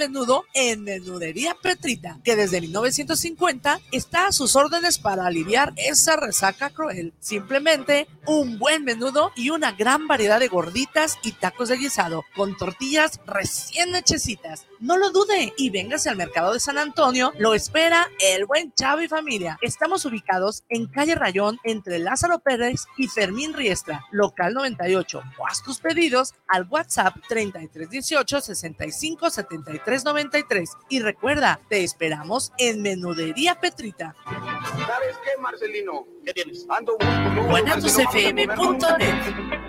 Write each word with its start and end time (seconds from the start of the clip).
menudo 0.00 0.46
en 0.54 0.82
Menudería 0.82 1.54
Petrita, 1.62 2.18
que 2.24 2.34
desde 2.34 2.62
1950 2.62 3.80
está 3.92 4.28
a 4.28 4.32
sus 4.32 4.56
órdenes 4.56 4.98
para 4.98 5.26
aliviar 5.26 5.74
esa 5.76 6.16
resaca 6.16 6.70
cruel. 6.70 7.12
Simplemente 7.20 8.08
un 8.26 8.58
buen 8.58 8.82
menudo 8.84 9.30
y 9.36 9.50
una 9.50 9.72
gran 9.72 10.08
variedad 10.08 10.40
de 10.40 10.48
gorditas 10.48 11.18
y 11.22 11.32
tacos 11.32 11.68
de 11.68 11.76
guisado 11.76 12.24
con 12.34 12.56
tortillas 12.56 13.20
recién 13.26 13.94
hechecitas. 13.94 14.66
No 14.78 14.96
lo 14.96 15.10
dude 15.10 15.52
y 15.58 15.68
véngase 15.68 16.08
al 16.08 16.16
mercado 16.16 16.54
de 16.54 16.60
San 16.60 16.78
Antonio. 16.78 17.34
Lo 17.38 17.52
espera 17.52 18.08
el 18.20 18.46
buen 18.46 18.72
Chavo 18.72 19.02
y 19.02 19.08
familia. 19.08 19.58
Estamos 19.60 20.06
ubicados 20.06 20.64
en 20.70 20.86
calle 20.86 21.14
Rayón 21.14 21.58
entre 21.64 21.98
Lázaro 21.98 22.38
Pérez 22.38 22.86
y 22.96 23.08
Fermín 23.08 23.52
Riestra, 23.52 24.06
local 24.10 24.54
98. 24.54 25.22
O 25.38 25.46
haz 25.46 25.62
tus 25.62 25.80
pedidos 25.80 26.32
al 26.48 26.66
WhatsApp 26.70 27.16
3318 27.28 28.40
65 28.40 29.28
73 29.28 29.89
93. 29.90 30.70
Y 30.88 31.00
recuerda, 31.00 31.60
te 31.68 31.84
esperamos 31.84 32.52
en 32.58 32.82
Menudería 32.82 33.60
Petrita. 33.60 34.14
¿Sabes 34.24 35.16
qué, 35.24 35.40
Marcelino? 35.40 36.06
¿Qué 36.24 36.32
tienes? 36.32 36.66
Ando 36.68 36.96
guanatosfm.net. 37.48 39.60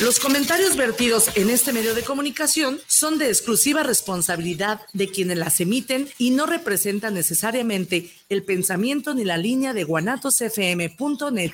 los 0.00 0.18
comentarios 0.18 0.74
vertidos 0.74 1.36
en 1.36 1.50
este 1.50 1.74
medio 1.74 1.94
de 1.94 2.02
comunicación 2.02 2.80
son 2.86 3.18
de 3.18 3.28
exclusiva 3.28 3.82
responsabilidad 3.82 4.80
de 4.94 5.08
quienes 5.08 5.36
las 5.36 5.60
emiten 5.60 6.08
y 6.16 6.30
no 6.30 6.46
representan 6.46 7.12
necesariamente 7.12 8.10
el 8.30 8.42
pensamiento 8.42 9.12
ni 9.12 9.24
la 9.24 9.36
línea 9.36 9.74
de 9.74 9.84
guanatosfm.net. 9.84 11.52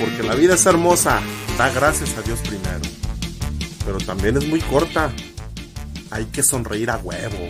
Porque 0.00 0.22
la 0.24 0.34
vida 0.34 0.54
es 0.54 0.66
hermosa, 0.66 1.22
da 1.56 1.70
gracias 1.70 2.16
a 2.16 2.22
Dios 2.22 2.40
primero. 2.40 2.80
Pero 3.84 3.98
también 3.98 4.36
es 4.36 4.48
muy 4.48 4.60
corta. 4.60 5.12
Hay 6.10 6.24
que 6.26 6.42
sonreír 6.42 6.90
a 6.90 6.98
huevo. 6.98 7.48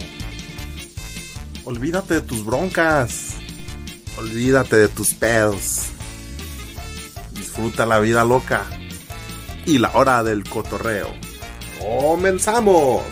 Olvídate 1.64 2.14
de 2.14 2.20
tus 2.22 2.44
broncas 2.44 3.36
Olvídate 4.18 4.76
de 4.76 4.88
tus 4.88 5.14
pedos. 5.14 5.90
Disfruta 7.32 7.86
la 7.86 7.98
vida 7.98 8.24
loca 8.24 8.64
y 9.64 9.78
la 9.78 9.90
hora 9.94 10.22
del 10.22 10.44
cotorreo. 10.44 11.08
¡Comenzamos! 11.80 13.02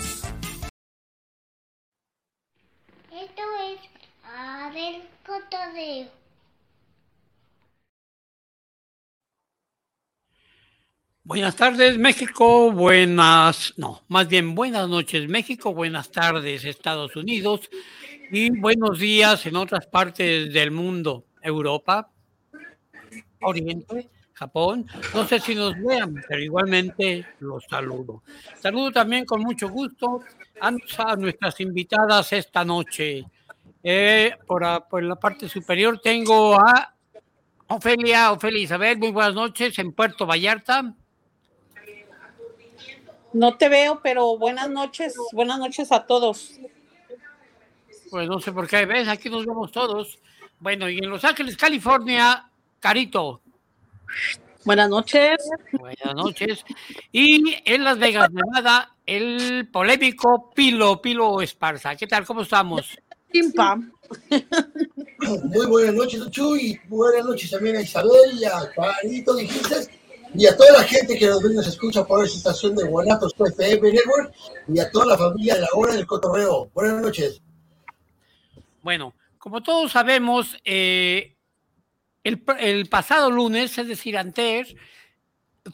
Esto 3.10 3.42
es 3.64 3.80
a 4.22 4.70
del 4.74 5.02
cotorreo. 5.24 6.20
Buenas 11.24 11.56
tardes 11.56 11.96
México, 11.96 12.72
buenas, 12.72 13.74
no, 13.76 14.02
más 14.08 14.26
bien 14.26 14.54
buenas 14.56 14.88
noches 14.88 15.28
México, 15.28 15.72
buenas 15.72 16.10
tardes 16.10 16.64
Estados 16.64 17.14
Unidos, 17.14 17.70
y 18.30 18.50
buenos 18.50 18.98
días 18.98 19.44
en 19.46 19.56
otras 19.56 19.86
partes 19.86 20.52
del 20.52 20.70
mundo, 20.70 21.24
Europa, 21.42 22.10
Oriente, 23.40 24.08
Japón. 24.32 24.86
No 25.14 25.26
sé 25.26 25.40
si 25.40 25.54
nos 25.54 25.74
vean, 25.82 26.22
pero 26.28 26.40
igualmente 26.40 27.26
los 27.40 27.64
saludo. 27.64 28.22
Saludo 28.60 28.92
también 28.92 29.24
con 29.24 29.42
mucho 29.42 29.68
gusto 29.68 30.20
a, 30.60 31.16
nuestras 31.16 31.60
invitadas 31.60 32.32
esta 32.32 32.64
noche. 32.64 33.24
Eh, 33.82 34.32
por, 34.46 34.62
por, 34.88 35.02
la 35.02 35.16
parte 35.16 35.48
superior 35.48 36.00
tengo 36.00 36.54
a 36.54 36.94
Ofelia, 37.68 38.30
Ofelia 38.32 38.62
Isabel, 38.62 38.98
muy 38.98 39.10
buenas 39.10 39.34
noches 39.34 39.78
en 39.78 39.92
Puerto 39.92 40.26
Vallarta. 40.26 40.94
No 43.32 43.56
te 43.56 43.68
veo, 43.68 44.00
pero 44.02 44.36
buenas 44.36 44.68
noches, 44.70 45.14
buenas 45.32 45.58
noches 45.58 45.90
a 45.92 46.04
todos. 46.04 46.60
Pues 48.10 48.28
no 48.28 48.40
sé 48.40 48.50
por 48.50 48.66
qué, 48.66 48.86
ves, 48.86 49.06
aquí 49.08 49.30
nos 49.30 49.46
vemos 49.46 49.70
todos. 49.70 50.18
Bueno, 50.58 50.90
y 50.90 50.98
en 50.98 51.08
Los 51.08 51.24
Ángeles, 51.24 51.56
California, 51.56 52.50
Carito. 52.80 53.40
Buenas 54.64 54.90
noches. 54.90 55.36
Buenas 55.72 56.14
noches. 56.14 56.64
Y 57.12 57.54
en 57.64 57.84
Las 57.84 57.98
Vegas, 57.98 58.28
Nevada, 58.32 58.96
el 59.06 59.68
polémico 59.72 60.50
Pilo, 60.54 61.00
Pilo 61.00 61.40
Esparza. 61.40 61.94
¿Qué 61.94 62.06
tal? 62.06 62.26
¿Cómo 62.26 62.42
estamos? 62.42 62.98
Muy 65.44 65.66
buenas 65.66 65.94
noches, 65.94 66.28
Chuy. 66.30 66.80
Buenas 66.88 67.24
noches 67.24 67.50
también 67.50 67.76
a 67.76 67.82
Isabel 67.82 68.38
y 68.38 68.44
a 68.44 68.70
Carito, 68.74 69.36
dijiste. 69.36 70.00
Y 70.34 70.46
a 70.46 70.56
toda 70.56 70.72
la 70.72 70.82
gente 70.82 71.16
que 71.16 71.26
nos, 71.26 71.42
nos 71.42 71.66
escucha 71.66 72.04
por 72.04 72.24
esta 72.24 72.38
estación 72.38 72.74
de 72.74 72.84
Guanatos 72.84 73.34
FM 73.38 73.92
Network 73.92 74.32
y 74.68 74.80
a 74.80 74.90
toda 74.90 75.06
la 75.06 75.18
familia 75.18 75.54
de 75.54 75.60
la 75.62 75.68
hora 75.74 75.94
del 75.94 76.06
cotorreo. 76.06 76.68
Buenas 76.74 77.00
noches. 77.00 77.40
Bueno, 78.82 79.14
como 79.38 79.62
todos 79.62 79.92
sabemos, 79.92 80.56
eh, 80.64 81.36
el, 82.22 82.86
pasado 82.88 83.30
lunes, 83.30 83.76
es 83.78 83.88
decir, 83.88 84.16
antes, 84.18 84.74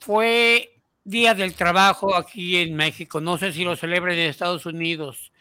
fue 0.01 0.81
Día 1.05 1.35
del 1.35 1.55
Trabajo 1.55 2.15
aquí 2.15 2.57
en 2.57 2.75
México. 2.75 3.21
No 3.21 3.39
sé 3.39 3.53
si 3.53 3.65
lo 3.65 3.77
celebran 3.77 4.15
en 4.15 4.31
Estados 4.31 4.67
Unidos, 4.67 5.33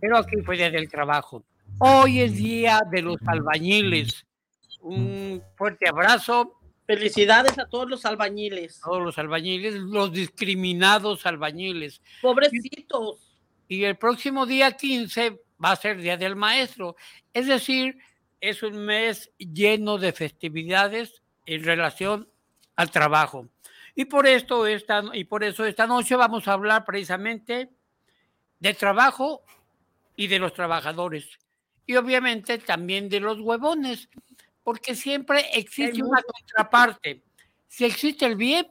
pero 0.00 0.18
aquí 0.18 0.36
fue 0.44 0.56
Día 0.56 0.70
del 0.70 0.88
Trabajo. 0.88 1.44
Hoy 1.78 2.20
es 2.20 2.36
Día 2.36 2.80
de 2.90 3.02
los 3.02 3.16
Albañiles. 3.26 4.26
Un 4.80 5.42
fuerte 5.56 5.88
abrazo. 5.88 6.56
Felicidades 6.86 7.58
a 7.58 7.68
todos 7.68 7.88
los 7.88 8.04
albañiles. 8.04 8.80
Todos 8.80 9.02
los 9.02 9.18
albañiles, 9.18 9.74
los 9.74 10.12
discriminados 10.12 11.24
albañiles. 11.24 12.02
Pobrecitos. 12.20 13.18
Y 13.68 13.84
el 13.84 13.96
próximo 13.96 14.46
día 14.46 14.72
15 14.72 15.40
va 15.62 15.72
a 15.72 15.76
ser 15.76 15.98
Día 15.98 16.16
del 16.16 16.36
Maestro. 16.36 16.96
Es 17.32 17.46
decir, 17.46 17.98
es 18.40 18.62
un 18.62 18.84
mes 18.84 19.30
lleno 19.38 19.98
de 19.98 20.12
festividades 20.12 21.22
en 21.46 21.64
relación 21.64 22.28
al 22.76 22.90
trabajo. 22.90 23.48
Y 23.94 24.06
por, 24.06 24.26
esto 24.26 24.66
esta, 24.66 25.02
y 25.12 25.24
por 25.24 25.44
eso 25.44 25.64
esta 25.64 25.86
noche 25.86 26.16
vamos 26.16 26.48
a 26.48 26.54
hablar 26.54 26.84
precisamente 26.84 27.70
de 28.58 28.74
trabajo 28.74 29.42
y 30.16 30.28
de 30.28 30.38
los 30.38 30.54
trabajadores. 30.54 31.28
Y 31.86 31.96
obviamente 31.96 32.58
también 32.58 33.08
de 33.08 33.20
los 33.20 33.40
huevones, 33.40 34.08
porque 34.62 34.94
siempre 34.94 35.46
existe 35.52 36.02
una 36.02 36.22
contraparte. 36.22 37.22
Si 37.68 37.84
existe 37.84 38.26
el 38.26 38.36
bien, 38.36 38.68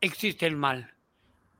existe 0.00 0.46
el 0.46 0.56
mal. 0.56 0.94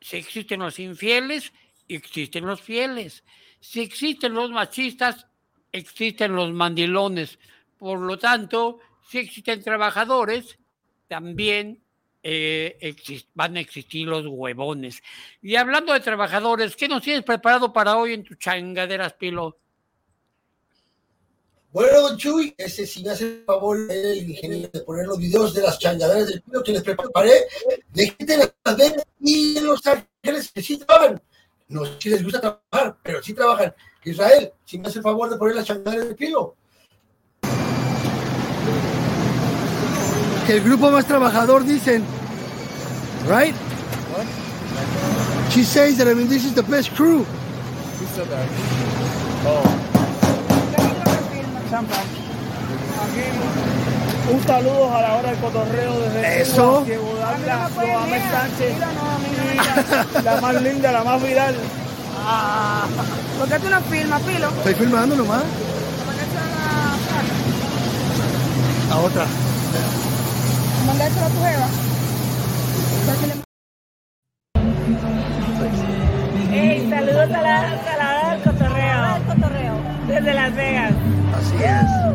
Si 0.00 0.16
existen 0.16 0.60
los 0.60 0.78
infieles, 0.78 1.52
existen 1.88 2.46
los 2.46 2.60
fieles. 2.60 3.22
Si 3.60 3.80
existen 3.80 4.34
los 4.34 4.50
machistas, 4.50 5.26
existen 5.70 6.34
los 6.34 6.52
mandilones. 6.52 7.38
Por 7.78 8.00
lo 8.00 8.18
tanto, 8.18 8.80
si 9.08 9.18
existen 9.18 9.62
trabajadores, 9.62 10.58
también 11.08 11.82
eh, 12.22 12.94
van 13.34 13.56
a 13.56 13.60
existir 13.60 14.06
los 14.06 14.26
huevones. 14.26 15.02
Y 15.42 15.56
hablando 15.56 15.92
de 15.92 16.00
trabajadores, 16.00 16.76
¿qué 16.76 16.88
nos 16.88 17.02
tienes 17.02 17.22
preparado 17.22 17.72
para 17.72 17.96
hoy 17.96 18.14
en 18.14 18.24
tu 18.24 18.34
changaderas, 18.34 19.14
Pilo? 19.14 19.58
Bueno, 21.72 22.00
don 22.00 22.16
Chuy, 22.16 22.52
ese 22.58 22.84
si 22.84 23.02
me 23.04 23.10
hace 23.10 23.24
el 23.24 23.44
favor 23.44 23.78
el 23.88 24.28
ingeniero 24.28 24.68
de 24.72 24.80
poner 24.80 25.06
los 25.06 25.18
videos 25.18 25.54
de 25.54 25.62
las 25.62 25.78
changaderas 25.78 26.26
del 26.26 26.42
Pilo 26.42 26.62
que 26.64 26.72
les 26.72 26.82
preparé, 26.82 27.32
de 27.92 28.16
de 28.18 28.36
las 28.36 28.52
y 29.20 29.60
los 29.60 29.80
ángeles 29.86 30.50
que 30.52 30.62
sí 30.62 30.78
trabajan 30.78 31.22
no 31.70 31.82
si 31.98 32.10
les 32.10 32.22
gusta 32.22 32.40
trabajar, 32.40 32.96
pero 33.02 33.22
sí 33.22 33.32
trabajan. 33.32 33.72
Israel, 34.04 34.52
si 34.64 34.78
me 34.78 34.88
hace 34.88 34.98
el 34.98 35.04
favor 35.04 35.30
de 35.30 35.36
poner 35.36 35.56
la 35.56 35.62
changadera 35.64 36.04
de 36.04 36.14
pilo. 36.14 36.54
Que 40.46 40.56
el 40.56 40.62
grupo 40.62 40.90
más 40.90 41.06
trabajador 41.06 41.64
dicen, 41.64 42.04
right? 43.28 43.54
What? 44.12 44.26
She 45.52 45.64
says 45.64 45.96
that 45.98 46.08
I 46.08 46.14
mean 46.14 46.28
this 46.28 46.44
is 46.44 46.54
the 46.54 46.62
best 46.62 46.94
crew. 46.96 47.24
Oh. 49.46 49.90
Un 54.30 54.46
saludo 54.46 54.94
a 54.96 55.02
la 55.02 55.16
hora 55.16 55.30
del 55.30 55.38
cotorreo 55.40 56.00
desde 56.02 56.42
Eso. 56.42 56.86
la 60.22 60.40
más 60.40 60.62
linda, 60.62 60.92
la 60.92 61.02
más 61.02 61.22
viral. 61.22 61.56
Ah. 62.24 62.86
¿Por 63.38 63.48
qué 63.48 63.58
tú 63.58 63.68
no 63.70 63.80
filmas, 63.82 64.22
Pilo? 64.22 64.48
Estoy 64.48 64.74
filmando 64.74 65.16
nomás. 65.16 65.42
otra. 69.04 69.24
Mandárselo 70.86 71.26
a 71.26 71.28
tu 71.28 71.42
jeva. 71.42 71.68
Hey, 76.52 76.88
saludos 76.90 77.30
a 77.30 77.42
la, 77.42 77.60
a 77.60 77.96
la 77.96 78.10
hora 78.10 78.30
del 78.30 78.42
cotorreo. 78.42 79.18
cotorreo. 79.26 79.74
Desde 80.06 80.34
Las 80.34 80.54
Vegas. 80.54 80.92
Así 81.34 81.64
es. 81.64 82.10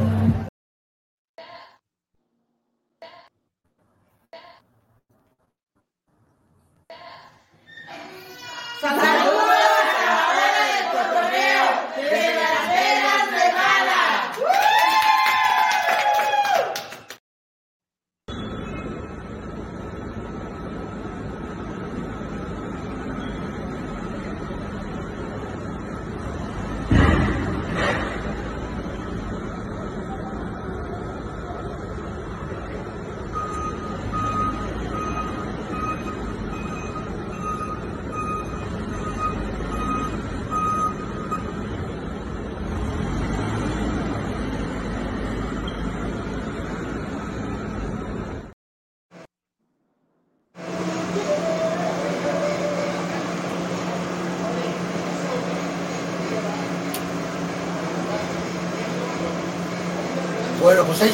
Bueno, 60.65 60.83
pues 60.83 60.99
ahí. 61.03 61.11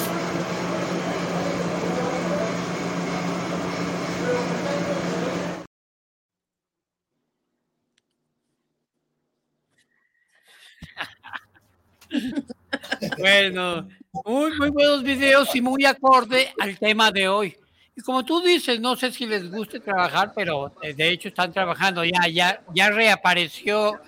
Bueno, 13.22 13.88
muy, 14.26 14.52
muy 14.58 14.70
buenos 14.70 15.04
videos 15.04 15.56
y 15.56 15.62
muy 15.62 15.86
acorde 15.86 16.54
al 16.60 16.78
tema 16.78 17.12
de 17.12 17.28
hoy. 17.28 17.56
Y 17.96 18.02
como 18.02 18.26
tú 18.26 18.42
dices, 18.42 18.80
no 18.80 18.96
sé 18.96 19.12
si 19.12 19.26
les 19.26 19.50
guste 19.52 19.80
trabajar, 19.80 20.32
pero 20.36 20.74
eh, 20.82 20.94
de 20.94 21.10
hecho 21.10 21.28
están 21.28 21.54
trabajando. 21.54 22.04
Ya, 22.04 22.28
ya, 22.28 22.62
ya 22.74 22.90
reapareció 22.90 24.00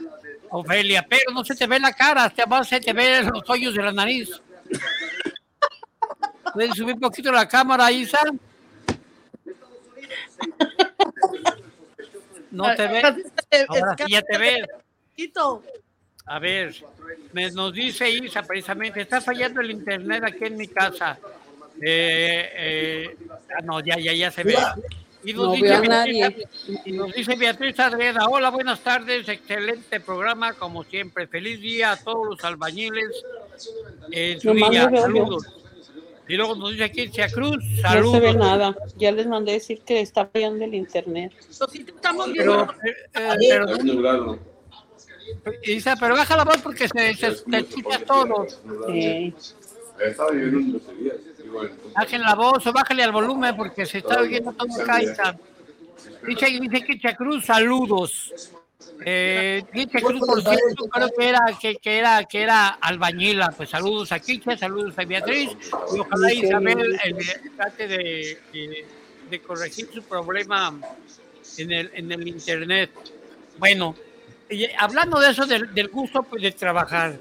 Ofelia, 0.49 1.05
pero 1.07 1.31
no 1.31 1.45
se 1.45 1.55
te 1.55 1.67
ve 1.67 1.79
la 1.79 1.93
cara, 1.93 2.25
hasta 2.25 2.45
más 2.45 2.67
se 2.67 2.79
te 2.79 2.93
ven 2.93 3.27
los 3.27 3.47
hoyos 3.49 3.75
de 3.75 3.83
la 3.83 3.91
nariz. 3.91 4.29
¿Puedes 6.53 6.75
subir 6.75 6.95
un 6.95 7.01
poquito 7.01 7.31
la 7.31 7.47
cámara, 7.47 7.91
Isa? 7.91 8.19
No 12.51 12.75
te 12.75 12.87
ves. 12.87 13.03
Ahora 13.67 13.95
sí 13.97 14.11
ya 14.11 14.21
te 14.21 14.37
ves. 14.37 14.65
A 16.25 16.39
ver, 16.39 16.73
me, 17.33 17.51
nos 17.51 17.73
dice 17.73 18.09
Isa 18.09 18.41
precisamente, 18.43 19.01
está 19.01 19.19
fallando 19.21 19.61
el 19.61 19.71
internet 19.71 20.23
aquí 20.25 20.45
en 20.45 20.55
mi 20.57 20.67
casa. 20.67 21.19
Eh, 21.81 22.49
eh, 22.55 23.17
ah, 23.57 23.61
no, 23.63 23.79
ya, 23.81 23.97
ya, 23.99 24.13
ya 24.13 24.31
se 24.31 24.43
ve. 24.43 24.55
Y 25.25 25.33
nos, 25.33 25.45
No 25.47 25.51
dice 25.53 25.67
veo 25.67 25.75
a 25.77 25.79
Beatriz, 25.81 25.89
nadie. 25.89 26.47
y 26.85 26.91
nos 26.93 27.13
dice 27.13 27.35
Beatriz 27.35 27.79
Adriana, 27.79 28.25
hola, 28.27 28.49
buenas 28.49 28.79
tardes, 28.81 29.27
excelente 29.27 29.99
programa, 29.99 30.53
como 30.53 30.83
siempre. 30.83 31.27
Feliz 31.27 31.59
día 31.61 31.91
a 31.93 31.97
todos 31.97 32.27
los 32.27 32.43
albañiles 32.43 33.23
en 34.11 34.39
su 34.39 34.53
día. 34.53 34.89
Saludos. 34.93 35.45
Y 36.27 36.35
luego 36.35 36.55
nos 36.55 36.71
dice 36.71 36.85
aquí 36.85 37.07
Cia 37.09 37.29
Cruz, 37.29 37.57
No 37.57 37.75
se 37.75 37.81
saludos. 37.81 38.21
ve 38.21 38.33
nada. 38.33 38.75
Ya 38.97 39.11
les 39.11 39.27
mandé 39.27 39.53
decir 39.53 39.81
que 39.81 39.99
está 40.01 40.25
fallando 40.27 40.63
el 40.63 40.73
internet. 40.73 41.33
Estamos 41.49 42.29
Pero, 42.35 42.63
eh, 42.63 42.95
pero, 43.49 44.39
Isa, 45.63 45.95
pero 45.99 46.15
baja 46.15 46.37
la 46.37 46.43
voz 46.43 46.57
porque 46.61 46.87
se, 46.87 47.13
se, 47.15 47.35
se 47.35 47.57
escucha 47.57 47.99
todo. 48.05 48.47
Igual. 51.45 51.71
Bajen 51.95 52.21
la 52.21 52.35
voz 52.35 52.65
o 52.65 52.73
bájale 52.73 53.03
al 53.03 53.11
volumen 53.11 53.55
porque 53.55 53.85
se 53.85 53.99
está 53.99 54.21
oyendo 54.21 54.51
todo 54.53 54.81
acá. 54.81 55.01
Isa. 55.01 55.37
Dice, 56.27 56.59
dice 56.59 56.85
Kicha 56.85 57.15
Cruz, 57.15 57.45
saludos. 57.45 58.31
Eh, 59.05 59.63
Cruz, 59.71 60.19
por 60.25 60.41
cierto, 60.41 60.87
creo 60.89 61.09
que 61.17 61.29
era, 61.29 61.39
que, 61.59 61.75
que 61.75 61.97
era, 61.97 62.23
que 62.23 62.41
era 62.41 62.69
albañila. 62.69 63.53
Pues 63.55 63.69
saludos 63.69 64.11
a 64.11 64.19
Kicha, 64.19 64.57
saludos 64.57 64.93
a 64.97 65.05
Beatriz. 65.05 65.51
Y 65.93 65.99
ojalá 65.99 66.33
Isabel 66.33 66.99
eh, 67.03 67.41
trate 67.55 67.87
de, 67.87 68.39
de, 68.51 68.85
de 69.29 69.41
corregir 69.41 69.89
su 69.93 70.03
problema 70.03 70.73
en 71.57 71.71
el, 71.71 71.91
en 71.93 72.11
el 72.11 72.27
internet. 72.27 72.91
Bueno, 73.57 73.95
y, 74.49 74.63
eh, 74.63 74.75
hablando 74.77 75.19
de 75.19 75.31
eso, 75.31 75.45
del, 75.45 75.73
del 75.73 75.87
gusto 75.89 76.23
pues, 76.23 76.41
de 76.41 76.51
trabajar, 76.51 77.17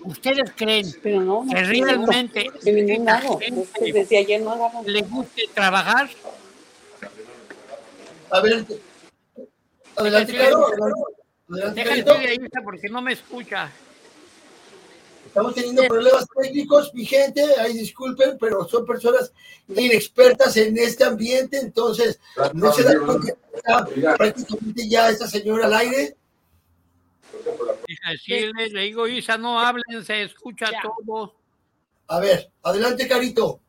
¿ustedes 0.00 0.52
creen 0.54 0.86
pero 1.02 1.20
no, 1.20 1.44
no 1.44 1.52
que 1.52 1.64
realmente 1.64 2.50
lado. 3.04 3.38
gente 3.38 3.92
Desde 3.92 4.18
ayer 4.18 4.40
no 4.40 4.82
le 4.84 5.02
guste 5.02 5.42
trabajar? 5.54 6.08
Adelante. 8.30 8.80
Adelante, 9.96 10.36
Caro. 10.36 10.66
Adelante, 11.48 12.60
porque 12.64 12.88
no 12.88 13.00
me 13.00 13.12
escucha. 13.12 13.70
Estamos 15.36 15.54
teniendo 15.54 15.82
problemas 15.82 16.26
técnicos, 16.34 16.94
mi 16.94 17.04
gente, 17.04 17.44
ahí 17.60 17.74
disculpen, 17.74 18.38
pero 18.40 18.66
son 18.66 18.86
personas 18.86 19.34
inexpertas 19.68 20.56
en 20.56 20.78
este 20.78 21.04
ambiente, 21.04 21.58
entonces 21.58 22.18
no 22.54 22.72
se 22.72 22.82
dan 22.82 23.04
cuenta 23.04 23.26
que 23.26 23.56
está 23.58 24.16
prácticamente 24.16 24.88
ya 24.88 25.10
esta 25.10 25.28
señora 25.28 25.66
al 25.66 25.74
aire. 25.74 26.16
Le 28.26 28.80
digo, 28.80 29.06
Isa, 29.06 29.36
no 29.36 29.60
hablen, 29.60 30.02
se 30.06 30.22
escucha 30.22 30.70
todo. 30.82 31.34
A 32.08 32.18
ver, 32.18 32.50
adelante, 32.62 33.06
Carito. 33.06 33.60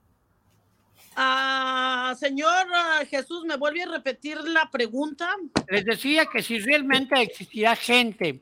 Ah, 1.18 2.16
señor 2.18 2.66
ah, 2.74 3.02
Jesús, 3.10 3.44
¿me 3.44 3.58
vuelve 3.58 3.84
a 3.84 3.88
repetir 3.88 4.38
la 4.38 4.72
pregunta? 4.72 5.36
Les 5.68 5.84
decía 5.84 6.28
que 6.28 6.42
si 6.42 6.60
realmente 6.60 7.22
existirá 7.22 7.76
gente 7.76 8.42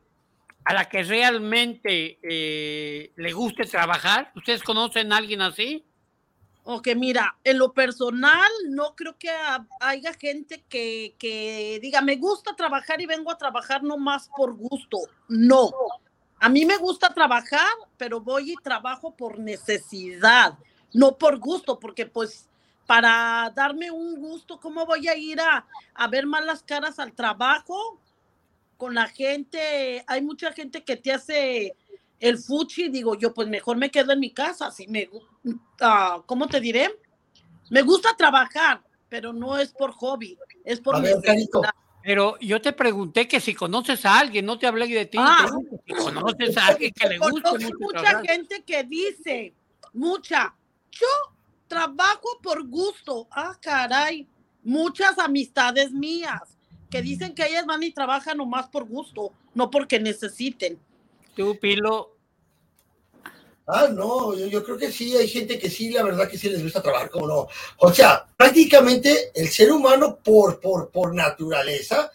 a 0.65 0.73
la 0.73 0.89
que 0.89 1.03
realmente 1.03 2.19
eh, 2.23 3.13
le 3.15 3.33
guste 3.33 3.63
trabajar, 3.65 4.31
¿ustedes 4.35 4.63
conocen 4.63 5.13
a 5.13 5.17
alguien 5.17 5.41
así? 5.41 5.85
Ok, 6.63 6.87
mira, 6.95 7.37
en 7.43 7.59
lo 7.59 7.71
personal 7.73 8.49
no 8.69 8.95
creo 8.95 9.15
que 9.19 9.29
ha- 9.29 9.67
haya 9.79 10.11
gente 10.15 10.63
que, 10.67 11.15
que 11.19 11.79
diga, 11.79 12.01
me 12.01 12.15
gusta 12.15 12.55
trabajar 12.55 12.99
y 12.99 13.05
vengo 13.05 13.31
a 13.31 13.37
trabajar 13.37 13.83
nomás 13.83 14.29
por 14.35 14.55
gusto. 14.55 14.97
No, 15.27 15.69
a 16.39 16.49
mí 16.49 16.65
me 16.65 16.77
gusta 16.77 17.13
trabajar, 17.13 17.69
pero 17.97 18.19
voy 18.19 18.53
y 18.53 18.55
trabajo 18.55 19.15
por 19.15 19.37
necesidad, 19.37 20.57
no 20.91 21.15
por 21.15 21.37
gusto, 21.37 21.79
porque 21.79 22.07
pues 22.07 22.49
para 22.87 23.51
darme 23.55 23.91
un 23.91 24.15
gusto, 24.15 24.59
¿cómo 24.59 24.87
voy 24.87 25.07
a 25.07 25.15
ir 25.15 25.39
a, 25.39 25.67
a 25.93 26.07
ver 26.07 26.25
malas 26.25 26.63
caras 26.63 26.97
al 26.97 27.13
trabajo? 27.13 27.99
Con 28.77 28.93
la 28.93 29.07
gente, 29.07 30.03
hay 30.07 30.21
mucha 30.21 30.51
gente 30.51 30.83
que 30.83 30.97
te 30.97 31.11
hace 31.11 31.75
el 32.19 32.37
fuchi, 32.37 32.89
digo 32.89 33.15
yo, 33.15 33.33
pues 33.33 33.47
mejor 33.47 33.77
me 33.77 33.91
quedo 33.91 34.11
en 34.11 34.19
mi 34.19 34.31
casa, 34.31 34.71
si 34.71 34.87
me, 34.87 35.09
ah, 35.81 36.21
¿cómo 36.25 36.47
te 36.47 36.59
diré? 36.59 36.89
Me 37.69 37.81
gusta 37.81 38.15
trabajar, 38.17 38.81
pero 39.09 39.33
no 39.33 39.57
es 39.57 39.71
por 39.71 39.91
hobby, 39.91 40.37
es 40.63 40.79
por 40.79 41.01
ver. 41.01 41.17
Pero 42.03 42.37
yo 42.39 42.61
te 42.61 42.71
pregunté 42.71 43.27
que 43.27 43.39
si 43.39 43.55
conoces 43.55 44.05
a 44.05 44.19
alguien, 44.19 44.45
no 44.45 44.59
te 44.59 44.67
hablé 44.67 44.87
de 44.87 45.05
ti. 45.07 45.17
Ah. 45.19 45.49
si 45.87 45.93
conoces 45.93 46.55
a 46.55 46.67
alguien 46.67 46.91
que 46.93 47.09
le 47.09 47.17
mucho 47.17 47.53
mucha 47.79 48.01
trabajar. 48.01 48.27
gente 48.27 48.63
que 48.63 48.83
dice, 48.83 49.53
mucha, 49.93 50.55
yo 50.91 51.07
trabajo 51.67 52.39
por 52.43 52.67
gusto. 52.67 53.27
Ah, 53.31 53.57
caray, 53.59 54.27
muchas 54.63 55.17
amistades 55.17 55.91
mías 55.91 56.54
que 56.95 57.01
dicen 57.01 57.35
que 57.35 57.45
ellas 57.45 57.65
van 57.65 57.83
y 57.83 57.91
trabajan 57.91 58.37
nomás 58.37 58.69
por 58.69 58.85
gusto, 58.85 59.33
no 59.53 59.69
porque 59.69 59.99
necesiten. 59.99 60.79
Tú, 61.35 61.59
Pilo, 61.59 62.15
Ah, 63.67 63.89
no, 63.91 64.33
yo, 64.33 64.45
yo 64.45 64.63
creo 64.63 64.77
que 64.77 64.91
sí, 64.91 65.17
hay 65.17 65.27
gente 65.27 65.59
que 65.59 65.69
sí, 65.69 65.89
la 65.89 66.03
verdad 66.03 66.29
que 66.29 66.37
sí 66.37 66.47
les 66.47 66.63
gusta 66.63 66.81
trabajar, 66.81 67.09
como 67.09 67.27
no. 67.27 67.47
O 67.79 67.91
sea, 67.91 68.25
prácticamente 68.37 69.31
el 69.33 69.49
ser 69.49 69.73
humano 69.73 70.19
por, 70.23 70.61
por, 70.61 70.89
por 70.89 71.13
naturaleza, 71.13 72.11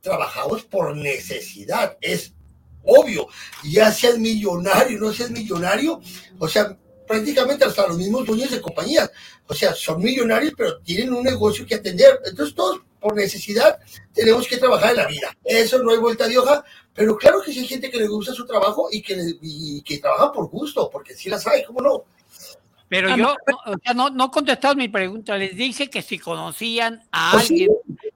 trabajamos 0.00 0.62
por 0.62 0.96
necesidad, 0.96 1.98
es 2.00 2.32
obvio. 2.82 3.26
Ya 3.64 3.92
seas 3.92 4.16
millonario, 4.18 4.98
no 5.00 5.12
seas 5.12 5.32
millonario, 5.32 6.00
o 6.38 6.48
sea, 6.48 6.78
prácticamente 7.06 7.66
hasta 7.66 7.88
los 7.88 7.98
mismos 7.98 8.24
dueños 8.24 8.50
de 8.50 8.62
compañías. 8.62 9.10
O 9.46 9.54
sea, 9.54 9.74
son 9.74 10.02
millonarios, 10.02 10.54
pero 10.56 10.78
tienen 10.78 11.12
un 11.12 11.22
negocio 11.22 11.66
que 11.66 11.74
atender. 11.74 12.18
Entonces, 12.24 12.54
todos 12.54 12.80
por 13.00 13.14
necesidad 13.14 13.78
tenemos 14.14 14.48
que 14.48 14.56
trabajar 14.56 14.90
en 14.92 14.96
la 14.96 15.06
vida. 15.06 15.36
Eso 15.44 15.82
no 15.82 15.90
hay 15.90 15.98
vuelta 15.98 16.26
de 16.26 16.38
hoja, 16.38 16.64
pero 16.94 17.16
claro 17.18 17.42
que 17.42 17.52
sí 17.52 17.60
hay 17.60 17.66
gente 17.66 17.90
que 17.90 17.98
le 17.98 18.08
gusta 18.08 18.32
su 18.32 18.46
trabajo 18.46 18.88
y 18.90 19.02
que, 19.02 19.16
y 19.42 19.82
que 19.82 19.98
trabaja 19.98 20.32
por 20.32 20.48
gusto, 20.48 20.88
porque 20.90 21.14
sí 21.14 21.28
las 21.28 21.46
hay, 21.46 21.62
¿cómo 21.64 21.80
no? 21.82 22.04
Pero 22.88 23.10
Ah, 23.12 23.16
yo 23.16 23.24
no, 23.24 23.34
no, 23.46 23.72
o 23.74 23.78
sea, 23.82 23.92
no, 23.94 24.10
no 24.10 24.30
contestaron 24.30 24.78
mi 24.78 24.88
pregunta. 24.88 25.36
Les 25.36 25.54
dije 25.56 25.90
que 25.90 26.00
si 26.00 26.18
conocían 26.18 27.02
a 27.12 27.32
Pues 27.32 27.50
alguien. 27.50 27.70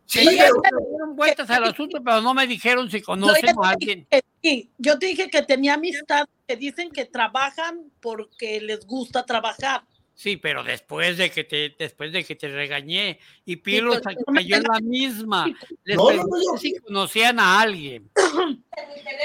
sí, 0.06 0.20
pero- 0.25 0.62
le 0.62 0.88
dieron 0.90 1.16
vueltas 1.16 1.50
al 1.50 1.64
asunto, 1.64 1.99
pero 2.04 2.20
no 2.23 2.32
me 2.32 2.47
dijeron 2.47 2.90
si 2.90 3.02
conocen 3.02 3.56
a 3.62 3.70
alguien. 3.70 4.06
sí, 4.42 4.70
yo 4.78 4.99
te 4.99 5.06
dije 5.06 5.28
que 5.30 5.42
tenía 5.42 5.75
amistad 5.75 6.26
que 6.47 6.56
dicen 6.56 6.90
que 6.90 7.04
trabajan 7.06 7.90
porque 8.00 8.61
les 8.61 8.87
gusta 8.87 9.25
trabajar. 9.26 9.82
Sí, 10.18 10.37
pero 10.37 10.64
después 10.64 11.16
de 11.16 11.30
que 11.30 11.44
te, 11.44 11.76
después 11.78 12.12
de 12.12 12.25
que 12.25 12.34
te 12.34 12.48
regañé 12.48 13.20
y 13.44 13.54
pero 13.54 13.94
no 13.94 14.00
me 14.32 14.40
cayó 14.40 14.56
en 14.56 14.62
la 14.64 14.80
misma, 14.80 15.46
les 15.84 15.96
No, 15.96 16.02
no, 16.02 16.10
no, 16.10 16.22
pregunté 16.25 16.44
yo- 16.44 16.58
si 16.58 16.75
conocían 16.80 17.38
a 17.38 17.60
alguien. 17.60 18.10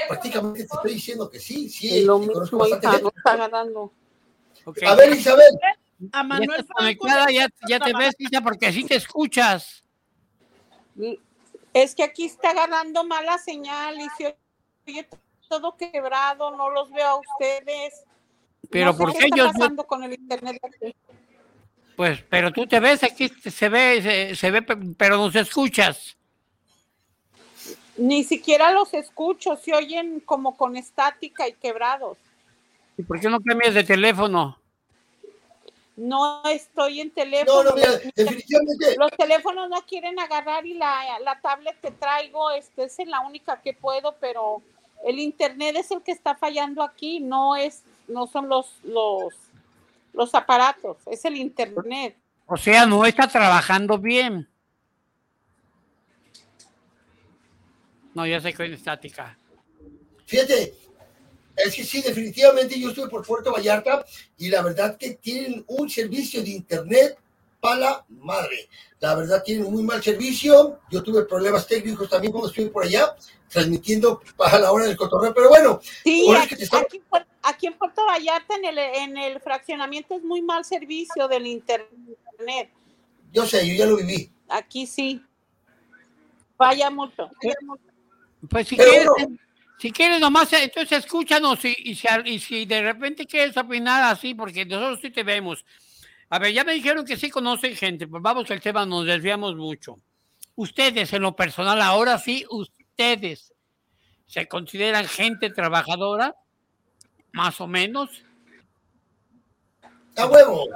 Prácticamente 0.08 0.60
te 0.68 0.72
estoy 0.72 0.94
diciendo 0.94 1.28
que 1.28 1.40
sí, 1.40 1.68
sí. 1.68 1.98
Es 1.98 2.04
lo 2.04 2.20
mismo, 2.20 2.64
hija, 2.68 3.00
no 3.00 3.08
está 3.08 3.32
agarrando. 3.32 3.92
Ok. 4.64 4.84
A 4.84 4.94
ver, 4.94 5.10
Isabel, 5.14 5.58
A 6.12 6.18
Ya 6.18 6.22
Manuel 6.22 6.64
ya, 6.68 6.94
gusta 6.94 7.26
ya 7.68 7.80
te 7.80 7.92
ves, 7.92 8.14
Isa, 8.16 8.40
porque 8.40 8.66
así 8.68 8.84
te 8.84 8.94
escuchas. 8.94 9.82
Es 11.72 11.96
que 11.96 12.04
aquí 12.04 12.26
está 12.26 12.50
agarrando 12.50 13.02
mala 13.02 13.36
señal 13.38 14.00
y 14.00 14.08
se 14.16 14.36
oye 14.86 15.08
todo 15.48 15.76
quebrado, 15.76 16.56
no 16.56 16.70
los 16.70 16.88
veo 16.92 17.08
a 17.08 17.16
ustedes. 17.16 18.04
Pero 18.70 18.86
no 18.86 18.92
sé 18.92 18.98
porque 18.98 19.18
qué 19.18 19.24
está 19.26 19.36
ellos, 19.36 19.46
no- 19.54 19.58
pasando 19.60 19.86
con 19.86 20.02
el 20.04 20.12
internet 20.14 20.60
aquí. 20.62 20.94
pues, 21.96 22.22
pero 22.28 22.52
tú 22.52 22.66
te 22.66 22.80
ves 22.80 23.02
aquí, 23.04 23.28
se 23.28 23.68
ve, 23.68 24.02
se, 24.02 24.36
se 24.36 24.50
ve, 24.50 24.62
pe- 24.62 24.76
pero 24.96 25.16
nos 25.16 25.34
escuchas. 25.36 26.16
Ni 27.96 28.24
siquiera 28.24 28.72
los 28.72 28.92
escucho, 28.94 29.56
se 29.56 29.72
oyen 29.74 30.20
como 30.20 30.56
con 30.56 30.76
estática 30.76 31.46
y 31.46 31.52
quebrados. 31.52 32.18
¿Y 32.96 33.02
por 33.02 33.20
qué 33.20 33.28
no 33.28 33.40
cambias 33.40 33.74
de 33.74 33.84
teléfono? 33.84 34.58
No 35.96 36.42
estoy 36.46 37.00
en 37.00 37.10
teléfono. 37.12 37.62
no, 37.62 37.70
no, 37.70 37.76
mira, 37.76 37.90
los, 37.92 38.02
definitivamente, 38.16 38.96
los 38.98 39.10
teléfonos 39.12 39.70
no 39.70 39.80
quieren 39.82 40.18
agarrar 40.18 40.66
y 40.66 40.74
la, 40.74 41.20
la 41.24 41.40
tablet 41.40 41.80
que 41.80 41.92
traigo 41.92 42.50
este, 42.50 42.84
es 42.84 42.96
la 43.06 43.20
única 43.20 43.60
que 43.62 43.74
puedo, 43.74 44.16
pero 44.20 44.60
el 45.04 45.20
internet 45.20 45.76
es 45.76 45.92
el 45.92 46.02
que 46.02 46.10
está 46.10 46.34
fallando 46.34 46.82
aquí, 46.82 47.20
no 47.20 47.54
es, 47.54 47.84
no 48.08 48.26
son 48.26 48.48
los, 48.48 48.78
los, 48.84 49.34
los 50.12 50.34
aparatos, 50.34 50.98
es 51.06 51.24
el 51.24 51.36
internet. 51.36 52.16
O 52.46 52.56
sea, 52.56 52.86
no 52.86 53.04
está 53.06 53.26
trabajando 53.28 53.98
bien. 53.98 54.48
No, 58.14 58.26
ya 58.26 58.40
sé 58.40 58.52
que 58.52 58.66
es 58.66 58.72
estática. 58.72 59.36
fíjate, 60.24 60.74
es 61.56 61.74
que 61.74 61.84
sí, 61.84 62.02
definitivamente 62.02 62.78
yo 62.78 62.90
estuve 62.90 63.08
por 63.08 63.26
Puerto 63.26 63.52
Vallarta 63.52 64.04
y 64.38 64.48
la 64.48 64.62
verdad 64.62 64.96
que 64.96 65.14
tienen 65.14 65.64
un 65.68 65.88
servicio 65.88 66.42
de 66.42 66.50
internet 66.50 67.18
para 67.60 67.80
la 67.80 68.04
madre. 68.08 68.68
La 69.00 69.14
verdad 69.14 69.42
tienen 69.42 69.66
un 69.66 69.72
muy 69.72 69.82
mal 69.82 70.02
servicio. 70.02 70.80
Yo 70.90 71.02
tuve 71.02 71.24
problemas 71.24 71.66
técnicos 71.66 72.08
también 72.08 72.32
cuando 72.32 72.48
estuve 72.48 72.68
por 72.68 72.84
allá, 72.84 73.14
transmitiendo 73.48 74.20
a 74.38 74.58
la 74.58 74.72
hora 74.72 74.86
del 74.86 74.96
cotorreo, 74.96 75.32
pero 75.32 75.48
bueno, 75.48 75.80
Sí, 76.02 76.26
es 76.30 76.48
que 76.48 76.56
te 76.56 76.76
aquí 76.76 77.02
en 77.12 77.24
aquí 77.44 77.66
en 77.66 77.74
Puerto 77.74 78.04
Vallarta, 78.06 78.56
en 78.56 78.64
el, 78.64 78.78
en 78.78 79.16
el 79.16 79.40
fraccionamiento, 79.40 80.14
es 80.16 80.22
muy 80.22 80.42
mal 80.42 80.64
servicio 80.64 81.28
del 81.28 81.46
internet. 81.46 82.70
yo 83.32 83.46
sé, 83.46 83.66
yo 83.68 83.74
ya 83.74 83.86
lo 83.86 83.96
viví. 83.96 84.30
Aquí 84.48 84.86
sí. 84.86 85.22
Falla 86.56 86.90
mucho. 86.90 87.30
Pues 88.48 88.68
si 88.68 88.76
Pero 88.76 88.90
quieres, 88.90 89.38
si 89.78 89.90
quieres 89.90 90.20
nomás, 90.20 90.52
entonces 90.52 90.98
escúchanos 91.04 91.64
y, 91.64 91.74
y 91.78 91.94
si, 91.94 92.06
al- 92.06 92.26
y 92.28 92.38
si 92.38 92.64
de 92.66 92.82
repente 92.82 93.26
quieres 93.26 93.56
opinar 93.56 94.02
así, 94.04 94.34
porque 94.34 94.64
nosotros 94.64 95.00
sí 95.00 95.10
te 95.10 95.22
vemos. 95.24 95.64
A 96.30 96.38
ver, 96.38 96.52
ya 96.52 96.64
me 96.64 96.74
dijeron 96.74 97.04
que 97.04 97.16
sí 97.16 97.30
conocen 97.30 97.74
gente, 97.76 98.06
pues 98.06 98.22
vamos 98.22 98.46
que 98.46 98.54
el 98.54 98.60
tema 98.60 98.86
nos 98.86 99.04
desviamos 99.04 99.56
mucho. 99.56 99.96
Ustedes, 100.56 101.12
en 101.12 101.22
lo 101.22 101.34
personal, 101.34 101.80
ahora 101.82 102.18
sí, 102.18 102.44
ustedes 102.50 103.52
se 104.26 104.46
consideran 104.46 105.06
gente 105.06 105.50
trabajadora, 105.50 106.34
más 107.34 107.60
o 107.60 107.66
menos. 107.66 108.10
¡A 110.16 110.26
huevo! 110.26 110.68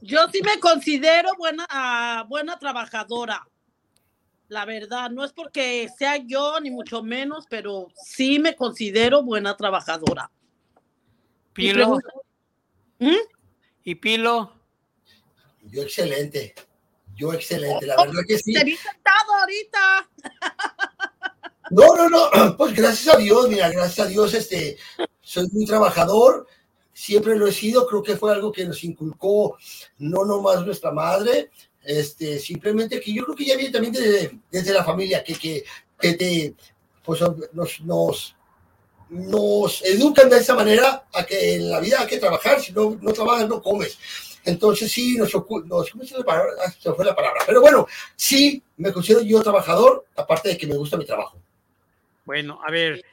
Yo 0.00 0.26
sí 0.32 0.40
me 0.42 0.58
considero 0.58 1.28
buena, 1.36 1.66
ah, 1.68 2.24
buena 2.28 2.58
trabajadora. 2.58 3.46
La 4.48 4.64
verdad, 4.64 5.10
no 5.10 5.22
es 5.22 5.32
porque 5.32 5.88
sea 5.96 6.16
yo 6.16 6.58
ni 6.60 6.70
mucho 6.70 7.02
menos, 7.02 7.44
pero 7.48 7.88
sí 7.94 8.38
me 8.38 8.56
considero 8.56 9.22
buena 9.22 9.56
trabajadora. 9.56 10.30
Pilo. 11.52 11.98
¿Mm? 12.98 13.14
Y 13.84 13.94
Pilo. 13.96 14.54
Yo 15.62 15.82
excelente. 15.82 16.54
Yo 17.14 17.34
excelente, 17.34 17.86
la 17.86 17.96
verdad 17.96 18.22
que 18.26 18.38
sí. 18.38 18.54
Te 18.54 18.64
vi 18.64 18.76
sentado 18.76 19.34
ahorita. 19.40 20.10
No, 21.70 21.94
no, 21.94 22.08
no, 22.08 22.56
pues 22.56 22.74
gracias 22.74 23.14
a 23.14 23.18
Dios, 23.18 23.48
mira, 23.48 23.68
gracias 23.68 24.06
a 24.06 24.08
Dios, 24.08 24.34
este, 24.34 24.78
soy 25.30 25.46
muy 25.52 25.64
trabajador, 25.64 26.44
siempre 26.92 27.36
lo 27.36 27.46
he 27.46 27.52
sido, 27.52 27.86
creo 27.86 28.02
que 28.02 28.16
fue 28.16 28.32
algo 28.32 28.50
que 28.50 28.64
nos 28.64 28.82
inculcó 28.82 29.56
no 29.98 30.24
nomás 30.24 30.66
nuestra 30.66 30.90
madre, 30.90 31.50
este, 31.84 32.40
simplemente 32.40 33.00
que 33.00 33.14
yo 33.14 33.22
creo 33.24 33.36
que 33.36 33.44
ya 33.44 33.56
viene 33.56 33.72
también 33.72 33.94
desde, 33.94 34.40
desde 34.50 34.72
la 34.72 34.82
familia, 34.82 35.22
que, 35.22 35.34
que, 35.34 35.62
que 36.00 36.14
te, 36.14 36.54
pues 37.04 37.20
nos, 37.52 37.80
nos, 37.82 38.34
nos 39.08 39.84
educan 39.84 40.28
de 40.28 40.38
esa 40.38 40.56
manera 40.56 41.06
a 41.12 41.24
que 41.24 41.54
en 41.54 41.70
la 41.70 41.78
vida 41.78 42.00
hay 42.00 42.08
que 42.08 42.18
trabajar, 42.18 42.60
si 42.60 42.72
no, 42.72 42.98
no 43.00 43.12
trabajas 43.12 43.48
no 43.48 43.62
comes. 43.62 43.98
Entonces 44.44 44.90
sí, 44.90 45.16
nos, 45.16 45.32
nos 45.32 45.90
¿cómo 45.90 46.04
se 46.04 46.18
la 46.18 46.24
palabra? 46.24 46.54
Ah, 46.66 46.72
se 46.76 46.92
fue 46.92 47.04
la 47.04 47.14
palabra. 47.14 47.42
Pero 47.46 47.60
bueno, 47.60 47.86
sí, 48.16 48.60
me 48.78 48.92
considero 48.92 49.22
yo 49.22 49.40
trabajador, 49.42 50.06
aparte 50.16 50.48
de 50.48 50.58
que 50.58 50.66
me 50.66 50.76
gusta 50.76 50.96
mi 50.96 51.06
trabajo. 51.06 51.38
Bueno, 52.24 52.58
a 52.66 52.70
ver, 52.72 53.04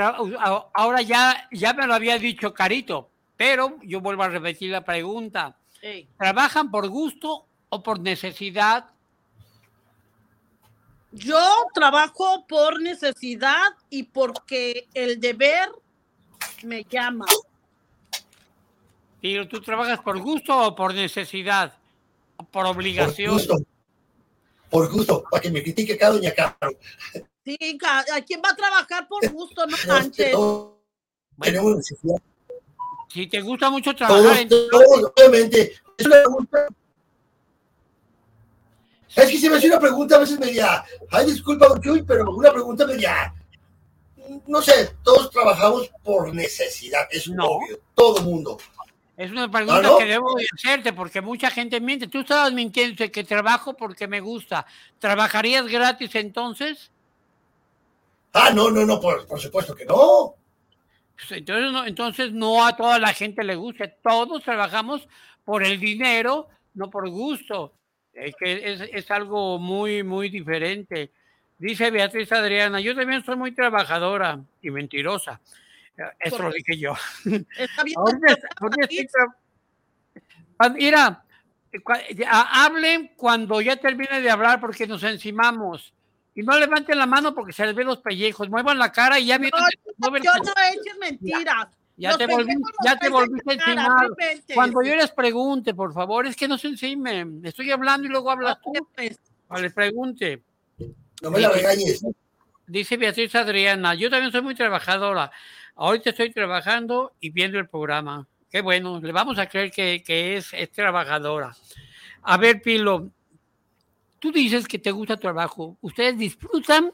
ahora 0.00 1.02
ya, 1.02 1.48
ya 1.52 1.72
me 1.74 1.86
lo 1.86 1.94
había 1.94 2.18
dicho 2.18 2.52
Carito, 2.52 3.10
pero 3.36 3.78
yo 3.82 4.00
vuelvo 4.00 4.22
a 4.22 4.28
repetir 4.28 4.70
la 4.70 4.84
pregunta. 4.84 5.56
¿Trabajan 6.18 6.70
por 6.70 6.88
gusto 6.88 7.46
o 7.68 7.82
por 7.82 8.00
necesidad? 8.00 8.86
Yo 11.12 11.38
trabajo 11.72 12.44
por 12.48 12.80
necesidad 12.80 13.74
y 13.88 14.02
porque 14.04 14.88
el 14.94 15.20
deber 15.20 15.68
me 16.64 16.84
llama. 16.84 17.26
Pero 19.20 19.46
tú 19.46 19.60
trabajas 19.60 20.00
por 20.00 20.18
gusto 20.18 20.58
o 20.58 20.74
por 20.74 20.92
necesidad, 20.92 21.72
por 22.36 22.46
Por 22.48 22.66
obligación. 22.66 23.32
gusto. 23.32 23.56
Por 24.70 24.90
gusto, 24.90 25.24
para 25.30 25.40
que 25.40 25.50
me 25.50 25.62
critique 25.62 25.96
cada 25.96 26.14
doña 26.14 26.32
Caro. 26.32 26.76
Sí, 27.44 27.78
ca- 27.78 28.04
¿a 28.14 28.20
quién 28.22 28.40
va 28.44 28.50
a 28.50 28.56
trabajar 28.56 29.06
por 29.08 29.28
gusto? 29.30 29.66
No 29.66 29.76
manches. 29.86 30.34
necesidad. 31.36 32.16
Si 33.08 33.26
te 33.26 33.40
gusta 33.42 33.70
mucho 33.70 33.94
Todos, 33.94 34.08
trabajar, 34.22 34.38
en- 34.42 34.48
obviamente. 35.16 35.74
Es 35.98 36.06
una 36.06 36.16
pregunta. 36.22 36.66
Es 39.14 39.30
que 39.30 39.38
se 39.38 39.48
me 39.48 39.56
hace 39.56 39.68
una 39.68 39.78
pregunta 39.78 40.16
a 40.16 40.20
veces 40.20 40.38
media. 40.40 40.84
Ay, 41.10 41.26
disculpa, 41.26 41.68
Chuy, 41.80 42.02
pero 42.02 42.28
una 42.34 42.50
pregunta 42.52 42.84
media. 42.86 43.32
No 44.46 44.60
sé, 44.62 44.96
todos 45.04 45.30
trabajamos 45.30 45.88
por 46.02 46.34
necesidad, 46.34 47.06
es 47.10 47.28
No. 47.28 47.46
obvio. 47.46 47.78
Todo 47.94 48.22
mundo. 48.22 48.58
es 49.16 49.30
una 49.30 49.48
pregunta 49.48 49.78
¿Ah, 49.78 49.82
no? 49.82 49.96
que 49.98 50.06
debo 50.06 50.34
de 50.34 50.44
hacerte 50.52 50.92
porque 50.92 51.20
mucha 51.20 51.48
gente 51.48 51.80
miente. 51.80 52.08
Tú 52.08 52.20
estabas 52.20 52.52
mintiendo 52.52 53.08
que 53.12 53.22
trabajo 53.22 53.74
porque 53.74 54.08
me 54.08 54.20
gusta. 54.20 54.66
¿Trabajarías 54.98 55.66
gratis 55.68 56.12
entonces? 56.16 56.90
Ah, 58.34 58.50
no, 58.54 58.70
no, 58.70 58.84
no, 58.84 59.00
por, 59.00 59.26
por 59.26 59.40
supuesto 59.40 59.74
que 59.74 59.84
no. 59.84 60.34
Pues 61.16 61.30
Entonces 61.32 61.72
no, 61.72 61.86
entonces 61.86 62.32
no 62.32 62.66
a 62.66 62.76
toda 62.76 62.98
la 62.98 63.14
gente 63.14 63.44
le 63.44 63.54
gusta. 63.54 63.88
Todos 64.02 64.42
trabajamos 64.42 65.06
por 65.44 65.62
el 65.62 65.78
dinero, 65.78 66.48
no 66.74 66.90
por 66.90 67.08
gusto. 67.08 67.72
Es 68.12 68.34
que 68.36 68.72
es, 68.72 68.80
es 68.92 69.10
algo 69.10 69.58
muy, 69.58 70.02
muy 70.02 70.28
diferente. 70.28 71.12
Dice 71.58 71.90
Beatriz 71.92 72.30
Adriana, 72.32 72.80
yo 72.80 72.94
también 72.96 73.24
soy 73.24 73.36
muy 73.36 73.52
trabajadora 73.54 74.40
y 74.60 74.70
mentirosa. 74.70 75.40
Eh, 75.96 76.02
Eso 76.18 76.42
lo 76.42 76.50
dije 76.50 76.76
yo. 76.76 76.94
Está 77.56 77.84
bien. 77.84 77.94
Cuando- 80.58 80.76
Mira, 80.76 81.24
hablen 82.28 83.12
cuando 83.16 83.60
ya 83.60 83.76
termine 83.76 84.20
de 84.20 84.30
hablar 84.30 84.60
porque 84.60 84.86
nos 84.88 85.02
encimamos. 85.04 85.93
Y 86.34 86.42
no 86.42 86.58
levanten 86.58 86.98
la 86.98 87.06
mano 87.06 87.34
porque 87.34 87.52
se 87.52 87.64
les 87.64 87.74
ven 87.74 87.86
los 87.86 87.98
pellejos. 87.98 88.48
Muevan 88.50 88.78
la 88.78 88.90
cara 88.90 89.18
y 89.20 89.26
ya 89.26 89.38
No, 89.38 89.44
miren. 89.44 90.22
yo, 90.22 90.32
yo 90.32 90.32
no 90.42 90.52
eches 90.72 90.98
mentiras. 91.00 91.68
Ya 91.96 92.18
te 92.18 92.26
volví, 92.26 92.52
ya 92.84 92.96
te 92.98 93.08
volviste 93.08 93.52
encimado. 93.54 94.08
no. 94.08 94.16
Cuando 94.54 94.82
yo 94.82 94.96
les 94.96 95.12
pregunte, 95.12 95.74
por 95.74 95.92
favor, 95.94 96.26
es 96.26 96.34
que 96.34 96.48
no 96.48 96.58
se 96.58 96.68
encime. 96.68 97.24
Estoy 97.44 97.70
hablando 97.70 98.06
y 98.08 98.10
luego 98.10 98.32
hablas 98.32 98.58
tú. 98.60 98.72
pues. 98.94 99.18
O 99.48 99.56
les 99.60 99.72
pregunte. 99.72 100.42
No 101.22 101.30
me 101.30 101.38
la 101.40 101.50
regañes. 101.50 102.04
Dice 102.66 102.96
Beatriz 102.96 103.34
Adriana, 103.36 103.94
yo 103.94 104.10
también 104.10 104.32
soy 104.32 104.42
muy 104.42 104.54
trabajadora. 104.54 105.30
Ahorita 105.76 106.10
estoy 106.10 106.32
trabajando 106.32 107.12
y 107.20 107.30
viendo 107.30 107.58
el 107.58 107.68
programa. 107.68 108.26
Qué 108.50 108.60
bueno, 108.60 109.00
le 109.00 109.12
vamos 109.12 109.38
a 109.38 109.46
creer 109.48 109.70
que, 109.70 110.02
que 110.02 110.36
es, 110.36 110.52
es 110.52 110.70
trabajadora. 110.72 111.54
A 112.22 112.36
ver, 112.38 112.62
Pilo, 112.62 113.10
tú 114.24 114.32
dices 114.32 114.66
que 114.66 114.78
te 114.78 114.90
gusta 114.90 115.16
tu 115.16 115.20
trabajo. 115.22 115.76
¿Ustedes 115.82 116.16
disfrutan 116.16 116.92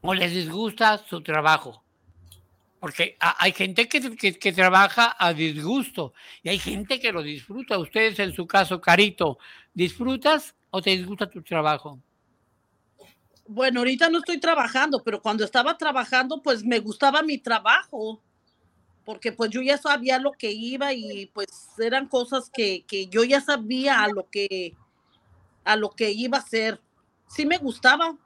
o 0.00 0.14
les 0.14 0.32
disgusta 0.32 0.96
su 1.06 1.20
trabajo? 1.20 1.84
Porque 2.80 3.16
ha- 3.20 3.36
hay 3.38 3.52
gente 3.52 3.88
que, 3.88 4.16
que- 4.16 4.38
que 4.38 4.52
trabaja 4.52 5.14
a 5.18 5.34
disgusto 5.34 6.14
y 6.42 6.48
hay 6.48 6.58
gente 6.58 6.98
que 6.98 7.12
lo 7.12 7.22
disfruta. 7.22 7.76
Ustedes, 7.78 8.18
en 8.20 8.32
su 8.32 8.46
caso, 8.46 8.80
Carito, 8.80 9.38
¿disfrutas 9.74 10.54
o 10.70 10.80
te 10.80 10.90
disgusta 10.96 11.28
tu 11.28 11.42
trabajo? 11.42 12.00
Bueno, 13.46 13.80
ahorita 13.80 14.08
no 14.08 14.18
estoy 14.18 14.38
trabajando, 14.40 15.02
pero 15.04 15.20
cuando 15.20 15.44
estaba 15.44 15.76
trabajando, 15.76 16.40
pues 16.42 16.64
me 16.64 16.78
gustaba 16.78 17.22
mi 17.22 17.36
trabajo, 17.38 18.22
porque 19.04 19.32
pues 19.32 19.50
yo 19.50 19.60
ya 19.60 19.76
sabía 19.76 20.18
lo 20.18 20.32
que 20.32 20.52
iba 20.52 20.92
y 20.94 21.26
pues 21.34 21.48
eran 21.78 22.08
cosas 22.08 22.50
que, 22.50 22.84
que 22.86 23.08
yo 23.08 23.24
ya 23.24 23.40
sabía 23.42 24.02
a 24.02 24.08
lo 24.08 24.28
que 24.30 24.74
a 25.68 25.76
lo 25.76 25.90
que 25.90 26.10
iba 26.10 26.38
a 26.38 26.40
hacer. 26.40 26.80
Sí 27.28 27.44
me 27.44 27.58
gustaba. 27.58 28.16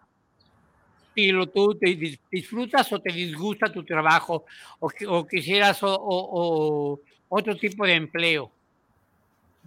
Pilo, 1.13 1.47
¿tú 1.49 1.75
te 1.75 1.89
dis- 1.89 2.19
disfrutas 2.31 2.91
o 2.93 3.01
te 3.01 3.13
disgusta 3.13 3.71
tu 3.71 3.85
trabajo 3.85 4.45
o, 4.79 4.89
o 5.09 5.27
quisieras 5.27 5.83
o- 5.83 5.89
o- 5.93 6.95
o 6.95 7.01
otro 7.29 7.57
tipo 7.57 7.85
de 7.85 7.95
empleo? 7.95 8.51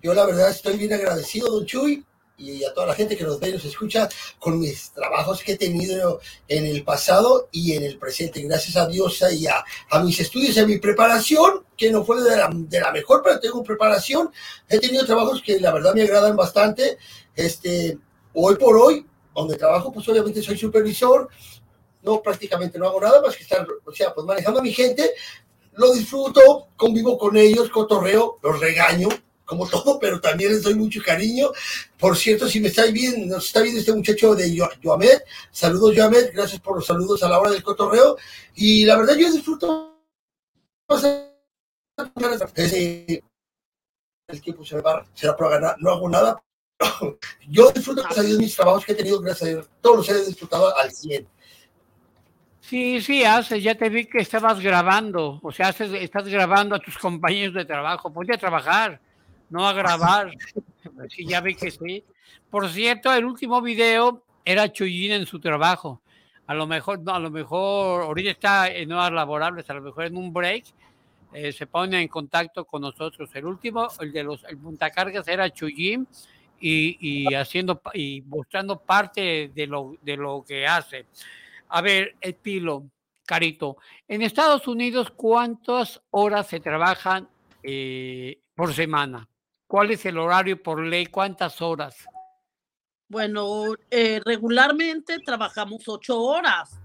Yo 0.02 0.14
la 0.14 0.26
verdad 0.26 0.50
estoy 0.50 0.78
bien 0.78 0.94
agradecido, 0.94 1.50
don 1.52 1.66
Chuy, 1.66 2.04
y 2.38 2.64
a 2.64 2.74
toda 2.74 2.88
la 2.88 2.96
gente 2.96 3.16
que 3.16 3.24
nos 3.24 3.40
ve 3.40 3.50
y 3.50 3.54
nos 3.54 3.66
escucha 3.66 4.10
con 4.40 4.60
mis 4.60 4.92
trabajos 4.92 5.42
que 5.42 5.54
he 5.54 5.58
tenido 5.58 6.20
en 6.48 6.66
el 6.66 6.84
pasado 6.84 7.50
y 7.52 7.74
en 7.74 7.84
el 7.84 7.98
presente. 7.98 8.42
Gracias 8.42 8.76
a 8.76 8.88
Dios 8.88 9.24
y 9.32 9.48
a, 9.48 9.64
a 9.90 10.00
mis 10.04 10.20
estudios 10.20 10.56
y 10.58 10.60
a 10.60 10.66
mi 10.66 10.78
preparación, 10.78 11.66
que 11.78 11.92
no 11.92 12.04
fue 12.04 12.22
de 12.22 12.36
la, 12.36 12.50
de 12.54 12.80
la 12.80 12.92
mejor, 12.92 13.22
pero 13.24 13.40
tengo 13.40 13.64
preparación. 13.64 14.32
He 14.68 14.80
tenido 14.80 15.06
trabajos 15.06 15.42
que 15.42 15.60
la 15.60 15.72
verdad 15.72 15.94
me 15.94 16.04
agradan 16.04 16.36
bastante. 16.36 16.98
Este, 17.36 17.98
hoy 18.34 18.56
por 18.56 18.78
hoy, 18.78 19.06
donde 19.34 19.58
trabajo, 19.58 19.92
pues 19.92 20.08
obviamente 20.08 20.42
soy 20.42 20.58
supervisor. 20.58 21.30
No, 22.04 22.22
prácticamente 22.22 22.78
no 22.78 22.88
hago 22.88 23.02
nada 23.02 23.22
más 23.22 23.36
que 23.36 23.44
estar, 23.44 23.66
o 23.84 23.92
sea, 23.92 24.14
pues 24.14 24.26
manejando 24.26 24.60
a 24.60 24.64
mi 24.64 24.72
gente. 24.72 25.12
Lo 25.74 25.92
disfruto, 25.92 26.70
convivo 26.78 27.18
con 27.18 27.36
ellos, 27.36 27.70
cotorreo, 27.70 28.40
los 28.42 28.60
regaño, 28.60 29.10
como 29.46 29.68
todo, 29.68 30.00
pero 30.00 30.20
también 30.20 30.52
les 30.52 30.64
doy 30.64 30.76
mucho 30.76 31.02
cariño. 31.04 31.52
Por 31.98 32.18
cierto, 32.18 32.48
si 32.48 32.60
me 32.60 32.68
estáis 32.70 32.92
viendo, 32.92 33.36
nos 33.36 33.46
está 33.46 33.62
viendo 33.62 33.80
este 33.80 33.94
muchacho 33.94 34.36
de 34.36 34.54
Yo- 34.54 34.70
Joamed, 34.84 35.22
saludos 35.52 35.94
Joamed, 35.96 36.32
gracias 36.34 36.60
por 36.62 36.76
los 36.76 36.86
saludos 36.86 37.22
a 37.24 37.30
la 37.30 37.40
hora 37.40 37.52
del 37.52 37.64
cotorreo. 37.64 38.18
Y 38.56 38.86
la 38.86 38.98
verdad 38.98 39.16
yo 39.16 39.32
disfruto 39.32 39.96
el 44.28 44.42
tiempo 44.42 44.66
se 44.66 44.82
va, 44.82 45.06
será 45.14 45.36
por 45.36 45.50
ganar, 45.52 45.76
no 45.80 45.92
hago 45.92 46.10
nada. 46.10 46.42
Yo 47.48 47.72
disfruto 47.72 48.02
gracias 48.02 48.26
a 48.26 48.28
Dios, 48.28 48.40
mis 48.40 48.56
trabajos 48.56 48.86
que 48.86 48.92
he 48.92 48.96
tenido, 48.96 49.22
gracias 49.22 49.50
a 49.50 49.54
Dios, 49.54 49.70
todos 49.82 49.98
los 49.98 50.10
he 50.10 50.26
disfrutado 50.26 50.76
al 50.78 50.92
100. 50.92 51.28
Sí, 52.60 53.00
sí, 53.00 53.24
haces, 53.24 53.62
ya 53.62 53.76
te 53.76 53.90
vi 53.90 54.06
que 54.06 54.18
estabas 54.18 54.60
grabando, 54.60 55.40
o 55.44 55.52
sea, 55.52 55.68
haces, 55.68 55.92
estás 55.94 56.28
grabando 56.28 56.76
a 56.76 56.80
tus 56.80 56.98
compañeros 56.98 57.54
de 57.54 57.64
trabajo, 57.64 58.12
ponte 58.12 58.34
a 58.34 58.40
trabajar, 58.40 59.00
no 59.56 59.68
a 59.68 59.74
grabar. 59.74 60.32
Sí, 61.10 61.26
ya 61.26 61.42
vi 61.42 61.56
que 61.56 61.72
sí. 61.72 62.04
Por 62.52 62.70
cierto, 62.70 63.12
el 63.12 63.26
último 63.26 63.60
video 63.60 64.24
era 64.46 64.72
Chuyín 64.72 65.14
en 65.14 65.26
su 65.26 65.40
trabajo. 65.40 66.02
A 66.46 66.54
lo 66.54 66.68
mejor, 66.68 67.00
no, 67.00 67.16
a 67.16 67.20
lo 67.20 67.32
mejor, 67.32 68.04
ahorita 68.04 68.30
está 68.30 68.70
en 68.70 68.92
horas 68.92 69.12
laborables, 69.12 69.68
a 69.68 69.74
lo 69.74 69.82
mejor 69.82 70.06
en 70.06 70.16
un 70.16 70.32
break, 70.32 70.66
eh, 71.34 71.52
se 71.52 71.66
pone 71.66 72.00
en 72.00 72.08
contacto 72.08 72.66
con 72.66 72.84
nosotros. 72.84 73.32
El 73.34 73.46
último, 73.46 73.88
el 74.00 74.12
de 74.12 74.24
los 74.24 74.44
el 74.44 74.58
montacargas 74.58 75.28
era 75.28 75.50
Chuyín 75.50 76.08
y, 76.60 76.98
y 77.00 77.34
haciendo 77.34 77.82
y 77.96 78.22
mostrando 78.28 78.80
parte 78.80 79.52
de 79.54 79.66
lo, 79.66 79.98
de 80.04 80.18
lo 80.18 80.46
que 80.48 80.68
hace. 80.68 81.08
A 81.70 81.82
ver, 81.82 82.16
el 82.22 82.36
Pilo, 82.36 82.84
Carito, 83.26 83.78
en 84.08 84.22
Estados 84.22 84.68
Unidos, 84.68 85.12
¿cuántas 85.16 86.00
horas 86.12 86.46
se 86.48 86.60
trabajan 86.60 87.28
eh, 87.64 88.38
por 88.54 88.72
semana? 88.72 89.28
¿Cuál 89.68 89.92
es 89.92 90.06
el 90.06 90.18
horario 90.18 90.62
por 90.62 90.82
ley? 90.82 91.08
¿Cuántas 91.08 91.62
horas? 91.62 92.06
Bueno, 93.08 93.74
eh, 93.90 94.20
regularmente 94.24 95.20
trabajamos 95.20 95.88
ocho 95.88 96.20
horas, 96.20 96.80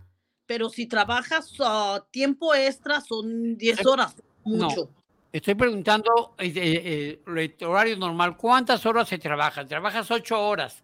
pero 0.46 0.68
si 0.68 0.86
trabajas 0.86 1.52
ah, 1.60 2.04
tiempo 2.10 2.54
extra 2.54 3.00
son 3.00 3.56
diez 3.56 3.84
horas, 3.86 4.14
mucho. 4.44 4.82
No, 4.82 4.88
estoy 5.32 5.54
preguntando 5.54 6.34
eh, 6.38 6.52
eh, 6.54 7.20
eh, 7.26 7.54
el 7.58 7.66
horario 7.66 7.96
normal. 7.96 8.36
¿Cuántas 8.36 8.84
horas 8.84 9.08
se 9.08 9.18
trabajan? 9.18 9.66
Trabajas 9.66 10.10
ocho 10.10 10.40
horas, 10.40 10.82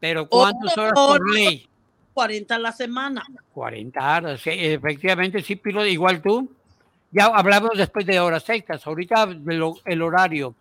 pero 0.00 0.28
¿cuántas 0.28 0.72
Ocho 0.72 0.80
horas 0.82 0.92
por 0.94 1.20
horas, 1.20 1.34
ley? 1.34 1.68
40 2.14 2.54
a 2.54 2.58
la 2.58 2.72
semana. 2.72 3.24
40 3.54 4.16
horas, 4.16 4.40
sí, 4.40 4.50
efectivamente, 4.52 5.42
sí, 5.42 5.56
Pilo, 5.56 5.86
igual 5.86 6.20
tú. 6.20 6.50
Ya 7.10 7.26
hablamos 7.26 7.72
después 7.76 8.06
de 8.06 8.18
horas 8.18 8.48
extras, 8.48 8.86
ahorita 8.86 9.28
el 9.84 10.02
horario, 10.02 10.54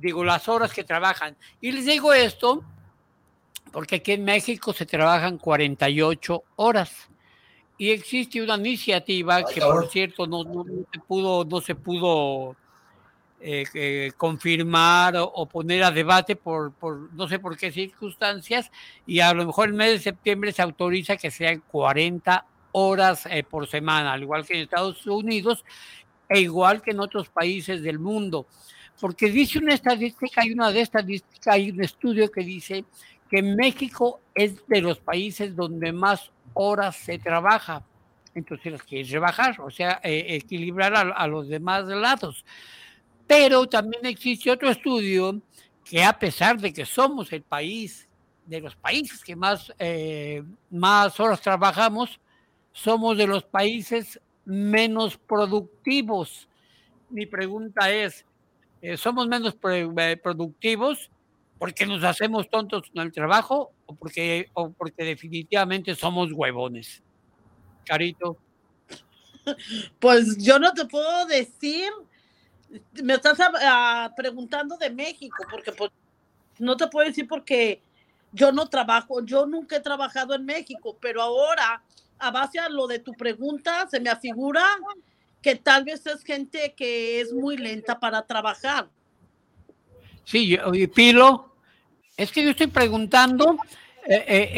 digo, 0.00 0.24
las 0.24 0.48
horas 0.48 0.72
que 0.72 0.84
trabajan. 0.84 1.36
Y 1.60 1.72
les 1.72 1.86
digo 1.86 2.12
esto 2.12 2.64
porque 3.72 3.96
aquí 3.96 4.12
en 4.12 4.24
México 4.24 4.72
se 4.72 4.86
trabajan 4.86 5.38
48 5.38 6.42
horas. 6.56 7.08
Y 7.78 7.90
existe 7.90 8.42
una 8.42 8.56
iniciativa 8.56 9.42
que, 9.44 9.60
por 9.60 9.88
cierto, 9.88 10.26
no, 10.26 10.44
no- 10.44 10.64
no 10.64 10.84
se 10.92 10.98
pudo, 11.00 11.44
no 11.44 11.60
se 11.60 11.74
pudo 11.74 12.56
eh, 13.40 13.64
eh, 13.72 14.12
confirmar 14.18 15.16
o, 15.16 15.24
o 15.24 15.46
poner 15.46 15.82
a 15.84 15.90
debate 15.90 16.36
por, 16.36 16.72
por 16.72 17.10
no 17.14 17.26
sé 17.26 17.38
por 17.38 17.56
qué 17.56 17.72
circunstancias, 17.72 18.70
y 19.06 19.20
a 19.20 19.32
lo 19.32 19.46
mejor 19.46 19.68
el 19.68 19.74
mes 19.74 19.92
de 19.92 19.98
septiembre 19.98 20.52
se 20.52 20.60
autoriza 20.60 21.16
que 21.16 21.30
sean 21.30 21.62
40 21.70 22.44
horas 22.72 23.24
eh, 23.30 23.42
por 23.44 23.66
semana, 23.66 24.12
al 24.12 24.22
igual 24.22 24.44
que 24.46 24.54
en 24.54 24.60
Estados 24.60 25.06
Unidos 25.06 25.64
e 26.28 26.40
igual 26.40 26.82
que 26.82 26.90
en 26.90 27.00
otros 27.00 27.28
países 27.30 27.82
del 27.82 27.98
mundo. 27.98 28.46
Porque 29.00 29.30
dice 29.30 29.58
una 29.58 29.74
estadística, 29.74 30.42
hay 30.42 30.52
una 30.52 30.70
de 30.70 30.82
estadística, 30.82 31.52
hay 31.52 31.70
un 31.70 31.82
estudio 31.82 32.30
que 32.30 32.42
dice 32.42 32.84
que 33.30 33.42
México 33.42 34.20
es 34.34 34.66
de 34.66 34.80
los 34.82 34.98
países 34.98 35.56
donde 35.56 35.92
más 35.92 36.30
horas 36.52 36.96
se 36.96 37.18
trabaja. 37.18 37.82
Entonces 38.34 38.72
las 38.72 38.82
quieres 38.82 39.10
rebajar, 39.10 39.60
o 39.60 39.70
sea, 39.70 40.00
eh, 40.02 40.26
equilibrar 40.28 40.94
a, 40.94 41.26
los 41.26 41.48
demás 41.48 41.86
lados. 41.86 42.44
Pero 43.26 43.66
también 43.66 44.04
existe 44.06 44.50
otro 44.50 44.70
estudio 44.70 45.40
que 45.84 46.02
a 46.02 46.12
pesar 46.12 46.60
de 46.60 46.72
que 46.72 46.84
somos 46.84 47.32
el 47.32 47.42
país, 47.42 48.08
de 48.46 48.60
los 48.60 48.76
países 48.76 49.24
que 49.24 49.34
más, 49.34 49.72
eh, 49.78 50.42
más 50.70 51.18
horas 51.18 51.40
trabajamos, 51.40 52.20
somos 52.72 53.16
de 53.16 53.26
los 53.26 53.44
países 53.44 54.20
menos 54.44 55.16
productivos. 55.16 56.48
Mi 57.08 57.26
pregunta 57.26 57.90
es, 57.90 58.24
eh, 58.82 58.96
¿somos 58.96 59.28
menos 59.28 59.56
eh, 59.70 60.16
productivos 60.22 61.10
porque 61.58 61.86
nos 61.86 62.02
hacemos 62.04 62.48
tontos 62.48 62.90
en 62.94 63.02
el 63.02 63.12
trabajo 63.12 63.72
o 63.86 63.94
porque, 63.94 64.50
o 64.54 64.70
porque 64.70 65.04
definitivamente 65.04 65.94
somos 65.94 66.32
huevones? 66.32 67.02
Carito. 67.84 68.36
Pues 69.98 70.36
yo 70.38 70.58
no 70.58 70.72
te 70.72 70.84
puedo 70.84 71.26
decir, 71.26 71.90
me 73.02 73.14
estás 73.14 73.38
ah, 73.40 74.12
preguntando 74.16 74.76
de 74.76 74.90
México, 74.90 75.44
porque 75.50 75.72
pues 75.72 75.90
no 76.58 76.76
te 76.76 76.86
puedo 76.88 77.08
decir 77.08 77.26
porque 77.26 77.82
yo 78.32 78.52
no 78.52 78.68
trabajo, 78.68 79.24
yo 79.24 79.46
nunca 79.46 79.76
he 79.76 79.80
trabajado 79.80 80.34
en 80.34 80.44
México, 80.44 80.96
pero 81.00 81.22
ahora, 81.22 81.82
a 82.18 82.30
base 82.30 82.58
a 82.58 82.68
lo 82.68 82.86
de 82.86 82.98
tu 83.00 83.12
pregunta, 83.12 83.88
se 83.90 83.98
me 83.98 84.10
afigura 84.10 84.64
que 85.42 85.56
tal 85.56 85.84
vez 85.84 86.06
es 86.06 86.22
gente 86.24 86.74
que 86.76 87.20
es 87.20 87.32
muy 87.32 87.56
lenta 87.56 87.98
para 87.98 88.22
trabajar. 88.26 88.88
Sí, 90.24 90.48
yo- 90.48 90.74
y 90.74 90.86
Pilo, 90.86 91.54
es 92.16 92.30
que 92.30 92.42
yo 92.44 92.50
estoy 92.50 92.66
preguntando 92.68 93.56
eh, 94.06 94.24
eh, 94.26 94.48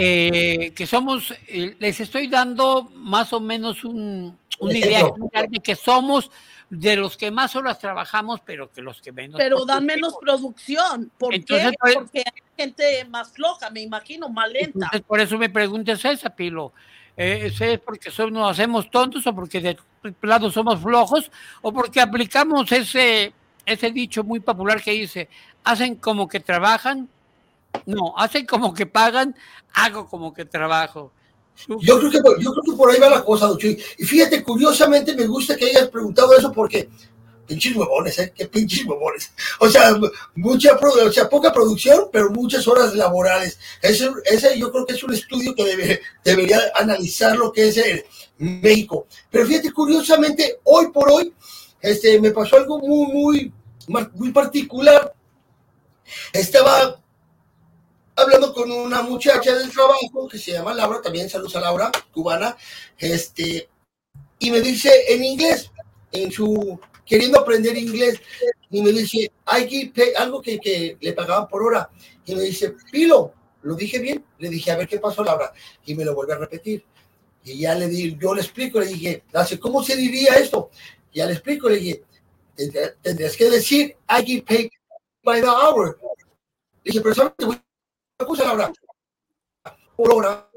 eh, 0.66 0.70
que 0.72 0.86
somos, 0.86 1.32
eh, 1.48 1.76
les 1.78 2.00
estoy 2.00 2.28
dando 2.28 2.84
más 2.94 3.32
o 3.32 3.40
menos 3.40 3.84
un, 3.84 4.38
una 4.60 4.78
idea 4.78 5.04
de 5.48 5.60
que 5.60 5.74
somos 5.74 6.30
de 6.70 6.96
los 6.96 7.16
que 7.16 7.30
más 7.30 7.54
horas 7.56 7.78
trabajamos, 7.78 8.40
pero 8.46 8.70
que 8.72 8.80
los 8.80 9.02
que 9.02 9.12
menos. 9.12 9.36
Pero 9.38 9.64
dan 9.66 9.84
menos 9.84 10.14
producción. 10.20 11.10
¿Por 11.18 11.34
Entonces, 11.34 11.70
qué? 11.72 11.76
pues- 11.80 11.94
Porque 11.96 12.18
hay 12.20 12.42
gente 12.56 13.04
más 13.10 13.32
floja, 13.32 13.68
me 13.70 13.80
imagino, 13.82 14.28
más 14.28 14.50
lenta. 14.50 14.70
Entonces, 14.86 15.02
por 15.02 15.20
eso 15.20 15.36
me 15.36 15.50
preguntas 15.50 16.02
esa, 16.04 16.30
Pilo. 16.30 16.72
Eh, 17.16 17.52
¿Es 17.60 17.78
porque 17.80 18.10
nos 18.30 18.50
hacemos 18.52 18.90
tontos 18.90 19.26
o 19.26 19.34
porque 19.34 19.60
de- 19.60 19.76
plano 20.10 20.50
somos 20.50 20.80
flojos 20.80 21.30
o 21.60 21.72
porque 21.72 22.00
aplicamos 22.00 22.70
ese, 22.72 23.32
ese 23.64 23.90
dicho 23.90 24.24
muy 24.24 24.40
popular 24.40 24.82
que 24.82 24.92
dice, 24.92 25.28
hacen 25.64 25.96
como 25.96 26.28
que 26.28 26.40
trabajan, 26.40 27.08
no, 27.86 28.14
hacen 28.16 28.46
como 28.46 28.74
que 28.74 28.86
pagan, 28.86 29.34
hago 29.72 30.08
como 30.08 30.34
que 30.34 30.44
trabajo. 30.44 31.12
Yo 31.68 31.98
creo, 31.98 32.10
que, 32.10 32.18
yo 32.40 32.52
creo 32.52 32.64
que 32.64 32.76
por 32.76 32.90
ahí 32.90 32.98
va 32.98 33.10
la 33.10 33.24
cosa. 33.24 33.50
Y 33.62 34.04
fíjate, 34.04 34.42
curiosamente 34.42 35.14
me 35.14 35.26
gusta 35.26 35.54
que 35.56 35.66
hayas 35.66 35.88
preguntado 35.88 36.36
eso 36.36 36.50
porque 36.50 36.88
pinches 37.46 37.76
huevones, 37.76 38.18
¿eh? 38.18 38.32
Qué 38.34 38.46
pinches 38.46 38.84
huevones. 38.84 39.30
O 39.60 39.68
sea, 39.68 39.94
mucha, 40.34 40.76
o 40.76 41.12
sea, 41.12 41.28
poca 41.28 41.52
producción, 41.52 42.08
pero 42.12 42.30
muchas 42.30 42.66
horas 42.66 42.94
laborales. 42.94 43.58
Ese, 43.80 44.10
ese 44.24 44.58
yo 44.58 44.70
creo 44.70 44.86
que 44.86 44.94
es 44.94 45.02
un 45.02 45.14
estudio 45.14 45.54
que 45.54 45.64
debe, 45.64 46.00
debería 46.24 46.60
analizar 46.74 47.36
lo 47.36 47.52
que 47.52 47.68
es 47.68 47.76
el 47.76 48.04
México. 48.38 49.06
Pero 49.30 49.46
fíjate, 49.46 49.72
curiosamente, 49.72 50.60
hoy 50.64 50.90
por 50.90 51.10
hoy, 51.10 51.32
este, 51.80 52.20
me 52.20 52.30
pasó 52.30 52.56
algo 52.56 52.78
muy, 52.78 53.52
muy, 53.86 54.08
muy 54.14 54.32
particular. 54.32 55.14
Estaba 56.32 57.00
hablando 58.16 58.52
con 58.52 58.70
una 58.70 59.02
muchacha 59.02 59.54
del 59.54 59.70
trabajo 59.70 60.28
que 60.28 60.38
se 60.38 60.52
llama 60.52 60.74
Laura, 60.74 61.00
también 61.00 61.30
saludos 61.30 61.56
a 61.56 61.60
Laura, 61.60 61.90
cubana, 62.12 62.56
este, 62.98 63.68
y 64.38 64.50
me 64.50 64.60
dice 64.60 64.90
en 65.08 65.24
inglés, 65.24 65.70
en 66.10 66.30
su 66.30 66.78
queriendo 67.12 67.40
aprender 67.40 67.76
inglés, 67.76 68.22
y 68.70 68.80
me 68.80 68.90
dice, 68.90 69.30
hay 69.44 69.68
que 69.68 70.14
algo 70.16 70.40
que, 70.40 70.58
que, 70.58 70.96
le 70.98 71.12
pagaban 71.12 71.46
por 71.46 71.62
hora, 71.62 71.90
y 72.24 72.34
me 72.34 72.40
dice, 72.40 72.74
Pilo, 72.90 73.34
lo 73.60 73.74
dije 73.74 73.98
bien, 73.98 74.24
le 74.38 74.48
dije, 74.48 74.70
a 74.70 74.78
ver 74.78 74.88
qué 74.88 74.98
pasó 74.98 75.22
Laura, 75.22 75.52
y 75.84 75.94
me 75.94 76.06
lo 76.06 76.14
vuelve 76.14 76.32
a 76.32 76.38
repetir, 76.38 76.82
y 77.44 77.58
ya 77.58 77.74
le 77.74 77.88
di, 77.88 78.16
yo 78.18 78.34
le 78.34 78.40
explico, 78.40 78.80
le 78.80 78.86
dije, 78.86 79.24
¿cómo 79.60 79.84
se 79.84 79.94
diría 79.94 80.36
esto? 80.36 80.70
Ya 81.12 81.26
le 81.26 81.34
explico, 81.34 81.68
le 81.68 81.76
dije, 81.76 82.02
tendrías 83.02 83.36
que 83.36 83.50
decir, 83.50 83.94
I 84.08 84.24
get 84.24 84.46
paid 84.46 84.70
by 85.22 85.42
the 85.42 85.46
hour. 85.46 85.98
Le 86.82 86.92
dije, 86.92 87.02
pero 87.02 87.14
¿sabes? 87.14 87.34
Te 87.36 88.24
cosa, 88.24 88.44
Laura, 88.44 88.72
por 89.94 90.14
hora, 90.14 90.50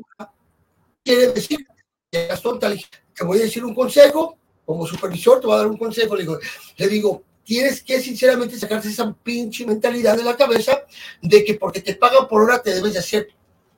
quiere 1.04 1.34
decir 1.34 1.68
que 2.10 2.28
es 2.28 2.42
tonta, 2.42 2.70
le 2.70 2.76
dije, 2.76 2.90
te 3.14 3.26
voy 3.26 3.40
a 3.40 3.42
decir 3.42 3.66
un 3.66 3.76
consejo, 3.76 4.38
como 4.66 4.88
supervisor 4.88 5.40
te 5.40 5.48
voy 5.48 5.56
a 5.56 5.60
dar 5.60 5.68
un 5.68 5.78
consejo, 5.78 6.16
le 6.16 6.24
digo, 6.24 6.40
le 6.78 6.88
digo, 6.88 7.24
tienes 7.44 7.84
que 7.84 8.02
sinceramente 8.02 8.58
sacarte 8.58 8.90
esa 8.90 9.14
pinche 9.14 9.66
mentalidad 9.66 10.18
de 10.18 10.24
la 10.24 10.36
cabeza 10.36 10.84
de 11.22 11.44
que 11.44 11.54
porque 11.54 11.82
te 11.82 11.96
pagan 11.96 12.28
por 12.28 12.42
hora 12.42 12.62
te 12.62 12.74
debes 12.74 12.94
de 12.94 13.00
hacer 13.00 13.30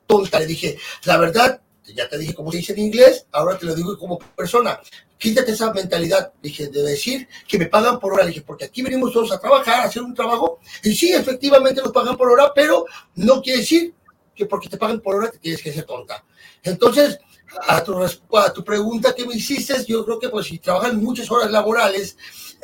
tonta. 0.06 0.40
Le 0.40 0.46
dije, 0.46 0.78
la 1.04 1.18
verdad, 1.18 1.60
ya 1.94 2.08
te 2.08 2.18
dije 2.18 2.34
cómo 2.34 2.50
se 2.50 2.58
dice 2.58 2.72
en 2.72 2.80
inglés, 2.80 3.26
ahora 3.30 3.56
te 3.58 3.66
lo 3.66 3.74
digo 3.74 3.96
como 3.98 4.18
persona. 4.18 4.80
Quítate 5.18 5.52
esa 5.52 5.72
mentalidad, 5.72 6.32
dije, 6.40 6.68
de 6.68 6.82
decir 6.82 7.28
que 7.46 7.58
me 7.58 7.66
pagan 7.66 7.98
por 7.98 8.14
hora. 8.14 8.24
Dije, 8.24 8.40
porque 8.42 8.64
aquí 8.64 8.82
venimos 8.82 9.12
todos 9.12 9.32
a 9.32 9.40
trabajar, 9.40 9.80
a 9.80 9.84
hacer 9.84 10.02
un 10.02 10.14
trabajo, 10.14 10.60
y 10.82 10.94
sí, 10.94 11.12
efectivamente 11.12 11.82
nos 11.82 11.92
pagan 11.92 12.16
por 12.16 12.30
hora, 12.30 12.52
pero 12.54 12.86
no 13.16 13.42
quiere 13.42 13.60
decir 13.60 13.94
que 14.34 14.46
porque 14.46 14.68
te 14.68 14.76
pagan 14.76 15.00
por 15.00 15.16
hora 15.16 15.30
te 15.30 15.38
tienes 15.38 15.60
que 15.60 15.72
ser 15.72 15.84
tonta. 15.84 16.24
Entonces, 16.62 17.18
a 17.66 17.82
tu, 17.82 18.02
a 18.02 18.52
tu 18.52 18.64
pregunta 18.64 19.14
que 19.14 19.26
me 19.26 19.34
hiciste, 19.34 19.74
yo 19.86 20.04
creo 20.04 20.18
que 20.18 20.28
pues 20.28 20.46
si 20.46 20.58
trabajan 20.58 21.02
muchas 21.02 21.30
horas 21.30 21.50
laborales 21.50 22.16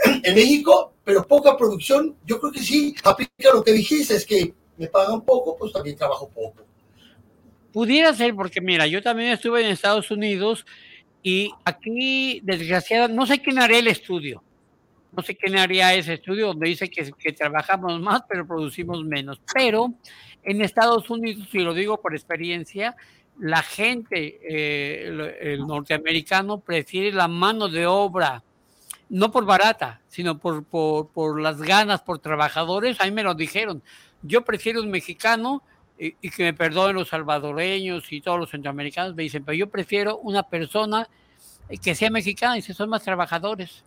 en 0.23 0.35
México, 0.35 0.95
pero 1.05 1.27
poca 1.27 1.57
producción, 1.57 2.17
yo 2.25 2.41
creo 2.41 2.53
que 2.53 2.61
sí 2.61 2.95
aplica 3.05 3.53
lo 3.53 3.63
que 3.63 3.73
dijiste, 3.73 4.15
es 4.15 4.27
que 4.27 4.55
me 4.77 4.89
pagan 4.89 5.23
poco, 5.23 5.57
pues 5.57 5.73
también 5.73 5.97
trabajo 5.97 6.29
poco. 6.29 6.65
Pudiera 7.73 8.15
ser, 8.15 8.35
porque 8.35 8.61
mira, 8.61 8.87
yo 8.87 9.03
también 9.03 9.31
estuve 9.31 9.61
en 9.65 9.71
Estados 9.71 10.11
Unidos 10.11 10.65
y 11.23 11.51
aquí, 11.65 12.41
desgraciadamente, 12.45 13.17
no 13.17 13.27
sé 13.27 13.41
quién 13.41 13.59
haría 13.59 13.79
el 13.79 13.89
estudio. 13.89 14.43
No 15.17 15.23
sé 15.23 15.37
quién 15.37 15.57
haría 15.57 15.95
ese 15.95 16.15
estudio 16.15 16.49
donde 16.49 16.69
dice 16.69 16.91
que, 16.91 17.13
que 17.13 17.33
trabajamos 17.33 18.01
más, 18.01 18.23
pero 18.29 18.47
producimos 18.47 19.05
menos. 19.05 19.41
Pero 19.55 19.95
en 20.43 20.61
Estados 20.61 21.09
Unidos, 21.09 21.49
y 21.53 21.61
lo 21.61 21.73
digo 21.73 22.01
por 22.01 22.15
experiencia, 22.15 22.97
la 23.39 23.63
gente, 23.63 24.41
eh, 24.43 25.37
el, 25.41 25.67
norteamericano 25.67 26.61
prefiere 26.61 27.13
la 27.13 27.29
mano 27.29 27.69
de 27.69 27.87
obra, 27.87 28.43
no 29.09 29.31
por 29.31 29.45
barata, 29.45 30.01
sino 30.09 30.39
por, 30.39 30.65
por, 30.65 31.41
las 31.41 31.61
ganas, 31.61 32.03
por 32.03 32.19
trabajadores. 32.19 33.01
A 33.01 33.05
mí 33.05 33.11
me 33.11 33.23
lo 33.23 33.35
dijeron. 33.35 33.83
Yo 34.23 34.45
prefiero 34.45 34.81
un 34.81 34.91
mexicano 34.91 35.63
y, 35.99 36.13
que 36.31 36.45
me 36.45 36.55
perdonen 36.55 36.97
los 36.97 37.09
salvadoreños 37.09 38.11
y 38.13 38.21
todos 38.21 38.39
los 38.39 38.51
centroamericanos. 38.51 39.15
Me 39.15 39.25
dicen, 39.25 39.45
pero 39.45 39.57
yo 39.57 39.69
prefiero 39.69 40.19
una 40.19 40.43
persona 40.43 41.09
que 41.83 41.95
sea 41.95 42.11
mexicana 42.11 42.59
y 42.59 42.63
se 42.63 42.75
son 42.75 42.89
más 42.89 43.03
trabajadores. 43.03 43.85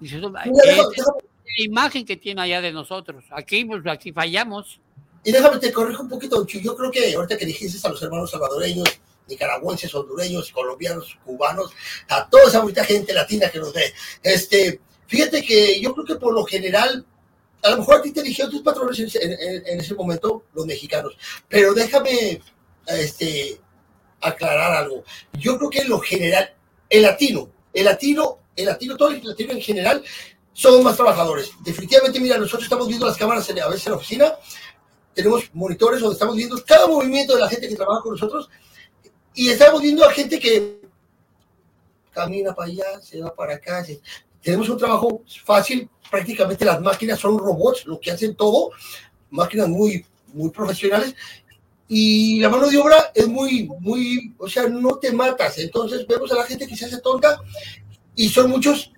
Dice, 0.00 0.16
es 0.16 0.22
la 0.22 1.64
imagen 1.64 2.04
que 2.04 2.16
tiene 2.16 2.42
allá 2.42 2.60
de 2.60 2.72
nosotros. 2.72 3.24
Aquí, 3.30 3.64
pues, 3.64 3.86
aquí 3.86 4.12
fallamos. 4.12 4.80
Y 5.24 5.30
déjame 5.30 5.58
te 5.58 5.72
corrijo 5.72 6.02
un 6.02 6.08
poquito, 6.08 6.44
Yo 6.46 6.76
creo 6.76 6.90
que 6.90 7.14
ahorita 7.14 7.36
que 7.36 7.46
dijiste 7.46 7.86
a 7.86 7.90
los 7.90 8.02
hermanos 8.02 8.30
salvadoreños, 8.30 8.88
nicaragüenses, 9.28 9.94
hondureños, 9.94 10.50
colombianos, 10.50 11.16
cubanos, 11.24 11.72
a 12.08 12.28
toda 12.28 12.44
esa 12.44 12.60
bonita 12.60 12.84
gente 12.84 13.12
latina 13.12 13.48
que 13.48 13.58
nos 13.58 13.72
ve, 13.72 13.92
este, 14.22 14.80
fíjate 15.06 15.42
que 15.42 15.80
yo 15.80 15.94
creo 15.94 16.06
que 16.06 16.16
por 16.16 16.34
lo 16.34 16.44
general, 16.44 17.06
a 17.62 17.70
lo 17.70 17.78
mejor 17.78 17.96
a 17.96 18.02
ti 18.02 18.10
te 18.10 18.22
dijeron 18.22 18.50
tus 18.50 18.62
patrones 18.62 18.98
en, 19.14 19.80
ese 19.80 19.94
momento, 19.94 20.44
los 20.54 20.66
mexicanos, 20.66 21.16
pero 21.48 21.72
déjame 21.72 22.42
este, 22.88 23.60
aclarar 24.20 24.72
algo. 24.72 25.04
Yo 25.34 25.56
creo 25.56 25.70
que 25.70 25.80
en 25.80 25.88
lo 25.88 26.00
general, 26.00 26.52
el 26.90 27.02
latino, 27.02 27.48
el 27.72 27.84
latino, 27.84 28.38
el 28.56 28.66
latino, 28.66 28.96
todo 28.96 29.10
el 29.10 29.22
latino 29.22 29.52
en 29.52 29.62
general, 29.62 30.02
somos 30.52 30.82
más 30.82 30.96
trabajadores. 30.96 31.52
Definitivamente, 31.60 32.20
mira, 32.20 32.36
nosotros 32.36 32.64
estamos 32.64 32.88
viendo 32.88 33.06
las 33.06 33.16
cámaras 33.16 33.48
a 33.48 33.68
veces 33.68 33.86
en 33.86 33.92
la 33.92 33.96
oficina 33.96 34.34
tenemos 35.14 35.50
monitores 35.52 36.00
donde 36.00 36.14
estamos 36.14 36.36
viendo 36.36 36.62
cada 36.64 36.86
movimiento 36.86 37.34
de 37.34 37.40
la 37.40 37.48
gente 37.48 37.68
que 37.68 37.76
trabaja 37.76 38.02
con 38.02 38.12
nosotros 38.12 38.48
y 39.34 39.48
estamos 39.48 39.80
viendo 39.80 40.04
a 40.04 40.12
gente 40.12 40.38
que 40.38 40.80
camina 42.12 42.54
para 42.54 42.70
allá, 42.70 43.00
se 43.00 43.20
va 43.20 43.34
para 43.34 43.54
acá. 43.54 43.84
Tenemos 44.42 44.68
un 44.68 44.78
trabajo 44.78 45.22
fácil, 45.44 45.88
prácticamente 46.10 46.64
las 46.64 46.80
máquinas 46.80 47.18
son 47.18 47.38
robots, 47.38 47.86
lo 47.86 47.98
que 47.98 48.10
hacen 48.10 48.34
todo, 48.34 48.70
máquinas 49.30 49.68
muy, 49.68 50.04
muy 50.32 50.50
profesionales. 50.50 51.14
Y 51.88 52.40
la 52.40 52.48
mano 52.48 52.68
de 52.68 52.78
obra 52.78 53.12
es 53.14 53.28
muy, 53.28 53.68
muy, 53.80 54.34
o 54.38 54.48
sea, 54.48 54.68
no 54.68 54.98
te 54.98 55.12
matas. 55.12 55.58
Entonces 55.58 56.06
vemos 56.06 56.30
a 56.32 56.36
la 56.36 56.44
gente 56.44 56.66
que 56.66 56.76
se 56.76 56.86
hace 56.86 57.00
tonta 57.00 57.38
y 58.14 58.28
son 58.28 58.50
muchos 58.50 58.92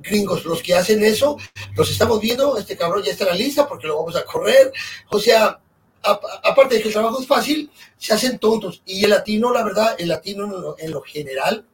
gringos 0.00 0.44
los 0.44 0.62
que 0.62 0.74
hacen 0.74 1.02
eso, 1.02 1.36
los 1.76 1.90
estamos 1.90 2.20
viendo, 2.20 2.56
este 2.56 2.76
cabrón 2.76 3.02
ya 3.02 3.12
está 3.12 3.24
en 3.24 3.30
la 3.30 3.36
lista 3.36 3.68
porque 3.68 3.86
lo 3.86 3.98
vamos 3.98 4.16
a 4.16 4.24
correr, 4.24 4.72
o 5.10 5.18
sea, 5.18 5.60
aparte 6.02 6.76
de 6.76 6.82
que 6.82 6.88
el 6.88 6.94
trabajo 6.94 7.20
es 7.20 7.26
fácil, 7.26 7.70
se 7.96 8.14
hacen 8.14 8.38
tontos, 8.38 8.82
y 8.86 9.04
el 9.04 9.10
latino, 9.10 9.52
la 9.52 9.64
verdad, 9.64 9.96
el 9.98 10.08
latino 10.08 10.76
en 10.78 10.90
lo, 10.90 11.02
general... 11.02 11.66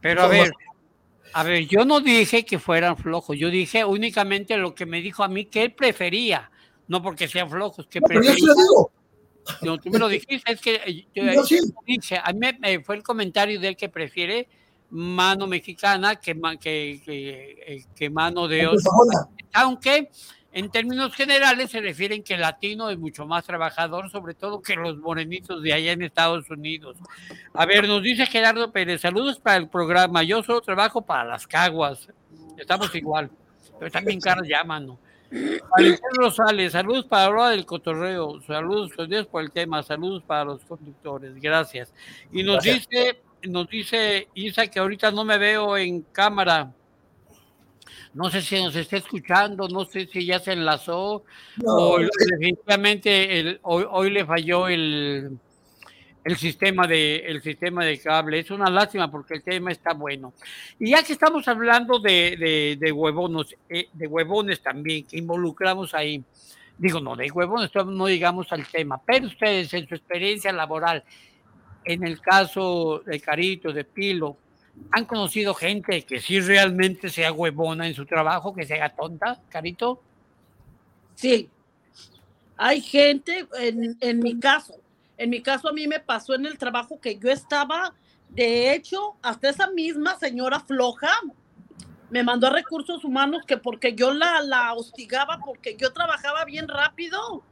Pero 0.00 0.22
a 0.22 0.26
ver, 0.26 0.52
a 1.32 1.42
ver, 1.44 1.66
yo 1.66 1.84
no 1.84 2.00
dije 2.00 2.44
que 2.44 2.58
fueran 2.58 2.96
flojos, 2.96 3.38
yo 3.38 3.50
dije 3.50 3.84
únicamente 3.84 4.56
lo 4.56 4.74
que 4.74 4.86
me 4.86 5.00
dijo 5.00 5.22
a 5.22 5.28
mí 5.28 5.46
que 5.46 5.62
él 5.62 5.72
prefería, 5.72 6.50
no 6.88 7.02
porque 7.02 7.28
sean 7.28 7.50
flojos, 7.50 7.86
que 7.86 8.00
prefería... 8.00 8.32
Pero 8.32 8.40
yo 8.40 8.46
lo 8.46 8.54
digo. 8.54 8.92
No, 9.62 9.78
tú 9.78 9.90
me 9.90 9.98
lo 9.98 10.08
dijiste, 10.08 10.52
es 10.52 10.60
que 10.60 10.80
eh, 10.86 11.06
yo, 11.14 11.24
dije, 11.86 12.20
a 12.22 12.32
mí 12.32 12.46
me, 12.60 12.82
fue 12.84 12.96
el 12.96 13.02
comentario 13.02 13.58
de 13.58 13.68
él 13.68 13.76
que 13.76 13.88
prefiere 13.88 14.48
mano 14.92 15.46
mexicana 15.46 16.16
que, 16.16 16.34
que, 16.60 17.02
eh, 17.66 17.84
que, 17.96 18.10
mano 18.10 18.46
de 18.46 18.66
otro. 18.66 18.90
Aunque 19.54 20.10
en 20.52 20.70
términos 20.70 21.14
generales 21.14 21.70
se 21.70 21.80
refieren 21.80 22.22
que 22.22 22.34
el 22.34 22.42
latino 22.42 22.90
es 22.90 22.98
mucho 22.98 23.26
más 23.26 23.44
trabajador, 23.44 24.10
sobre 24.10 24.34
todo 24.34 24.60
que 24.60 24.76
los 24.76 24.98
morenitos 24.98 25.62
de 25.62 25.72
allá 25.72 25.92
en 25.92 26.02
Estados 26.02 26.48
Unidos. 26.50 26.98
A 27.54 27.64
ver, 27.64 27.88
nos 27.88 28.02
dice 28.02 28.26
Gerardo 28.26 28.70
Pérez, 28.70 29.00
saludos 29.00 29.40
para 29.40 29.56
el 29.56 29.68
programa. 29.68 30.22
Yo 30.22 30.42
solo 30.42 30.60
trabajo 30.60 31.00
para 31.00 31.24
las 31.24 31.46
caguas. 31.46 32.08
Estamos 32.58 32.94
igual, 32.94 33.30
pero 33.78 33.90
también 33.90 34.20
caras 34.20 34.46
llaman, 34.46 34.86
¿no? 34.86 34.98
Alejandro 35.74 36.24
Rosales, 36.26 36.72
saludos 36.72 37.06
para 37.06 37.24
la 37.24 37.30
hora 37.30 37.48
del 37.48 37.64
cotorreo, 37.64 38.42
saludos 38.42 38.92
por 39.30 39.42
el 39.42 39.50
tema, 39.50 39.82
saludos 39.82 40.22
para 40.24 40.44
los 40.44 40.62
conductores, 40.66 41.34
gracias. 41.40 41.94
Y 42.30 42.42
nos 42.42 42.62
dice 42.62 43.22
nos 43.48 43.68
dice 43.68 44.28
Isa 44.34 44.66
que 44.66 44.78
ahorita 44.78 45.10
no 45.10 45.24
me 45.24 45.38
veo 45.38 45.76
en 45.76 46.02
cámara. 46.02 46.72
No 48.14 48.30
sé 48.30 48.42
si 48.42 48.62
nos 48.62 48.76
está 48.76 48.98
escuchando, 48.98 49.68
no 49.68 49.84
sé 49.86 50.06
si 50.06 50.26
ya 50.26 50.38
se 50.38 50.52
enlazó 50.52 51.24
o 51.64 51.98
definitivamente 51.98 53.40
el, 53.40 53.58
hoy, 53.62 54.10
le 54.10 54.26
falló 54.26 54.68
el, 54.68 55.38
el 56.22 56.36
sistema 56.36 56.86
de 56.86 57.16
el 57.16 57.42
sistema 57.42 57.84
de 57.86 57.98
cable. 57.98 58.38
Es 58.38 58.50
una 58.50 58.68
lástima 58.68 59.10
porque 59.10 59.34
el 59.34 59.42
tema 59.42 59.72
está 59.72 59.94
bueno. 59.94 60.34
Y 60.78 60.90
ya 60.90 61.02
que 61.02 61.14
estamos 61.14 61.48
hablando 61.48 61.98
de, 62.00 62.76
de, 62.78 62.92
huevones, 62.92 63.56
eh, 63.70 63.88
de 63.92 64.06
huevones 64.06 64.60
también, 64.60 65.06
que 65.06 65.16
involucramos 65.16 65.94
ahí, 65.94 66.22
digo, 66.76 67.00
no, 67.00 67.16
de 67.16 67.30
huevones 67.30 67.70
no 67.86 68.06
digamos 68.06 68.52
al 68.52 68.66
tema, 68.66 69.00
pero 69.06 69.26
ustedes 69.26 69.72
en 69.72 69.88
su 69.88 69.94
experiencia 69.94 70.52
laboral, 70.52 71.02
en 71.84 72.04
el 72.04 72.20
caso 72.20 73.02
de 73.04 73.20
Carito, 73.20 73.72
de 73.72 73.84
Pilo, 73.84 74.36
¿Han 74.90 75.04
conocido 75.04 75.54
gente 75.54 76.02
que 76.02 76.20
sí 76.20 76.40
realmente 76.40 77.08
sea 77.08 77.32
huevona 77.32 77.86
en 77.86 77.94
su 77.94 78.06
trabajo, 78.06 78.54
que 78.54 78.66
sea 78.66 78.88
tonta, 78.88 79.40
Carito? 79.48 80.02
Sí. 81.14 81.48
Hay 82.56 82.80
gente, 82.80 83.46
en, 83.58 83.96
en 84.00 84.18
mi 84.20 84.38
caso, 84.38 84.74
en 85.18 85.30
mi 85.30 85.42
caso 85.42 85.68
a 85.68 85.72
mí 85.72 85.86
me 85.86 86.00
pasó 86.00 86.34
en 86.34 86.46
el 86.46 86.58
trabajo 86.58 87.00
que 87.00 87.18
yo 87.18 87.30
estaba, 87.30 87.94
de 88.30 88.72
hecho, 88.72 89.16
hasta 89.22 89.50
esa 89.50 89.70
misma 89.70 90.18
señora 90.18 90.60
floja 90.60 91.10
me 92.10 92.22
mandó 92.22 92.46
a 92.46 92.50
recursos 92.50 93.04
humanos 93.04 93.42
que 93.46 93.56
porque 93.56 93.94
yo 93.94 94.12
la, 94.12 94.42
la 94.42 94.74
hostigaba, 94.74 95.38
porque 95.44 95.76
yo 95.76 95.92
trabajaba 95.92 96.44
bien 96.44 96.68
rápido 96.68 97.42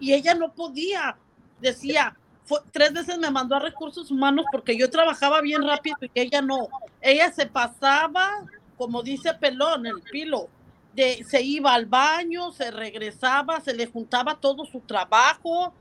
y 0.00 0.12
ella 0.12 0.34
no 0.34 0.52
podía. 0.52 1.16
Decía, 1.60 2.16
fue- 2.46 2.60
tres 2.72 2.92
veces 2.94 3.18
me 3.18 3.30
mandó 3.30 3.54
a 3.56 3.60
recursos 3.60 4.10
humanos 4.10 4.46
porque 4.50 4.76
yo 4.78 4.88
trabajaba 4.88 5.40
bien 5.42 5.62
rápido 5.62 5.96
y 6.02 6.10
ella 6.20 6.40
no. 6.40 6.68
Ella 7.00 7.30
se 7.32 7.46
pasaba, 7.46 8.30
como 8.78 9.02
dice 9.02 9.34
Pelón, 9.34 9.86
el 9.86 10.00
pilo, 10.10 10.48
de, 10.94 11.22
se 11.24 11.42
iba 11.42 11.74
al 11.74 11.84
baño, 11.86 12.52
se 12.52 12.70
regresaba, 12.70 13.60
se 13.60 13.74
le 13.74 13.86
juntaba 13.86 14.36
todo 14.40 14.64
su 14.64 14.80
trabajo. 14.80 15.74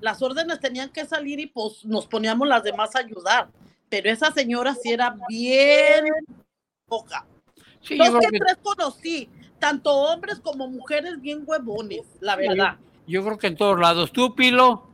Las 0.00 0.22
órdenes 0.22 0.60
tenían 0.60 0.90
que 0.90 1.04
salir 1.04 1.40
y 1.40 1.46
pues 1.46 1.84
nos 1.84 2.06
poníamos 2.06 2.46
las 2.46 2.62
demás 2.62 2.94
a 2.94 3.00
ayudar. 3.00 3.48
Pero 3.88 4.08
esa 4.10 4.30
señora 4.32 4.74
sí 4.74 4.92
era 4.92 5.16
bien 5.28 6.04
poca. 6.86 7.26
Sí, 7.80 7.98
Dos 7.98 8.10
que- 8.20 8.38
tres 8.38 8.56
conocí, 8.62 9.28
tanto 9.58 9.92
hombres 9.92 10.38
como 10.40 10.68
mujeres 10.68 11.20
bien 11.20 11.42
huevones, 11.44 12.02
la 12.20 12.36
verdad. 12.36 12.76
Yo 13.06 13.24
creo 13.24 13.38
que 13.38 13.48
en 13.48 13.56
todos 13.56 13.78
lados. 13.80 14.12
¿Tú, 14.12 14.34
Pilo? 14.36 14.88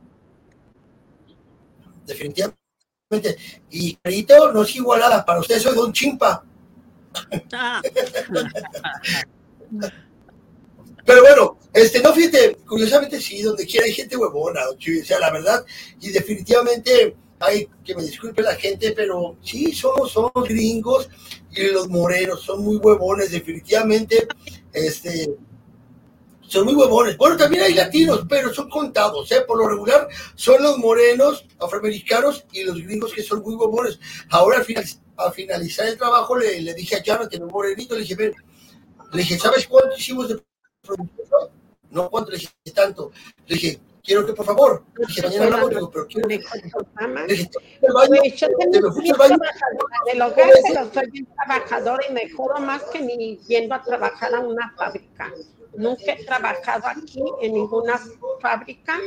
Definitivamente. 2.09 3.37
Y 3.69 3.95
Carito 3.95 4.51
no 4.51 4.63
es 4.63 4.75
igualada, 4.75 5.23
para 5.25 5.39
usted 5.39 5.59
soy 5.59 5.75
Don 5.75 5.93
Chimpa. 5.93 6.43
Ah. 7.53 7.81
Pero 11.05 11.21
bueno, 11.21 11.57
este, 11.73 12.01
no 12.01 12.13
fíjate, 12.13 12.57
curiosamente 12.67 13.19
sí, 13.19 13.41
donde 13.41 13.65
quiera 13.65 13.85
hay 13.85 13.93
gente 13.93 14.15
huevona, 14.15 14.61
o 14.69 14.77
sea, 15.03 15.19
la 15.19 15.31
verdad, 15.31 15.65
y 15.99 16.09
definitivamente 16.09 17.15
hay 17.39 17.67
que 17.83 17.95
me 17.95 18.03
disculpe 18.03 18.43
la 18.43 18.53
gente, 18.53 18.91
pero 18.91 19.37
sí, 19.41 19.73
somos, 19.73 20.11
somos 20.11 20.31
gringos 20.47 21.09
y 21.51 21.63
los 21.69 21.87
morenos 21.87 22.41
son 22.41 22.63
muy 22.63 22.75
huevones, 22.77 23.31
definitivamente, 23.31 24.27
este, 24.71 25.35
son 26.49 26.65
muy 26.65 26.73
huevones. 26.73 27.15
Bueno, 27.15 27.37
también 27.37 27.63
hay 27.63 27.73
latinos, 27.73 28.25
pero 28.27 28.53
son 28.53 28.69
contados, 28.69 29.31
¿eh? 29.31 29.41
Por 29.47 29.57
lo 29.57 29.69
regular 29.69 30.07
son 30.35 30.61
los 30.61 30.77
morenos, 30.77 31.45
afroamericanos 31.59 32.45
y 32.51 32.63
los 32.63 32.75
gringos 32.81 33.13
que 33.13 33.23
son 33.23 33.41
muy 33.41 33.55
huevones. 33.55 33.99
Ahora 34.29 34.57
al, 34.57 34.65
final, 34.65 34.83
al 35.15 35.31
finalizar 35.31 35.87
el 35.87 35.97
trabajo 35.97 36.35
le, 36.35 36.61
le 36.61 36.73
dije 36.73 36.95
a 36.95 37.03
Jonathan, 37.03 37.43
un 37.43 37.49
morenito, 37.49 37.93
le 37.93 38.01
dije, 38.01 38.15
ven, 38.15 38.33
le 39.13 39.19
dije, 39.19 39.37
¿sabes 39.37 39.67
cuánto 39.67 39.95
hicimos 39.95 40.27
de 40.27 40.41
producción? 40.81 41.49
No, 41.91 42.09
¿cuánto? 42.09 42.31
Le 42.31 42.37
dije, 42.37 42.51
tanto. 42.73 43.11
Le 43.47 43.55
dije, 43.55 43.79
quiero 44.03 44.25
que 44.25 44.33
por 44.33 44.45
favor, 44.45 44.83
mañana 45.23 45.45
hablamos, 45.45 45.69
digo, 45.69 45.91
pero 45.91 46.07
quiero. 46.07 46.27
Le 46.27 46.37
dije, 46.37 46.71
"Al 46.95 47.13
baño, 47.93 48.07
Güey, 48.07 48.31
yo 48.35 48.47
te 48.47 48.55
tengo 48.71 48.87
me 48.87 48.93
fuiste 48.93 49.01
bien 49.01 49.13
al 49.13 49.17
baño. 49.17 49.37
trabajadora 49.37 49.97
del 50.05 50.21
hogar, 50.21 50.49
pero 50.67 50.93
soy 50.93 51.11
bien 51.11 51.27
trabajadora 51.35 52.03
y 52.09 52.13
me 52.13 52.29
jodo 52.29 52.59
más 52.59 52.83
que 52.83 53.01
ni 53.01 53.37
yendo 53.47 53.75
a 53.75 53.81
trabajar 53.83 54.35
a 54.35 54.39
una 54.39 54.73
fábrica. 54.77 55.31
Nunca 55.75 56.13
he 56.13 56.25
trabajado 56.25 56.87
aquí 56.87 57.23
en 57.41 57.53
ninguna 57.53 57.99
fábrica 58.41 58.97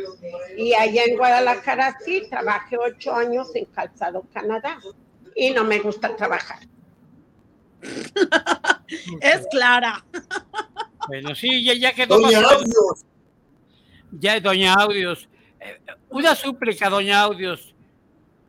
y 0.56 0.72
allá 0.74 1.04
en 1.04 1.16
Guadalajara 1.16 1.98
sí, 2.04 2.22
trabajé 2.30 2.78
ocho 2.78 3.12
años 3.14 3.50
en 3.56 3.64
Calzado, 3.66 4.24
Canadá 4.32 4.78
y 5.34 5.50
no 5.50 5.64
me 5.64 5.80
gusta 5.80 6.14
trabajar. 6.16 6.60
Es 9.20 9.46
clara. 9.50 10.04
Bueno, 11.08 11.34
sí, 11.34 11.64
ya, 11.64 11.74
ya 11.74 11.92
quedó 11.94 12.18
Doña 12.20 12.40
más-. 12.42 13.04
Ya, 14.12 14.38
doña 14.40 14.74
Audios. 14.74 15.28
Eh, 15.60 15.78
una 16.10 16.34
súplica, 16.34 16.88
doña 16.90 17.22
Audios. 17.22 17.74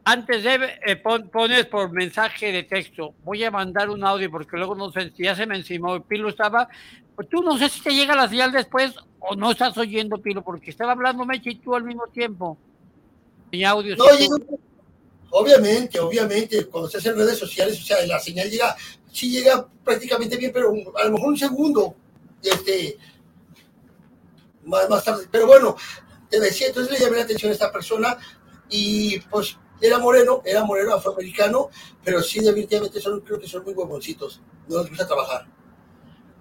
Antes 0.05 0.43
de 0.43 0.59
eh, 0.85 0.95
pon- 0.97 1.29
pones 1.29 1.65
por 1.65 1.89
mensaje 1.91 2.51
de 2.51 2.63
texto, 2.63 3.13
voy 3.23 3.43
a 3.43 3.51
mandar 3.51 3.89
un 3.89 4.03
audio 4.03 4.29
porque 4.29 4.57
luego 4.57 4.75
no 4.75 4.91
sé 4.91 5.11
si 5.15 5.23
ya 5.23 5.35
se 5.35 5.45
me 5.45 5.55
encimó. 5.55 6.01
Pilo 6.03 6.27
estaba. 6.29 6.67
tú 7.29 7.41
no 7.41 7.57
sé 7.57 7.69
si 7.69 7.81
te 7.81 7.91
llega 7.95 8.15
la 8.15 8.27
señal 8.27 8.51
después 8.51 8.93
o 9.19 9.35
no 9.35 9.51
estás 9.51 9.77
oyendo, 9.77 10.17
Pilo, 10.17 10.43
porque 10.43 10.71
estaba 10.71 10.91
hablando 10.91 11.25
Meche 11.25 11.51
y 11.51 11.55
tú 11.55 11.73
al 11.73 11.83
mismo 11.85 12.07
tiempo. 12.07 12.57
Doña 13.51 13.69
Audios. 13.69 13.97
No, 13.97 14.05
obviamente, 15.29 15.99
obviamente, 15.99 16.65
cuando 16.65 16.89
se 16.89 16.97
hacen 16.97 17.15
redes 17.15 17.37
sociales, 17.39 17.79
o 17.79 17.83
sea, 17.85 18.05
la 18.05 18.19
señal 18.19 18.49
llega, 18.49 18.75
sí 19.11 19.31
llega 19.31 19.65
prácticamente 19.85 20.35
bien, 20.37 20.51
pero 20.53 20.73
a 20.97 21.05
lo 21.05 21.11
mejor 21.11 21.29
un 21.29 21.37
segundo, 21.37 21.95
este, 22.43 22.97
más, 24.65 24.89
más 24.89 25.03
tarde. 25.03 25.27
Pero 25.31 25.47
bueno, 25.47 25.75
te 26.29 26.39
decía, 26.39 26.67
entonces 26.67 26.91
le 26.93 27.05
llamé 27.05 27.17
la 27.17 27.23
atención 27.23 27.51
a 27.51 27.53
esta 27.53 27.71
persona 27.71 28.17
y 28.69 29.19
pues 29.29 29.57
era 29.81 29.99
moreno, 29.99 30.41
era 30.45 30.63
moreno 30.63 30.93
afroamericano, 30.95 31.69
pero 32.03 32.21
sí 32.21 32.39
definitivamente 32.39 32.99
son, 32.99 33.19
creo 33.21 33.39
que 33.39 33.47
son 33.47 33.63
muy 33.63 33.73
huevoncitos, 33.73 34.41
no 34.67 34.79
les 34.81 34.89
gusta 34.89 35.05
trabajar. 35.07 35.45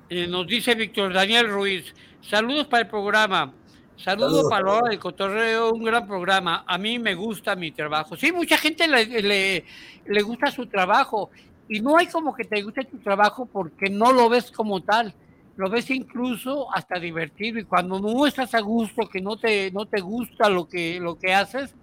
Eh, 0.09 0.27
nos 0.27 0.47
dice 0.47 0.75
Víctor 0.75 1.13
Daniel 1.13 1.49
Ruiz, 1.51 1.95
saludos 2.21 2.67
para 2.69 2.83
el 2.83 2.89
programa, 2.89 3.53
saludos, 3.97 4.45
Saludos. 4.45 4.51
para 4.51 4.65
la 4.65 4.73
hora 4.75 4.89
del 4.91 4.99
cotorreo, 4.99 5.73
un 5.73 5.83
gran 5.85 6.07
programa, 6.07 6.65
a 6.67 6.79
mí 6.79 6.99
me 6.99 7.15
gusta 7.15 7.57
mi 7.57 7.73
trabajo. 7.73 8.17
Sí, 8.17 8.31
mucha 8.31 8.57
gente 8.57 8.87
le, 8.87 9.07
le, 9.07 9.65
le 10.07 10.23
gusta 10.23 10.51
su 10.51 10.67
trabajo 10.67 11.31
y 11.69 11.81
no 11.81 11.97
hay 11.97 12.07
como 12.07 12.35
que 12.35 12.45
te 12.45 12.63
guste 12.63 12.85
tu 12.85 12.99
trabajo 12.99 13.47
porque 13.47 13.89
no 13.91 14.13
lo 14.13 14.29
ves 14.29 14.51
como 14.51 14.83
tal, 14.83 15.15
lo 15.57 15.69
ves 15.69 15.91
incluso 15.91 16.73
hasta 16.75 16.99
divertido 16.99 17.59
y 17.59 17.65
cuando 17.65 18.01
no 18.01 18.27
estás 18.27 18.55
a 18.55 18.61
gusto, 18.61 19.09
que 19.09 19.21
no 19.21 19.37
te, 19.37 19.71
no 19.71 19.87
te 19.87 20.01
gusta 20.01 20.49
lo 20.49 20.67
que, 20.67 20.99
lo 21.01 21.19
que 21.19 21.35
haces, 21.35 21.75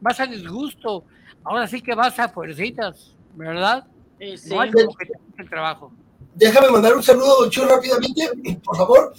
vas 0.00 0.20
a 0.20 0.26
disgusto, 0.26 1.04
ahora 1.42 1.66
sí 1.66 1.80
que 1.80 1.94
vas 1.94 2.18
a 2.18 2.28
fuercitas, 2.28 3.14
¿verdad? 3.34 3.86
No 4.46 4.60
hay 4.60 4.70
como 4.70 4.94
que 4.94 5.06
te 5.06 5.12
el 5.38 5.50
trabajo. 5.50 5.92
Déjame 6.34 6.70
mandar 6.70 6.94
un 6.94 7.02
saludo, 7.02 7.40
don 7.40 7.50
Chu, 7.50 7.64
rápidamente, 7.64 8.30
por 8.64 8.76
favor. 8.76 9.14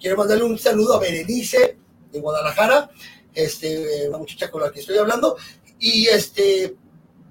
Quiero 0.00 0.16
mandarle 0.16 0.44
un 0.44 0.58
saludo 0.58 0.94
a 0.94 1.00
Berenice 1.00 1.78
de 2.12 2.20
Guadalajara, 2.20 2.90
este, 3.34 4.08
una 4.08 4.18
muchacha 4.18 4.50
con 4.50 4.62
la 4.62 4.70
que 4.70 4.80
estoy 4.80 4.98
hablando. 4.98 5.36
Y 5.78 6.06
este, 6.06 6.76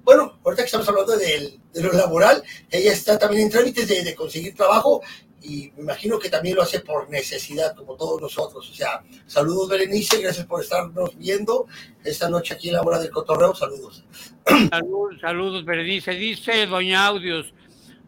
bueno, 0.04 0.38
ahorita 0.44 0.62
que 0.62 0.66
estamos 0.66 0.88
hablando 0.88 1.16
del- 1.16 1.60
de, 1.72 1.82
lo 1.82 1.92
laboral, 1.92 2.42
ella 2.70 2.92
está 2.92 3.18
también 3.18 3.42
en 3.42 3.50
trámites 3.50 3.86
de, 3.88 4.02
de 4.04 4.14
conseguir 4.14 4.54
trabajo 4.54 5.02
y 5.46 5.72
me 5.76 5.82
imagino 5.82 6.18
que 6.18 6.28
también 6.28 6.56
lo 6.56 6.62
hace 6.62 6.80
por 6.80 7.08
necesidad, 7.10 7.74
como 7.76 7.94
todos 7.94 8.20
nosotros. 8.20 8.68
O 8.68 8.74
sea, 8.74 9.02
saludos 9.26 9.68
Berenice, 9.68 10.20
gracias 10.20 10.44
por 10.46 10.60
estarnos 10.62 11.16
viendo 11.16 11.66
esta 12.04 12.28
noche 12.28 12.54
aquí 12.54 12.68
en 12.68 12.74
la 12.74 12.82
hora 12.82 12.98
del 12.98 13.10
cotorreo. 13.10 13.54
Saludos. 13.54 14.04
Salud- 14.70 15.20
saludos, 15.20 15.64
Berenice. 15.64 16.12
Dice 16.12 16.66
Doña 16.66 17.06
Audios, 17.06 17.52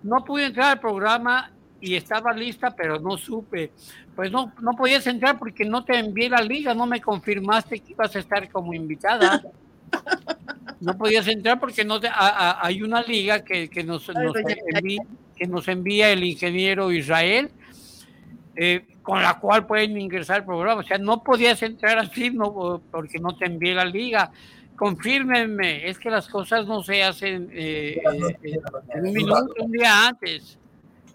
no 0.02 0.24
pude 0.24 0.46
entrar 0.46 0.72
al 0.72 0.80
programa 0.80 1.52
y 1.80 1.94
estaba 1.94 2.32
lista, 2.32 2.74
pero 2.76 2.98
no 2.98 3.16
supe. 3.16 3.70
Pues 4.16 4.32
no, 4.32 4.52
no 4.60 4.72
podías 4.72 5.06
entrar 5.06 5.38
porque 5.38 5.64
no 5.64 5.84
te 5.84 5.96
envié 5.98 6.28
la 6.28 6.40
liga, 6.42 6.74
no 6.74 6.86
me 6.86 7.00
confirmaste 7.00 7.78
que 7.78 7.92
ibas 7.92 8.16
a 8.16 8.18
estar 8.18 8.50
como 8.50 8.74
invitada. 8.74 9.42
No 10.80 10.96
podías 10.96 11.26
entrar 11.26 11.58
porque 11.58 11.84
no 11.84 11.98
te- 11.98 12.06
a- 12.06 12.12
a- 12.14 12.64
hay 12.66 12.82
una 12.82 13.02
liga 13.02 13.42
que, 13.42 13.68
que 13.68 13.82
nos, 13.82 14.08
Ay, 14.10 14.14
nos 14.26 14.36
envía, 14.36 15.02
que 15.38 15.46
nos 15.46 15.68
envía 15.68 16.10
el 16.10 16.24
ingeniero 16.24 16.90
Israel, 16.92 17.50
eh, 18.56 18.84
con 19.02 19.22
la 19.22 19.38
cual 19.38 19.66
pueden 19.66 19.98
ingresar 19.98 20.40
al 20.40 20.44
programa. 20.44 20.80
O 20.80 20.84
sea, 20.84 20.98
no 20.98 21.22
podías 21.22 21.62
entrar 21.62 21.98
así 21.98 22.30
no, 22.30 22.82
porque 22.90 23.18
no 23.18 23.36
te 23.36 23.46
envié 23.46 23.74
la 23.74 23.84
liga. 23.84 24.30
Confírmenme, 24.76 25.88
es 25.88 25.98
que 25.98 26.10
las 26.10 26.28
cosas 26.28 26.66
no 26.66 26.82
se 26.82 27.02
hacen 27.02 27.48
eh, 27.52 28.00
eh, 28.42 28.60
un 28.94 29.12
minuto, 29.12 29.54
un 29.60 29.72
día 29.72 30.08
antes. 30.08 30.58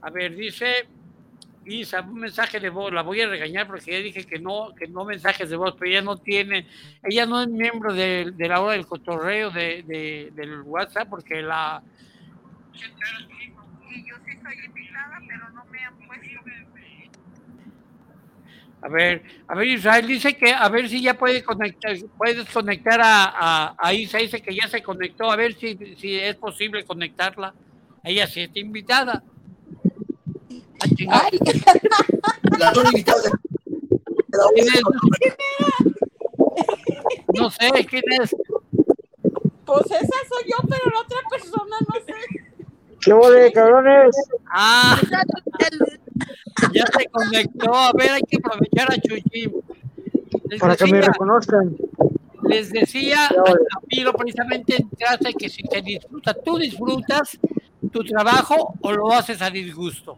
A 0.02 0.10
ver, 0.10 0.36
dice 0.36 0.86
Isa, 1.66 2.02
un 2.02 2.20
mensaje 2.20 2.60
de 2.60 2.70
voz, 2.70 2.92
la 2.92 3.04
voy 3.04 3.22
a 3.22 3.28
regañar 3.30 3.68
porque 3.68 3.94
ya 3.94 4.00
dije 4.00 4.26
que 4.26 4.38
no, 4.38 4.76
que 4.78 4.88
no 4.88 5.06
mensajes 5.06 5.50
de 5.50 5.56
voz, 5.56 5.76
pero 5.80 5.92
ella 5.92 6.02
no 6.02 6.18
tiene, 6.18 6.68
ella 7.04 7.26
no 7.26 7.42
es 7.42 7.48
miembro 7.48 7.94
de, 7.94 8.34
de 8.36 8.48
la 8.50 8.60
hora 8.60 8.74
del 8.74 8.86
cotorreo 8.86 9.50
de, 9.50 9.84
de- 9.84 10.32
del 10.36 10.62
WhatsApp 10.64 11.08
porque 11.10 11.42
la... 11.42 11.82
A 18.82 18.90
ver, 18.90 19.24
a 19.48 19.56
ver, 19.56 19.68
Israel 19.68 20.06
dice 20.06 20.36
que 20.36 20.52
a 20.52 20.68
ver 20.68 20.90
si 20.90 21.02
ya 21.02 21.14
puede 21.14 21.42
conectar, 21.42 21.96
puedes 22.18 22.50
conectar 22.50 23.00
a, 23.00 23.24
a, 23.24 23.76
a 23.80 23.94
Isa, 23.94 24.18
dice 24.18 24.42
que 24.42 24.54
ya 24.54 24.68
se 24.68 24.84
conectó, 24.84 25.32
a 25.32 25.38
ver 25.38 25.54
si, 25.54 25.78
si 25.96 26.20
es 26.20 26.36
posible 26.36 26.84
conectarla. 26.84 27.54
Ella 28.04 28.28
sí 28.28 28.42
está 28.42 28.60
invitada. 28.60 29.24
De 30.98 31.06
la 32.60 32.74
¿Quién 34.54 34.68
es? 34.68 34.82
No 37.34 37.50
sé 37.50 37.86
quién 37.90 38.04
es. 38.22 38.36
Pues 39.66 39.86
esa 39.86 40.18
soy 40.28 40.44
yo, 40.50 40.58
pero 40.68 40.90
la 40.94 41.00
otra 41.00 41.20
persona 41.30 41.78
no 41.88 41.96
sé. 42.06 42.43
¿Qué 43.06 43.14
de 43.14 43.52
cabrones? 43.52 44.16
Ah, 44.50 45.00
ya 46.74 46.86
se 46.86 47.06
conectó. 47.10 47.74
A 47.74 47.92
ver, 47.94 48.12
hay 48.12 48.22
que 48.22 48.38
aprovechar 48.38 48.94
a 48.94 48.98
Chuchín. 48.98 49.54
Para 50.60 50.76
que 50.76 50.86
me 50.86 51.02
reconozcan. 51.02 51.76
Les 52.44 52.72
decía 52.72 53.28
a 53.28 53.80
Pilo 53.88 54.14
precisamente 54.14 54.76
en 54.76 54.90
clase 54.90 55.34
que 55.34 55.50
si 55.50 55.64
te 55.64 55.82
disfruta, 55.82 56.34
tú 56.34 56.58
disfrutas 56.58 57.40
tu 57.92 58.04
trabajo 58.04 58.74
o 58.82 58.92
lo 58.92 59.12
haces 59.12 59.42
a 59.42 59.50
disgusto. 59.50 60.18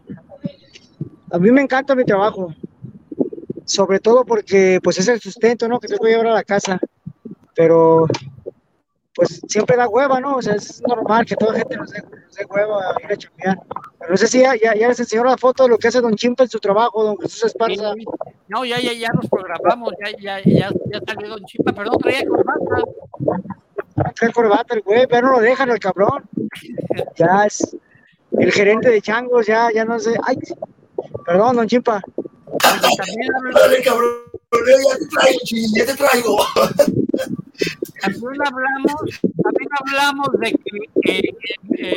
A 1.30 1.38
mí 1.38 1.50
me 1.50 1.62
encanta 1.62 1.94
mi 1.94 2.04
trabajo. 2.04 2.54
Sobre 3.64 3.98
todo 3.98 4.24
porque 4.24 4.80
pues 4.82 4.98
es 4.98 5.08
el 5.08 5.20
sustento, 5.20 5.68
¿no? 5.68 5.80
Que 5.80 5.88
tengo 5.88 6.04
que 6.04 6.10
llevar 6.10 6.28
a 6.28 6.34
la 6.34 6.44
casa. 6.44 6.78
Pero 7.54 8.06
pues 9.16 9.40
siempre 9.48 9.76
da 9.76 9.88
hueva, 9.88 10.20
¿no? 10.20 10.36
O 10.36 10.42
sea, 10.42 10.54
es 10.54 10.82
normal 10.86 11.24
que 11.24 11.34
toda 11.36 11.54
gente 11.54 11.74
nos 11.76 11.90
dé, 11.90 12.02
nos 12.02 12.34
dé 12.34 12.44
hueva 12.44 12.90
a 12.90 13.02
ir 13.02 13.12
a 13.12 13.16
chambear. 13.16 13.58
Pero 13.98 14.10
no 14.10 14.16
sé 14.18 14.28
si 14.28 14.40
ya, 14.40 14.54
ya, 14.54 14.74
ya 14.74 14.88
les 14.88 15.00
enseñó 15.00 15.24
la 15.24 15.38
foto 15.38 15.62
de 15.62 15.70
lo 15.70 15.78
que 15.78 15.88
hace 15.88 16.02
Don 16.02 16.14
Chimpa 16.14 16.44
en 16.44 16.50
su 16.50 16.60
trabajo, 16.60 17.02
Don 17.02 17.18
Jesús 17.18 17.44
Esparza. 17.44 17.94
No, 18.48 18.64
ya, 18.66 18.78
ya, 18.78 18.92
ya 18.92 19.08
nos 19.14 19.26
programamos, 19.30 19.94
ya, 20.04 20.10
ya, 20.20 20.40
ya, 20.44 20.70
ya 20.92 21.00
salió 21.06 21.30
Don 21.30 21.44
Chimpa, 21.46 21.72
pero 21.72 21.90
no 21.90 21.96
traía 21.96 22.26
corbata. 22.26 22.84
Trae 24.14 24.32
corbata 24.32 24.74
el 24.74 24.82
güey, 24.82 25.06
pero 25.06 25.28
no 25.28 25.32
lo 25.32 25.40
dejan 25.40 25.70
el 25.70 25.78
cabrón. 25.78 26.28
Ya 27.16 27.46
es 27.46 27.74
el 28.38 28.52
gerente 28.52 28.90
de 28.90 29.00
changos, 29.00 29.46
ya, 29.46 29.70
ya 29.74 29.86
no 29.86 29.98
sé. 29.98 30.14
Ay, 30.24 30.36
perdón, 31.24 31.56
Don 31.56 31.66
Chimpa. 31.66 32.02
Dale, 33.54 33.82
cabrón, 33.82 34.10
ya 34.52 34.96
te 34.98 35.06
traigo, 35.06 35.40
ya 35.74 35.86
te 35.86 35.94
traigo. 35.94 36.36
También 38.00 38.42
hablamos, 38.44 39.20
también 39.42 39.68
hablamos 39.80 40.28
de 40.40 40.52
que 40.52 41.10
eh, 41.10 41.22
eh, 41.22 41.88
eh, 41.92 41.96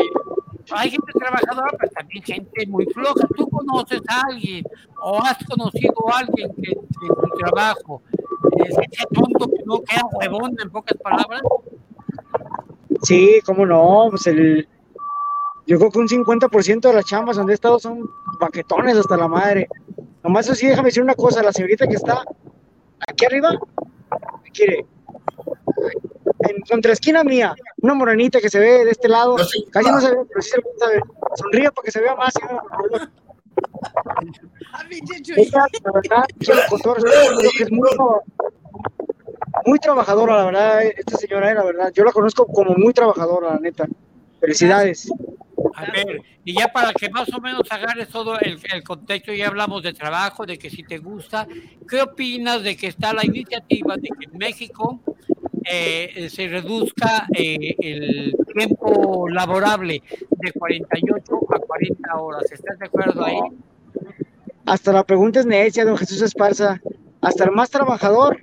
hay 0.71 0.91
gente 0.91 1.11
trabajadora, 1.13 1.71
pero 1.77 1.91
también 1.91 2.23
gente 2.23 2.67
muy 2.67 2.85
floja. 2.87 3.27
Tú 3.35 3.49
conoces 3.49 4.01
a 4.07 4.21
alguien 4.27 4.63
o 5.01 5.19
has 5.23 5.37
conocido 5.45 5.93
a 6.13 6.19
alguien 6.19 6.53
que 6.55 6.79
que 6.99 7.07
en 7.07 7.15
tu 7.15 7.37
trabajo 7.37 8.01
eh, 8.57 8.71
se 8.73 8.81
echa 8.81 9.05
tonto, 9.13 9.49
que 9.49 9.63
no 9.65 9.81
queda 9.81 10.01
huevón, 10.11 10.55
en 10.61 10.69
pocas 10.69 10.97
palabras. 10.97 11.41
Sí, 13.03 13.39
cómo 13.45 13.65
no, 13.65 14.07
pues 14.09 14.27
el, 14.27 14.67
yo 15.65 15.77
creo 15.77 15.91
que 15.91 15.99
un 15.99 16.07
50% 16.07 16.81
de 16.81 16.93
las 16.93 17.05
chambas 17.05 17.37
donde 17.37 17.53
he 17.53 17.55
estado 17.55 17.79
son 17.79 18.09
baquetones 18.39 18.97
hasta 18.97 19.17
la 19.17 19.27
madre. 19.27 19.67
Nomás 20.23 20.45
eso 20.45 20.55
sí, 20.55 20.67
déjame 20.67 20.87
decir 20.87 21.03
una 21.03 21.15
cosa, 21.15 21.43
la 21.43 21.53
señorita 21.53 21.87
que 21.87 21.95
está 21.95 22.23
aquí 23.07 23.25
arriba, 23.25 23.51
¿qué 24.43 24.51
quiere? 24.51 24.85
En 26.49 26.61
contra 26.61 26.93
esquina 26.93 27.23
mía, 27.23 27.55
una 27.81 27.93
morenita 27.93 28.41
que 28.41 28.49
se 28.49 28.59
ve 28.59 28.85
de 28.85 28.91
este 28.91 29.07
lado, 29.07 29.35
casi 29.71 29.91
no 29.91 30.01
se 30.01 30.09
ve, 30.09 30.17
pero 30.27 30.41
sí 30.41 30.49
se 30.49 30.55
alcanza 30.57 30.85
a 30.85 30.89
ver. 30.89 31.03
Sonríe 31.35 31.71
para 31.71 31.85
que 31.85 31.91
se 31.91 32.01
vea 32.01 32.15
más, 32.15 32.33
favor. 32.33 33.11
Ella, 35.37 35.65
la 35.83 35.91
verdad, 35.91 36.25
es 37.59 37.71
muy, 37.71 37.89
muy 39.65 39.79
trabajadora, 39.79 40.37
la 40.37 40.45
verdad, 40.45 40.83
esta 40.83 41.17
señora, 41.17 41.51
eh, 41.51 41.55
la 41.55 41.63
verdad. 41.63 41.91
Yo 41.93 42.03
la 42.03 42.11
conozco 42.11 42.47
como 42.47 42.73
muy 42.75 42.93
trabajadora, 42.93 43.53
la 43.53 43.59
neta. 43.59 43.87
Felicidades. 44.39 45.11
A 45.75 45.91
ver, 45.91 46.21
y 46.45 46.57
ya 46.57 46.69
para 46.69 46.93
que 46.93 47.09
más 47.09 47.31
o 47.33 47.41
menos 47.41 47.63
agarres 47.69 48.07
todo 48.07 48.39
el, 48.39 48.59
el 48.73 48.83
contexto, 48.83 49.33
ya 49.33 49.47
hablamos 49.47 49.83
de 49.83 49.93
trabajo, 49.93 50.45
de 50.45 50.57
que 50.57 50.69
si 50.69 50.83
te 50.83 50.97
gusta, 50.97 51.47
¿qué 51.87 52.01
opinas 52.01 52.63
de 52.63 52.77
que 52.77 52.87
está 52.87 53.13
la 53.13 53.25
iniciativa 53.25 53.97
de 53.97 54.09
que 54.17 54.25
en 54.31 54.37
México 54.37 55.01
eh, 55.71 56.29
se 56.29 56.47
reduzca 56.47 57.27
eh, 57.35 57.75
el 57.79 58.35
tiempo 58.55 59.27
laborable 59.29 60.01
de 60.29 60.51
48 60.53 61.21
a 61.53 61.59
40 61.59 62.15
horas? 62.17 62.51
¿Estás 62.51 62.79
de 62.79 62.85
acuerdo 62.85 63.23
ahí? 63.23 63.39
Hasta 64.65 64.91
la 64.91 65.03
pregunta 65.03 65.39
es 65.39 65.45
necia, 65.45 65.85
don 65.85 65.97
Jesús 65.97 66.21
Esparza. 66.21 66.79
Hasta 67.21 67.43
el 67.45 67.51
más 67.51 67.69
trabajador 67.69 68.39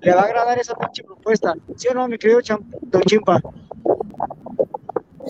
le 0.00 0.14
va 0.14 0.22
a 0.22 0.24
agradar 0.24 0.58
esa 0.58 0.74
pinche 0.76 1.02
propuesta. 1.04 1.54
¿Sí 1.76 1.88
o 1.88 1.94
no, 1.94 2.06
mi 2.08 2.16
querido 2.18 2.40
Cham- 2.40 2.64
don 2.82 3.02
Chimpa? 3.02 3.40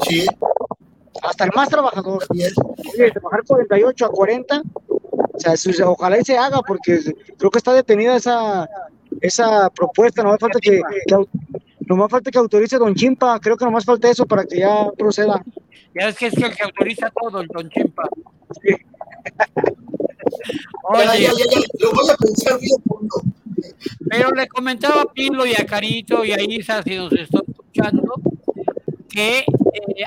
Sí. 0.03 0.27
Hasta 1.23 1.45
el 1.45 1.51
más 1.55 1.69
trabajador. 1.69 2.25
Oye, 2.31 3.11
trabajar 3.13 3.43
48 3.47 4.07
a 4.07 4.09
40, 4.11 4.63
o 5.33 5.39
sea, 5.39 5.57
su- 5.57 5.73
ojalá 5.85 6.19
y 6.19 6.25
se 6.25 6.37
haga, 6.39 6.61
porque 6.67 6.99
creo 7.39 7.51
que 7.51 7.59
está 7.59 7.73
detenida 7.73 8.17
esa, 8.17 8.69
esa 9.21 9.71
propuesta. 9.71 10.23
No 10.23 10.37
falta 10.39 10.59
que, 10.61 10.81
nomás 11.97 12.11
falta 12.11 12.31
que 12.31 12.39
autorice 12.39 12.79
don 12.79 12.95
Chimpa. 12.95 13.39
Creo 13.41 13.57
que 13.57 13.65
nomás 13.65 13.85
falta 13.85 14.11
eso 14.11 14.27
para 14.27 14.45
que 14.45 14.59
ya 14.59 14.91
proceda. 14.97 15.43
Ya 15.95 16.09
es 16.09 16.17
que 16.17 16.27
es 16.27 16.35
el 16.37 16.55
que 16.55 16.63
autoriza 16.63 17.11
todo, 17.11 17.41
el 17.41 17.49
Don 17.49 17.69
Chimpa. 17.69 18.09
Ya, 20.95 21.05
ya, 21.15 21.15
ya, 21.15 21.31
ya, 21.33 21.61
lo 21.81 21.93
voy 21.93 22.11
a 22.11 22.17
pensar 22.17 22.59
bien, 22.61 22.77
fondo. 22.87 23.23
Pero 24.09 24.31
le 24.31 24.47
comentaba 24.49 25.03
a 25.03 25.13
Pilo 25.13 25.45
y 25.47 25.53
a 25.55 25.67
Carito 25.67 26.25
y 26.25 26.33
a 26.33 26.41
Isa, 26.41 26.83
si 26.83 26.97
nos 26.97 27.13
está 27.13 27.41
escuchando, 27.47 28.15
que 29.09 29.39
eh, 29.39 29.45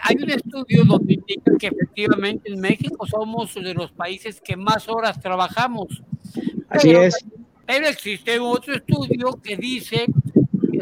hay 0.02 0.15
un 0.22 0.30
estudio 0.30 0.84
donde 0.86 1.13
indica 1.13 1.52
que 1.60 1.67
efectivamente 1.67 2.52
en 2.52 2.60
México 2.60 3.06
somos 3.06 3.54
de 3.54 3.74
los 3.74 3.91
países 3.91 4.41
que 4.41 4.56
más 4.56 4.88
horas 4.89 5.19
trabajamos. 5.19 6.02
Así 6.69 6.89
Pero- 6.89 7.04
es. 7.04 7.26
Pero 7.65 7.88
existe 7.88 8.39
otro 8.39 8.76
estudio 8.76 9.39
que 9.41 9.56
dice 9.56 10.06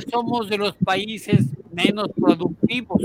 somos 0.12 0.50
de 0.50 0.58
los 0.58 0.76
países 0.76 1.46
menos 1.72 2.10
productivos. 2.20 3.02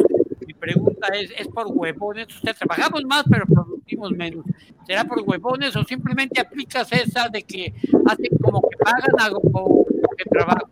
Mi 0.46 0.54
pregunta 0.54 1.08
es, 1.08 1.30
¿es 1.38 1.48
por 1.48 1.66
huevones? 1.68 2.28
O 2.36 2.40
sea, 2.40 2.54
trabajamos 2.54 3.04
más, 3.04 3.24
pero 3.30 3.46
productivos 3.46 4.12
menos. 4.12 4.44
¿Será 4.86 5.04
por 5.04 5.22
huevones 5.22 5.74
o 5.76 5.84
simplemente 5.84 6.40
aplicas 6.40 6.92
esa 6.92 7.28
de 7.28 7.42
que 7.42 7.74
hacen 8.06 8.38
como 8.40 8.62
que 8.62 8.76
pagan 8.76 9.20
algo 9.20 9.40
por 9.40 10.16
que 10.16 10.24
trabajo? 10.30 10.68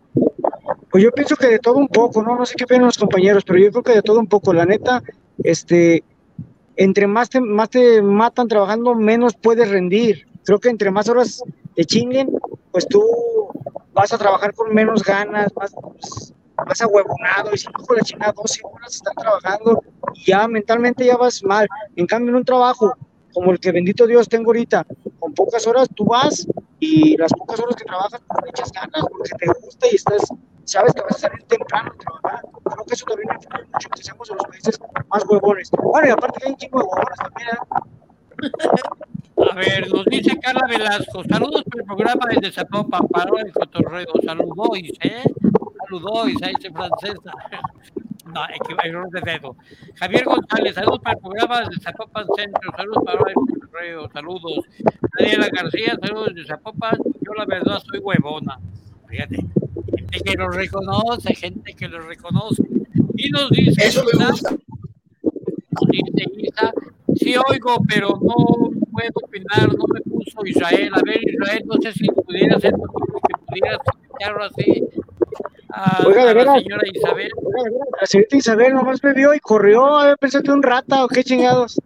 Pues 0.89 1.03
yo 1.03 1.11
pienso 1.11 1.35
que 1.35 1.47
de 1.47 1.59
todo 1.59 1.77
un 1.77 1.87
poco, 1.87 2.23
¿no? 2.23 2.37
No 2.37 2.45
sé 2.45 2.55
qué 2.55 2.63
opinan 2.63 2.85
los 2.85 2.97
compañeros, 2.97 3.43
pero 3.45 3.59
yo 3.59 3.69
creo 3.71 3.83
que 3.83 3.95
de 3.95 4.01
todo 4.01 4.19
un 4.19 4.27
poco. 4.27 4.53
La 4.53 4.65
neta, 4.65 5.03
este, 5.43 6.03
entre 6.77 7.07
más 7.07 7.29
te, 7.29 7.41
más 7.41 7.69
te 7.69 8.01
matan 8.01 8.47
trabajando, 8.47 8.95
menos 8.95 9.35
puedes 9.35 9.69
rendir. 9.69 10.25
Creo 10.45 10.59
que 10.59 10.69
entre 10.69 10.91
más 10.91 11.09
horas 11.09 11.43
te 11.75 11.85
chinguen, 11.85 12.29
pues 12.71 12.87
tú 12.87 13.03
vas 13.95 14.11
a 14.13 14.17
trabajar 14.17 14.53
con 14.53 14.73
menos 14.73 15.01
ganas, 15.03 15.47
más, 15.55 15.73
pues, 15.73 16.81
ahuevonado. 16.81 17.51
Y 17.53 17.57
si 17.57 17.67
no, 17.67 17.83
con 17.85 17.97
la 17.97 18.03
chingada, 18.03 18.33
12 18.33 18.61
horas 18.63 18.93
están 18.93 19.15
trabajando 19.15 19.81
y 20.13 20.25
ya 20.25 20.47
mentalmente 20.47 21.05
ya 21.05 21.17
vas 21.17 21.41
mal. 21.43 21.67
En 21.95 22.05
cambio, 22.05 22.29
en 22.31 22.35
un 22.35 22.45
trabajo 22.45 22.93
como 23.33 23.51
el 23.51 23.59
que 23.59 23.71
bendito 23.71 24.05
Dios 24.05 24.29
tengo 24.29 24.47
ahorita, 24.49 24.85
con 25.19 25.33
pocas 25.33 25.65
horas 25.67 25.89
tú 25.93 26.05
vas 26.05 26.47
y 26.79 27.17
las 27.17 27.33
pocas 27.33 27.59
horas 27.59 27.75
que 27.75 27.85
trabajas, 27.85 28.21
pues 28.27 28.43
le 28.43 28.49
echas 28.49 28.71
ganas 28.71 29.05
porque 29.09 29.31
te 29.37 29.45
gusta 29.61 29.87
y 29.91 29.95
estás, 29.95 30.21
sabes 30.65 30.93
que 30.93 31.01
vas 31.01 31.15
a 31.15 31.19
salir 31.19 31.43
temprano 31.43 31.91
a 31.91 31.97
trabajar. 31.97 32.45
Creo 32.63 32.85
que 32.85 32.93
eso 32.93 33.05
también 33.05 33.29
influye 33.33 33.65
mucho 33.73 33.89
que 33.89 34.03
seamos 34.03 34.27
de 34.29 34.35
los 34.35 34.43
países 34.45 34.79
más 35.09 35.25
huevones. 35.27 35.69
Bueno, 35.71 36.07
y 36.07 36.11
aparte 36.11 36.39
que 36.39 36.45
hay 36.45 36.51
un 36.51 36.57
chingo 36.57 36.79
de 36.79 36.85
huevones 36.85 37.17
también, 37.17 37.49
¿eh? 37.49 39.09
A 39.37 39.55
ver, 39.55 39.89
nos 39.91 40.05
dice 40.05 40.37
Carla 40.39 40.65
Velasco, 40.67 41.23
saludos 41.29 41.63
por 41.63 41.81
el 41.81 41.85
programa 41.85 42.25
desde 42.29 42.51
Zapopan, 42.51 43.07
para 43.07 43.41
el 43.41 43.51
cotorreo, 43.51 44.07
saludos, 44.23 44.69
¿eh? 45.01 45.23
Saludos, 45.83 46.41
ahí 46.41 46.53
dice 46.55 46.71
francesa. 46.71 47.31
No, 48.25 48.41
error 48.83 49.09
de 49.11 49.21
dedo. 49.21 49.55
Javier 49.95 50.25
González, 50.25 50.73
saludos 50.75 50.99
para 50.99 51.15
el 51.15 51.21
programa 51.21 51.59
desde 51.61 51.79
Zapopan 51.83 52.25
Centro, 52.35 52.71
saludos 52.75 53.03
para 53.05 53.19
el 53.29 53.35
cotorreo, 53.35 54.09
saludos. 54.11 54.65
Daniela 55.17 55.47
García, 55.53 55.95
saludos 56.01 56.33
desde 56.33 56.47
Zapopan, 56.47 56.97
yo 57.21 57.33
la 57.37 57.45
verdad 57.45 57.79
soy 57.85 57.99
huevona. 57.99 58.59
Fíjate, 59.07 59.37
gente 59.95 60.19
que 60.25 60.33
lo 60.33 60.49
reconoce, 60.49 61.35
gente 61.35 61.73
que 61.75 61.87
lo 61.87 61.99
reconoce. 62.01 62.63
Y 63.15 63.29
nos 63.29 63.49
dice, 63.51 63.87
Eso 63.87 64.03
me 64.03 64.25
gusta. 64.25 64.49
nos 64.51 65.87
dice 65.91 66.25
Isa, 66.37 66.73
sí 67.15 67.35
oigo, 67.49 67.77
pero 67.87 68.09
no 68.09 68.35
puedo 68.91 69.11
opinar, 69.23 69.67
no 69.75 69.85
me 69.93 70.01
puso 70.01 70.45
Israel. 70.45 70.91
A 70.93 71.01
ver, 71.05 71.19
Israel, 71.23 71.63
no 71.65 71.81
sé 71.81 71.91
si 71.93 72.07
pudieras 72.07 72.61
ser 72.61 72.73
posible 72.73 73.19
que 73.27 73.45
pudieras 73.45 73.77
comentarlo 73.85 74.43
así 74.45 74.83
a, 75.69 76.03
Oiga, 76.07 76.23
de 76.25 76.31
a 76.31 76.33
la 76.33 76.39
veras. 76.39 76.61
señora 76.63 76.83
Isabel. 76.93 77.31
La 77.99 78.07
señorita 78.07 78.37
Isabel 78.37 78.73
nomás 78.73 79.03
me 79.03 79.13
vio 79.13 79.33
y 79.33 79.39
corrió, 79.39 79.85
a 79.97 80.05
ver, 80.07 80.17
pensé 80.17 80.41
que 80.41 80.51
un 80.51 80.63
rata 80.63 81.03
o 81.03 81.07
qué 81.07 81.23
chingados. 81.23 81.79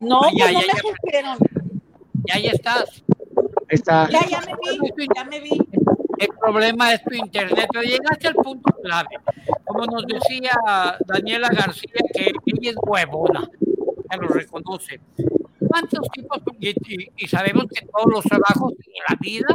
No, 0.00 0.20
pues 0.20 0.32
ya, 0.36 0.46
no 0.46 0.52
ya, 0.52 0.58
me 0.58 0.66
ya. 0.66 0.78
supieron. 0.80 1.38
Ya, 2.28 2.38
ya 2.40 2.50
estás. 2.50 3.02
Ahí 3.36 3.64
está. 3.70 4.08
Ya, 4.10 4.20
ya 4.28 4.40
me 4.40 4.54
vi, 4.96 5.06
ya 5.14 5.24
me 5.24 5.40
vi. 5.40 5.50
El 6.18 6.28
problema 6.40 6.92
es 6.94 7.02
tu 7.04 7.14
internet, 7.14 7.68
pero 7.70 7.82
llegaste 7.84 8.28
al 8.28 8.34
punto 8.36 8.74
clave. 8.82 9.08
Como 9.64 9.84
nos 9.86 10.06
decía 10.06 10.52
Daniela 11.06 11.48
García, 11.48 11.90
que 12.14 12.32
ella 12.46 12.70
es 12.70 12.76
huevona, 12.86 13.48
ya 14.10 14.16
lo 14.18 14.28
reconoce. 14.28 15.00
¿Cuántos 15.68 16.08
tipos? 16.12 16.38
Y, 16.60 16.74
y- 17.16 17.28
sabemos 17.28 17.66
que 17.66 17.84
todos 17.86 18.06
los 18.10 18.24
trabajos 18.24 18.72
de 18.78 18.84
la 19.08 19.16
vida, 19.20 19.48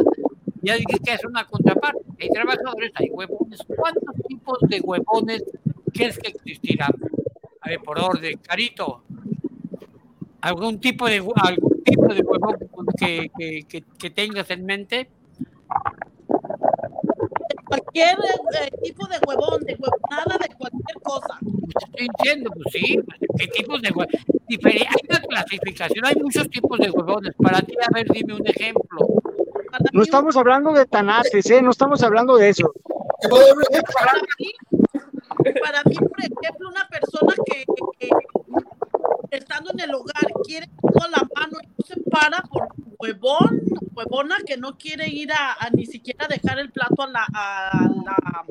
ya 0.61 0.75
dije 0.75 0.99
que 1.03 1.13
es 1.13 1.25
una 1.25 1.45
contraparte. 1.45 2.01
Hay 2.19 2.29
trabajadores, 2.29 2.91
hay 2.95 3.09
huevones. 3.09 3.59
¿Cuántos 3.75 4.15
tipos 4.27 4.59
de 4.67 4.79
huevones 4.81 5.43
crees 5.93 6.17
que 6.19 6.29
existirán? 6.29 6.91
A 7.61 7.69
ver, 7.69 7.79
por 7.79 7.99
orden, 7.99 8.37
Carito. 8.39 9.03
¿Algún 10.41 10.79
tipo 10.79 11.07
de, 11.07 11.17
algún 11.17 11.83
tipo 11.83 12.13
de 12.13 12.21
huevón 12.21 12.57
que, 12.97 13.31
que, 13.37 13.63
que, 13.63 13.83
que 13.97 14.09
tengas 14.09 14.49
en 14.49 14.65
mente? 14.65 15.09
Cualquier 17.71 18.17
eh, 18.19 18.69
tipo 18.83 19.07
de 19.07 19.17
huevón, 19.25 19.61
de 19.63 19.75
huevonada, 19.79 20.37
de 20.37 20.55
cualquier 20.57 20.97
cosa. 21.03 21.37
Estoy 21.85 22.07
diciendo, 22.17 22.51
pues 22.53 22.65
sí, 22.73 22.99
¿qué 23.37 23.47
tipos 23.47 23.81
de 23.81 23.89
huevón? 23.91 24.07
Hay 24.65 24.87
una 25.09 25.19
clasificación, 25.21 26.05
hay 26.05 26.15
muchos 26.15 26.49
tipos 26.49 26.77
de 26.79 26.89
huevones. 26.91 27.33
Para 27.41 27.61
ti, 27.61 27.73
a 27.81 27.93
ver, 27.93 28.07
dime 28.11 28.33
un 28.35 28.45
ejemplo. 28.45 28.99
No 29.93 30.01
estamos 30.03 30.35
hablando 30.35 30.73
de 30.73 30.85
tanates, 30.85 31.49
¿eh? 31.49 31.61
No 31.61 31.71
estamos 31.71 32.03
hablando 32.03 32.35
de 32.35 32.49
eso. 32.49 32.73
Para 33.29 34.13
mí, 34.37 34.51
para 35.61 35.83
mí, 35.85 35.95
por 35.95 36.19
ejemplo, 36.19 36.69
una 36.69 36.87
persona 36.89 37.33
que, 37.45 37.63
que- 37.99 38.09
que 39.29 39.37
estando 39.37 39.71
en 39.71 39.79
el 39.79 39.95
hogar 39.95 40.25
quiere 40.45 40.67
toda 40.81 41.07
la 41.07 41.21
mano 41.35 41.57
y 41.63 41.67
no 41.67 41.85
se 41.85 41.99
para 42.09 42.41
por 42.43 42.67
huevón, 43.01 43.61
huevona 43.95 44.37
que 44.45 44.57
no 44.57 44.77
quiere 44.77 45.07
ir 45.09 45.31
a, 45.31 45.53
a 45.53 45.69
ni 45.71 45.85
siquiera 45.85 46.27
dejar 46.27 46.59
el 46.59 46.71
plato 46.71 47.03
a 47.03 47.07
la, 47.07 47.25
a 47.33 47.89
la 48.05 48.45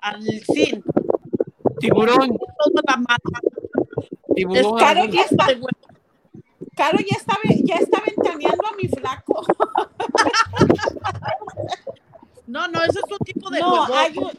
al 0.00 0.22
zinc. 0.22 0.84
Tiburón. 1.80 2.38
Tiburón. 4.34 4.78
Caro 4.78 5.00
algún 5.00 5.16
ya 5.16 5.22
está. 5.22 5.46
Caro 6.76 6.98
ya 6.98 7.16
está, 7.16 7.36
ya 7.64 7.74
está 7.76 8.02
ventaneando 8.06 8.66
a 8.66 8.76
mi 8.76 8.88
flaco. 8.88 9.44
No, 12.46 12.66
no, 12.66 12.80
ese 12.82 13.00
es 13.00 13.12
un 13.12 13.18
tipo 13.18 13.50
de 13.50 13.60
no, 13.60 13.82
huevón. 13.82 13.98
hay 13.98 14.16
un, 14.16 14.30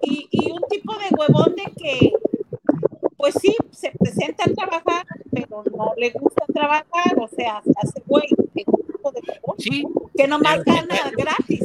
y, 0.00 0.28
y 0.32 0.50
un 0.50 0.62
tipo 0.68 0.94
de 0.96 1.06
huevón 1.16 1.54
de 1.54 1.62
que, 1.80 2.12
pues 3.16 3.34
sí, 3.40 3.54
se 3.70 3.92
presenta 3.92 4.44
a 4.44 4.52
trabajar, 4.52 5.06
pero 5.30 5.62
no 5.76 5.92
le 5.96 6.10
gusta 6.10 6.44
trabajar, 6.52 7.16
o 7.20 7.28
sea, 7.28 7.62
se 7.62 7.72
hace 7.80 8.02
güey. 8.04 8.26
De 9.10 9.20
huevón 9.42 9.56
Sí. 9.58 9.84
que 10.16 10.26
nomás 10.28 10.60
Pero- 10.64 10.76
gana 10.86 11.10
gratis. 11.16 11.60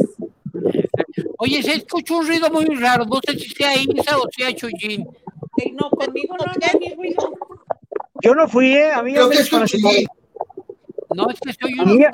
Oye, 1.40 1.62
se 1.62 1.74
escuchó 1.76 2.18
un 2.18 2.28
ruido 2.28 2.50
muy 2.50 2.66
raro. 2.66 3.06
No 3.06 3.20
sé 3.26 3.38
si 3.38 3.50
sea 3.50 3.76
Isa 3.76 4.18
o 4.18 4.28
sea 4.36 4.54
Chuyín. 4.56 5.08
Ey, 5.58 5.72
no, 5.74 5.90
conmigo 5.92 6.36
no 6.38 6.46
hay 6.52 6.80
ni 6.80 6.96
ruido. 6.96 7.34
Yo 8.22 8.34
no 8.34 8.48
fui, 8.48 8.72
¿eh? 8.74 8.92
A 8.92 9.04
mí 9.04 9.14
Creo 9.14 9.28
me 9.28 9.36
desparasitaron. 9.38 10.04
No, 11.16 11.30
es 11.30 11.40
que 11.40 11.54
soy 11.54 11.80
A 11.80 11.84
un, 11.84 11.96
mí, 11.98 12.06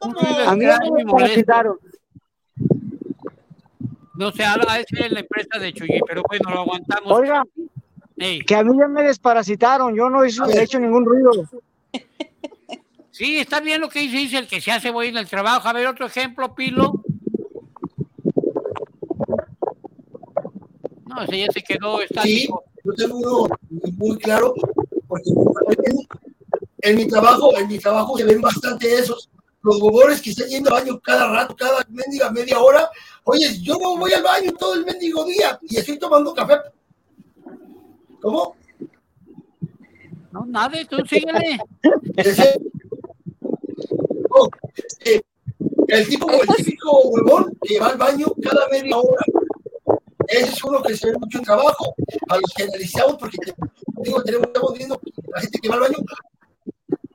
un 0.00 0.14
ruido 0.14 0.48
a 0.48 0.54
mí 0.56 0.64
me 0.92 1.02
desparasitaron. 1.04 1.78
No 4.16 4.30
sé, 4.32 4.44
ahora 4.44 4.78
es 4.78 4.86
en 4.92 5.14
la 5.14 5.20
empresa 5.20 5.58
de 5.58 5.72
Chuyín, 5.72 6.00
pero 6.06 6.22
bueno, 6.28 6.50
lo 6.50 6.60
aguantamos. 6.60 7.12
Oiga, 7.12 7.44
Ey, 8.16 8.38
que 8.40 8.54
a 8.54 8.62
mí 8.62 8.76
ya 8.78 8.86
me 8.86 9.02
desparasitaron. 9.02 9.94
Yo 9.94 10.08
no 10.08 10.24
hice- 10.24 10.42
he 10.52 10.62
hecho 10.62 10.78
ningún 10.78 11.04
ruido. 11.04 11.30
Sí, 13.14 13.38
está 13.38 13.60
bien 13.60 13.80
lo 13.80 13.88
que 13.88 14.00
dice, 14.00 14.16
dice 14.16 14.38
el 14.38 14.48
que 14.48 14.60
se 14.60 14.72
hace 14.72 14.90
güey 14.90 15.10
en 15.10 15.16
el 15.16 15.28
trabajo. 15.28 15.68
A 15.68 15.72
ver, 15.72 15.86
otro 15.86 16.04
ejemplo, 16.04 16.52
Pilo. 16.52 16.94
No, 21.06 21.22
ese 21.22 21.38
ya 21.38 21.46
se 21.52 21.62
quedó 21.62 21.98
Sí, 21.98 22.06
estático. 22.10 22.64
yo 22.82 22.92
tengo 22.94 23.16
uno 23.18 23.48
muy 23.96 24.18
claro, 24.18 24.52
porque 25.06 25.30
en 26.82 26.96
mi 26.96 27.06
trabajo, 27.06 27.56
en 27.56 27.68
mi 27.68 27.78
trabajo 27.78 28.18
se 28.18 28.24
ven 28.24 28.40
bastante 28.40 28.92
esos, 28.92 29.30
los 29.62 29.80
huevones 29.80 30.20
que 30.20 30.30
están 30.30 30.48
yendo 30.48 30.74
al 30.74 30.82
baño 30.82 30.98
cada 30.98 31.30
rato, 31.30 31.54
cada 31.54 31.86
mendiga 31.90 32.32
media 32.32 32.58
hora. 32.58 32.90
Oye, 33.22 33.60
yo 33.62 33.78
no 33.78 33.96
voy 33.96 34.12
al 34.12 34.24
baño 34.24 34.52
todo 34.54 34.74
el 34.74 34.84
mendigo 34.84 35.24
día 35.24 35.56
y 35.62 35.76
estoy 35.76 36.00
tomando 36.00 36.34
café. 36.34 36.54
¿Cómo? 38.20 38.56
No, 40.32 40.44
nada, 40.46 40.84
tú 40.90 40.96
síguele. 41.06 41.60
Eh, 45.04 45.20
el 45.88 46.08
tipo, 46.08 46.30
el 46.30 46.48
típico 46.56 47.00
huevón 47.08 47.56
que 47.62 47.78
va 47.78 47.88
al 47.88 47.98
baño 47.98 48.26
cada 48.42 48.68
media 48.68 48.96
hora. 48.96 49.24
Ese 50.28 50.50
es 50.52 50.64
uno 50.64 50.82
que 50.82 50.96
se 50.96 51.10
ve 51.10 51.18
mucho 51.18 51.40
trabajo. 51.42 51.94
A 52.28 52.36
los 52.36 52.52
que 52.56 52.62
analizamos, 52.64 53.16
porque 53.18 53.36
digo, 54.02 54.22
tenemos, 54.22 54.46
estamos 54.46 54.72
viendo 54.74 55.00
la 55.34 55.40
gente 55.40 55.58
que 55.60 55.68
va 55.68 55.74
al 55.76 55.80
baño. 55.82 55.98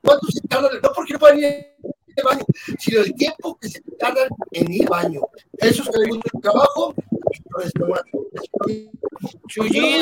¿Cuánto 0.02 0.26
se 0.28 0.40
tardan? 0.48 0.70
No 0.82 0.92
porque 0.94 1.12
no 1.14 1.18
puedan 1.18 1.38
ir 1.38 1.44
al 1.46 2.24
baño, 2.24 2.44
sino 2.78 3.00
el 3.00 3.14
tiempo 3.14 3.58
que 3.60 3.68
se 3.68 3.80
tardan 3.98 4.28
en 4.52 4.72
ir 4.72 4.82
al 4.84 4.88
baño. 4.88 5.20
Eso 5.58 5.82
es 5.82 5.88
que 5.88 5.98
ve 5.98 6.06
mucho 6.08 6.30
trabajo. 6.40 6.94
Entonces, 7.32 7.72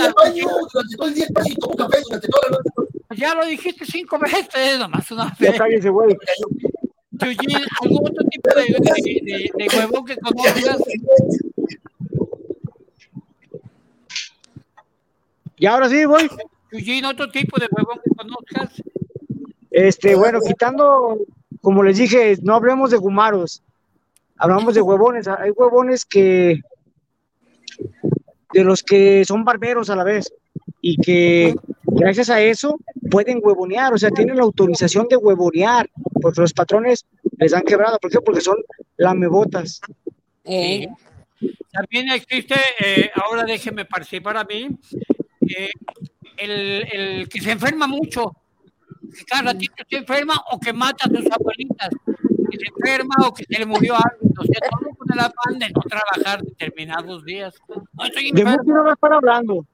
al 0.01 0.15
baño 0.15 0.47
durante 0.73 0.97
todo 0.97 1.09
el 1.09 1.15
día, 1.15 1.27
café 1.35 2.01
durante 2.03 2.29
toda 2.29 2.43
la 2.51 2.59
noche. 2.59 2.71
Ya 3.17 3.35
lo 3.35 3.45
dijiste 3.47 3.85
cinco 3.87 4.19
veces, 4.19 4.79
nomás 4.79 5.11
una 5.11 5.35
Ya 5.41 5.51
vez. 5.51 5.59
cállese, 5.59 5.89
güey. 5.89 6.17
Chuyín, 7.19 7.57
¿algún 7.83 7.99
otro 8.11 8.25
tipo 8.31 8.51
de, 8.55 8.65
de, 8.65 9.21
de- 9.25 9.51
de 9.55 9.77
huevón 9.79 10.05
que 10.05 10.17
conozcas? 10.17 10.79
Y 15.57 15.67
ahora 15.67 15.89
sí, 15.89 16.05
voy. 16.05 16.29
Chuyín, 16.71 17.05
otro 17.05 17.31
tipo 17.31 17.59
de 17.59 17.67
huevón 17.71 18.01
que 18.05 18.11
conozcas. 18.15 18.83
Este, 19.71 20.15
bueno, 20.15 20.41
quitando, 20.41 21.19
como 21.61 21.83
les 21.83 21.99
dije, 21.99 22.37
no 22.43 22.55
hablemos 22.55 22.91
de 22.91 22.97
gumaros, 22.97 23.63
hablamos 24.37 24.75
de 24.75 24.81
huevones. 24.83 25.27
Hay 25.29 25.51
huevones 25.51 26.05
que, 26.05 26.61
de 28.53 28.65
los 28.65 28.83
que 28.83 29.25
son 29.25 29.45
barberos 29.45 29.91
a 29.91 29.97
la 29.97 30.05
vez 30.05 30.33
y 30.81 30.97
que 30.97 31.55
gracias 31.93 32.31
a 32.31 32.41
eso 32.41 32.79
pueden 33.11 33.41
huevonear, 33.43 33.93
o 33.93 33.99
sea, 33.99 34.11
tienen 34.11 34.37
la 34.37 34.43
autorización 34.43 35.09
de 35.09 35.17
huevonear, 35.17 35.89
porque 36.21 36.41
los 36.41 36.53
patrones 36.53 37.07
les 37.39 37.55
han 37.55 37.63
quebrado. 37.63 37.99
¿Por 37.99 38.11
qué? 38.11 38.21
Porque 38.21 38.41
son 38.41 38.57
lamebotas. 38.97 39.81
Sí. 40.45 40.89
También 41.73 42.11
existe, 42.11 42.55
eh, 42.81 43.11
ahora 43.15 43.45
déjeme 43.45 43.85
participar 43.85 44.37
a 44.37 44.45
mí, 44.45 44.69
eh, 45.41 45.71
el, 46.37 46.87
el 46.93 47.29
que 47.29 47.41
se 47.41 47.53
enferma 47.53 47.87
mucho, 47.87 48.33
que 49.17 49.25
cada 49.25 49.53
ratito 49.53 49.85
se 49.89 49.97
enferma 49.97 50.35
o 50.51 50.59
que 50.59 50.73
mata 50.73 51.07
a 51.07 51.09
sus 51.09 51.31
abuelitas, 51.31 51.91
que 52.51 52.59
se 52.59 52.67
enferma 52.75 53.15
o 53.27 53.33
que 53.33 53.45
se 53.45 53.59
le 53.59 53.67
murió 53.67 53.95
algo, 53.95 54.33
o 54.41 54.45
sea, 54.45 54.69
todo 54.71 54.91
con 54.97 55.13
el 55.13 55.19
afán 55.21 55.59
de 55.59 55.69
no 55.71 55.81
trabajar 55.83 56.43
determinados 56.43 57.25
días. 57.25 57.55
No 57.69 58.05
estoy 58.05 58.33
De 58.33 58.45
Muki 58.45 58.67
no 58.67 58.85
va 58.85 58.91
a 58.91 58.95
estar 58.95 59.13
hablando. 59.13 59.67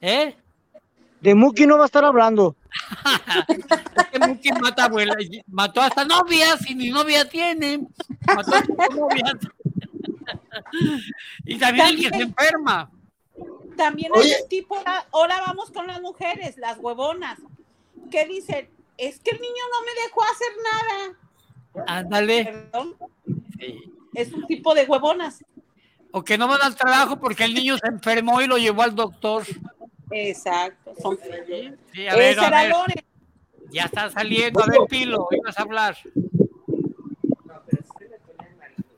¿eh? 0.00 0.36
De 1.24 1.34
Muki 1.34 1.66
no 1.66 1.78
va 1.78 1.84
a 1.84 1.86
estar 1.86 2.04
hablando. 2.04 2.54
Muki 4.28 4.52
mata 4.60 4.84
abuela, 4.84 5.14
mató 5.46 5.80
hasta 5.80 6.04
novias 6.04 6.68
y 6.68 6.74
ni 6.74 6.90
novia 6.90 7.26
tiene, 7.26 7.86
mató 8.26 8.54
a 8.56 8.60
sus 8.62 8.94
novias. 8.94 9.32
y 11.46 11.56
también 11.58 11.86
el 11.86 11.96
que 11.96 12.08
se 12.10 12.22
enferma. 12.24 12.90
También 13.74 14.12
hay 14.14 14.32
un 14.42 14.48
tipo, 14.50 14.76
ahora- 14.76 15.06
ahora 15.12 15.40
vamos 15.46 15.70
con 15.70 15.86
las 15.86 15.98
mujeres, 16.02 16.58
las 16.58 16.76
huevonas, 16.78 17.38
que 18.10 18.26
dicen, 18.26 18.68
es 18.98 19.18
que 19.20 19.30
el 19.30 19.40
niño 19.40 19.64
no 19.72 19.80
me 19.86 20.02
dejó 20.02 20.22
hacer 20.24 20.52
nada. 21.82 21.86
Ándale. 22.00 22.44
Perdón. 22.44 22.96
Es 24.12 24.30
un 24.34 24.46
tipo 24.46 24.74
de 24.74 24.84
huevonas. 24.84 25.42
O 26.12 26.22
que 26.22 26.36
no 26.36 26.46
van 26.48 26.60
al 26.62 26.76
trabajo 26.76 27.18
porque 27.18 27.44
el 27.44 27.54
niño 27.54 27.78
se 27.78 27.86
enfermó 27.88 28.42
y 28.42 28.46
lo 28.46 28.58
llevó 28.58 28.82
al 28.82 28.94
doctor. 28.94 29.44
Exacto. 30.10 30.94
Son... 31.00 31.18
Sí, 31.92 32.06
a 32.06 32.16
ver, 32.16 32.38
a 32.38 32.46
era 32.46 32.62
ver. 32.62 32.70
Lore. 32.70 33.04
Ya 33.70 33.84
está 33.84 34.10
saliendo. 34.10 34.62
A 34.62 34.66
ver, 34.66 34.80
Pilo, 34.88 35.28
ibas 35.30 35.58
a 35.58 35.62
hablar. 35.62 35.96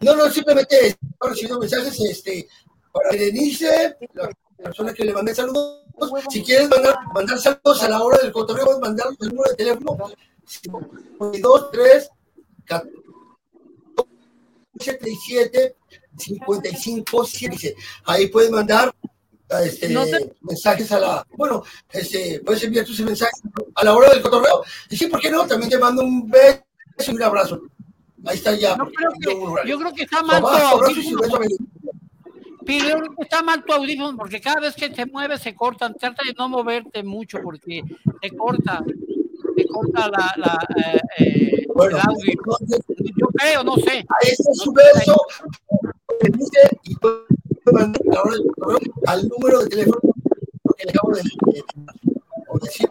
No, 0.00 0.14
no, 0.14 0.30
simplemente 0.30 0.88
he 0.88 0.96
recibido 1.28 1.58
mensajes 1.58 1.98
este, 2.00 2.46
para 2.92 3.10
Berenice, 3.10 3.96
la 4.12 4.30
persona 4.62 4.92
que 4.92 5.04
le 5.04 5.12
mandé 5.12 5.34
saludos. 5.34 5.82
Si 6.28 6.42
quieres 6.42 6.68
mandar, 6.68 6.96
mandar 7.14 7.38
saludos 7.38 7.82
a 7.82 7.88
la 7.88 8.02
hora 8.02 8.18
del 8.18 8.30
cotorreo, 8.30 8.78
mandar 8.78 9.06
el 9.18 9.28
número 9.28 9.50
de 9.50 9.56
teléfono 9.56 9.96
2, 11.20 11.70
3, 11.72 12.10
77 14.78 15.76
55 16.16 17.24
7. 17.24 17.76
Ahí 18.04 18.28
puedes 18.28 18.50
mandar 18.50 18.94
este, 19.62 19.88
No 19.88 20.04
te- 20.04 20.34
mensajes 20.42 20.90
a 20.92 20.98
la. 20.98 21.26
Bueno, 21.36 21.62
este, 21.92 22.40
puedes 22.44 22.62
enviar 22.64 22.84
tus 22.84 23.00
mensajes 23.00 23.40
a 23.74 23.84
la 23.84 23.94
hora 23.94 24.10
del 24.10 24.22
cotorreo. 24.22 24.62
Y 24.90 24.96
sí, 24.96 25.06
¿por 25.06 25.20
qué 25.20 25.30
no? 25.30 25.46
También 25.46 25.70
te 25.70 25.78
mando 25.78 26.02
un 26.02 26.28
beso 26.28 26.62
y 27.06 27.10
un 27.14 27.22
abrazo. 27.22 27.60
Ahí 28.24 28.36
está 28.38 28.54
ya. 28.56 28.76
Yo 28.76 28.90
creo 28.90 29.10
que, 29.62 29.68
yo 29.68 29.78
creo 29.78 29.94
que 29.94 30.02
está 30.02 30.22
mal 30.22 30.40
tu 30.40 30.46
Tomás, 30.48 30.62
audífono. 30.72 31.20
yo 31.22 31.28
creo 32.66 33.14
que 33.16 33.22
está 33.22 33.42
mal 33.42 33.64
tu 33.64 33.72
audífono 33.72 34.16
porque 34.16 34.40
cada 34.40 34.60
vez 34.60 34.74
que 34.74 34.90
te 34.90 35.06
mueves 35.06 35.40
se 35.42 35.54
cortan. 35.54 35.94
Trata 35.94 36.22
de 36.26 36.34
no 36.36 36.48
moverte 36.48 37.02
mucho 37.04 37.38
porque 37.42 37.82
te 38.20 38.30
corta. 38.36 38.82
Te 39.56 39.64
corta 39.66 40.08
la, 40.08 40.34
la, 40.36 40.58
eh, 40.76 41.00
eh, 41.18 41.66
el 41.66 41.96
audio. 42.00 42.34
Yo 43.16 43.26
creo, 43.38 43.62
no 43.62 43.76
sé. 43.76 43.98
Ahí 43.98 44.30
está 44.32 44.52
su 44.54 44.72
beso. 44.72 45.16
Y 46.82 46.96
al 49.06 49.28
número 49.28 49.62
de 49.62 49.68
teléfono 49.68 50.00
que 50.76 50.84
le 50.84 50.90
acabo 50.90 51.12
de, 51.12 51.22
decir. 52.62 52.88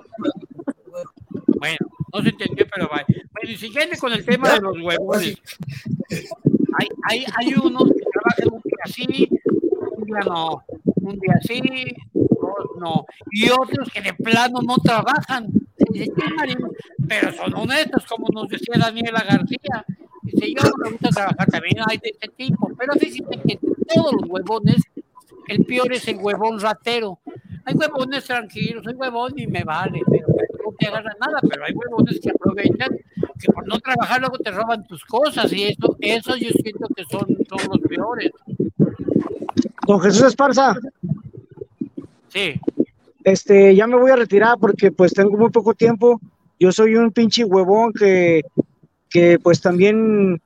Bueno, 1.58 1.78
No 2.14 2.22
se 2.22 2.30
entendió, 2.30 2.66
pero 2.74 2.88
va. 2.88 3.04
Bueno, 3.08 3.50
y 3.50 3.58
siguiente 3.58 3.98
con 3.98 4.14
el 4.14 4.26
tema 4.26 4.54
de 4.54 4.62
los 4.62 4.78
huevones. 4.82 5.38
Hay, 6.78 6.88
hay, 7.10 7.26
hay 7.38 7.54
unos 7.54 7.90
que 7.90 8.04
trabajan 8.12 8.54
un 8.54 8.62
día 8.62 8.86
sí, 8.94 9.30
un 9.98 10.06
día 10.06 10.20
no, 10.26 10.64
un 10.96 11.20
día 11.20 11.40
sí, 11.42 11.62
dos 12.14 12.66
no. 12.80 13.06
Y 13.32 13.50
otros 13.50 13.90
que 13.92 14.02
de 14.02 14.14
plano 14.14 14.60
no 14.62 14.76
trabajan. 14.78 15.48
Pero 17.08 17.32
son 17.34 17.54
honestos, 17.54 18.06
como 18.06 18.28
nos 18.34 18.50
decía 18.50 18.76
Daniela 18.78 19.24
García. 19.24 19.86
Dice, 20.26 20.54
yo 20.54 20.70
no 20.70 20.76
me 20.84 20.90
gusta 20.92 21.10
trabajar 21.10 21.48
también, 21.48 21.78
hay 21.88 21.98
de 21.98 22.10
este 22.10 22.28
tipo. 22.30 22.70
Pero 22.78 22.94
fíjense 22.94 23.40
que 23.48 23.60
todos 23.94 24.14
los 24.14 24.30
huevones, 24.30 24.82
el 25.48 25.66
peor 25.66 25.94
es 25.94 26.08
el 26.08 26.18
huevón 26.18 26.60
ratero. 26.60 27.20
Hay 27.66 27.76
huevones 27.76 28.24
tranquilos, 28.26 28.86
hay 28.88 28.94
huevón 28.96 29.34
y 29.38 29.48
me 29.48 29.64
vale, 29.64 30.02
pero 30.10 30.28
no 30.64 30.72
te 30.78 30.88
agarran 30.88 31.16
nada, 31.20 31.40
pero 31.50 31.66
hay 31.66 31.74
huevones 31.74 32.20
que 32.20 32.30
aprovechan, 32.32 32.90
que 33.40 33.52
por 33.52 33.68
no 33.68 33.80
trabajar 33.80 34.20
luego 34.20 34.38
te 34.38 34.52
roban 34.52 34.86
tus 34.86 35.04
cosas 35.06 35.52
y 35.54 35.64
eso, 35.64 35.96
eso 36.00 36.36
yo 36.36 36.50
siento 36.62 36.88
que 36.96 37.04
son, 37.10 37.26
son 37.50 37.60
los 37.72 37.80
peores. 37.88 38.32
Don 39.88 40.00
Jesús 40.02 40.24
Esparza, 40.24 40.76
Sí. 42.30 42.60
este, 43.24 43.76
ya 43.76 43.88
me 43.88 43.96
voy 43.96 44.12
a 44.12 44.16
retirar 44.16 44.58
porque 44.60 44.92
pues 44.92 45.14
tengo 45.14 45.38
muy 45.38 45.50
poco 45.50 45.74
tiempo. 45.74 46.20
Yo 46.60 46.72
soy 46.72 46.96
un 46.96 47.12
pinche 47.12 47.44
huevón 47.44 47.94
que, 47.94 48.44
que 49.16 49.40
pues 49.40 49.62
también 49.62 50.42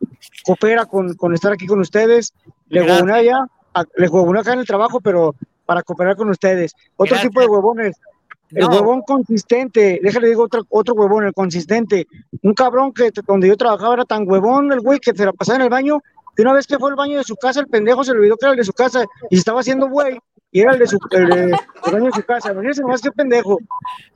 coopera 0.46 0.86
con, 0.86 1.16
con 1.16 1.34
estar 1.34 1.52
aquí 1.52 1.66
con 1.66 1.80
ustedes. 1.80 2.36
Le 2.68 2.84
huevoneo 2.84 3.16
allá, 3.16 3.48
le 3.96 4.08
huevoneo 4.08 4.42
acá 4.42 4.54
en 4.54 4.60
el 4.60 4.68
trabajo, 4.68 5.02
pero 5.02 5.34
para 5.66 5.82
cooperar 5.82 6.16
con 6.16 6.30
ustedes. 6.30 6.76
Otro 6.96 7.16
Gracias. 7.16 7.30
tipo 7.32 7.42
de 7.42 7.48
huevones. 7.48 7.98
El 8.52 8.66
No. 8.66 8.70
huevón 8.70 9.02
consistente, 9.02 10.00
déjale 10.04 10.28
digo 10.28 10.44
otro, 10.44 10.62
otro 10.70 10.94
huevón, 10.94 11.26
el 11.26 11.34
consistente. 11.34 12.06
Un 12.44 12.54
cabrón 12.54 12.94
que 12.94 13.10
donde 13.26 13.48
yo 13.48 13.58
trabajaba 13.58 13.96
era 13.96 14.06
tan 14.06 14.30
huevón 14.30 14.72
el 14.72 14.82
güey 14.82 15.00
que 15.00 15.14
se 15.16 15.26
la 15.26 15.34
pasaba 15.34 15.56
en 15.58 15.64
el 15.64 15.70
baño, 15.70 16.00
que 16.36 16.44
una 16.44 16.54
vez 16.54 16.68
que 16.68 16.78
fue 16.78 16.92
al 16.92 16.96
baño 16.96 17.18
de 17.18 17.24
su 17.24 17.36
casa, 17.38 17.60
el 17.60 17.68
pendejo 17.68 18.04
se 18.04 18.12
le 18.14 18.20
olvidó 18.20 18.38
que 18.38 18.46
era 18.46 18.52
el 18.52 18.58
de 18.58 18.64
su 18.66 18.74
casa 18.74 19.04
y 19.32 19.38
estaba 19.40 19.62
haciendo 19.62 19.90
güey 19.90 20.20
y 20.52 20.62
era 20.62 20.74
el 20.74 20.80
de 20.80 20.86
su 20.88 21.00
el, 21.12 21.28
de- 21.30 21.44
el 21.86 21.92
baño 21.94 22.06
de 22.06 22.12
su 22.12 22.24
casa. 22.24 22.54
Venirse 22.54 22.82
nomás 22.84 23.02
que 23.02 23.12
pendejo. 23.12 23.58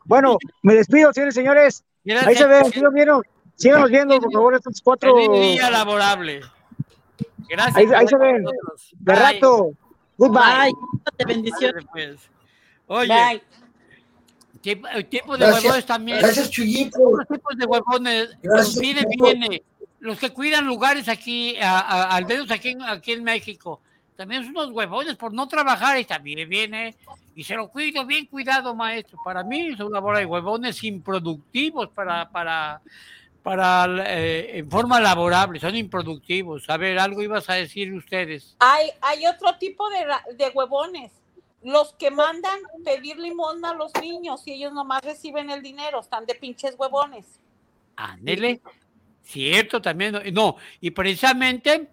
Bueno, 0.05 0.37
me 0.61 0.75
despido, 0.75 1.11
señores 1.11 1.35
y 1.35 1.39
señores. 1.39 1.83
Ahí 2.27 2.35
se 2.35 2.45
ven, 2.45 2.65
sí 2.65 2.79
los 2.81 2.93
vieron. 2.93 3.21
Síganos 3.55 3.89
viendo, 3.89 4.19
por 4.19 4.31
favor, 4.31 4.55
estos 4.55 4.81
cuatro. 4.83 5.15
Feliz 5.15 5.53
día 5.53 5.69
laborable. 5.69 6.41
Gracias. 7.49 7.75
Ahí, 7.77 7.87
ahí 7.95 8.07
se 8.07 8.17
ven. 8.17 8.45
De 8.99 9.15
rato. 9.15 9.71
Goodbye. 10.17 10.71
Bye. 11.17 11.25
Bendiciones. 11.25 11.85
Pues. 11.91 12.17
Oye, 12.87 13.07
Bye. 13.07 13.43
el 14.93 15.05
tipo 15.07 15.33
de 15.37 15.45
Gracias. 15.45 15.63
huevones 15.63 15.85
también. 15.85 16.19
Gracias, 16.19 16.47
Otros 16.47 17.27
tipos 17.27 17.57
de 17.57 17.65
huevones, 17.65 18.29
Gracias, 18.41 18.67
los 18.75 18.79
viene, 18.79 19.05
viene. 19.17 19.63
Los 19.99 20.19
que 20.19 20.31
cuidan 20.31 20.65
lugares 20.65 21.07
aquí, 21.07 21.57
a- 21.57 21.79
a- 21.79 22.15
al 22.15 22.25
menos 22.25 22.51
aquí 22.51 22.69
en, 22.69 22.81
aquí 22.81 23.13
en 23.13 23.23
México, 23.23 23.79
también 24.17 24.43
son 24.43 24.51
unos 24.51 24.71
huevones 24.71 25.15
por 25.15 25.33
no 25.33 25.47
trabajar 25.47 25.97
y 25.99 26.05
también 26.05 26.47
viene 26.49 26.95
y 27.35 27.43
se 27.43 27.55
lo 27.55 27.69
cuido 27.69 28.05
bien 28.05 28.25
cuidado, 28.25 28.75
maestro. 28.75 29.17
Para 29.23 29.43
mí 29.43 29.67
es 29.69 29.79
una 29.79 29.99
bola 29.99 30.19
de 30.19 30.25
huevones 30.25 30.83
improductivos 30.83 31.89
para, 31.89 32.29
para, 32.29 32.81
para 33.43 33.85
eh, 34.07 34.59
en 34.59 34.69
forma 34.71 34.99
laborable, 35.01 35.59
son 35.59 35.75
improductivos. 35.75 36.69
A 36.69 36.77
ver, 36.77 36.97
algo 36.97 37.21
ibas 37.21 37.49
a 37.49 37.53
decir 37.55 37.93
ustedes. 37.93 38.55
Hay, 38.59 38.89
hay 39.01 39.27
otro 39.27 39.55
tipo 39.57 39.87
de, 39.89 40.05
de 40.35 40.49
huevones. 40.49 41.11
Los 41.61 41.93
que 41.93 42.09
mandan 42.11 42.59
pedir 42.83 43.17
limosna 43.19 43.71
a 43.71 43.73
los 43.75 43.91
niños 44.01 44.41
y 44.47 44.53
ellos 44.53 44.73
nomás 44.73 45.01
reciben 45.03 45.49
el 45.49 45.61
dinero, 45.61 45.99
están 46.01 46.25
de 46.25 46.35
pinches 46.35 46.75
huevones. 46.77 47.25
Ándele. 47.95 48.61
Cierto, 49.23 49.81
también. 49.81 50.19
No, 50.33 50.57
y 50.81 50.91
precisamente, 50.91 51.87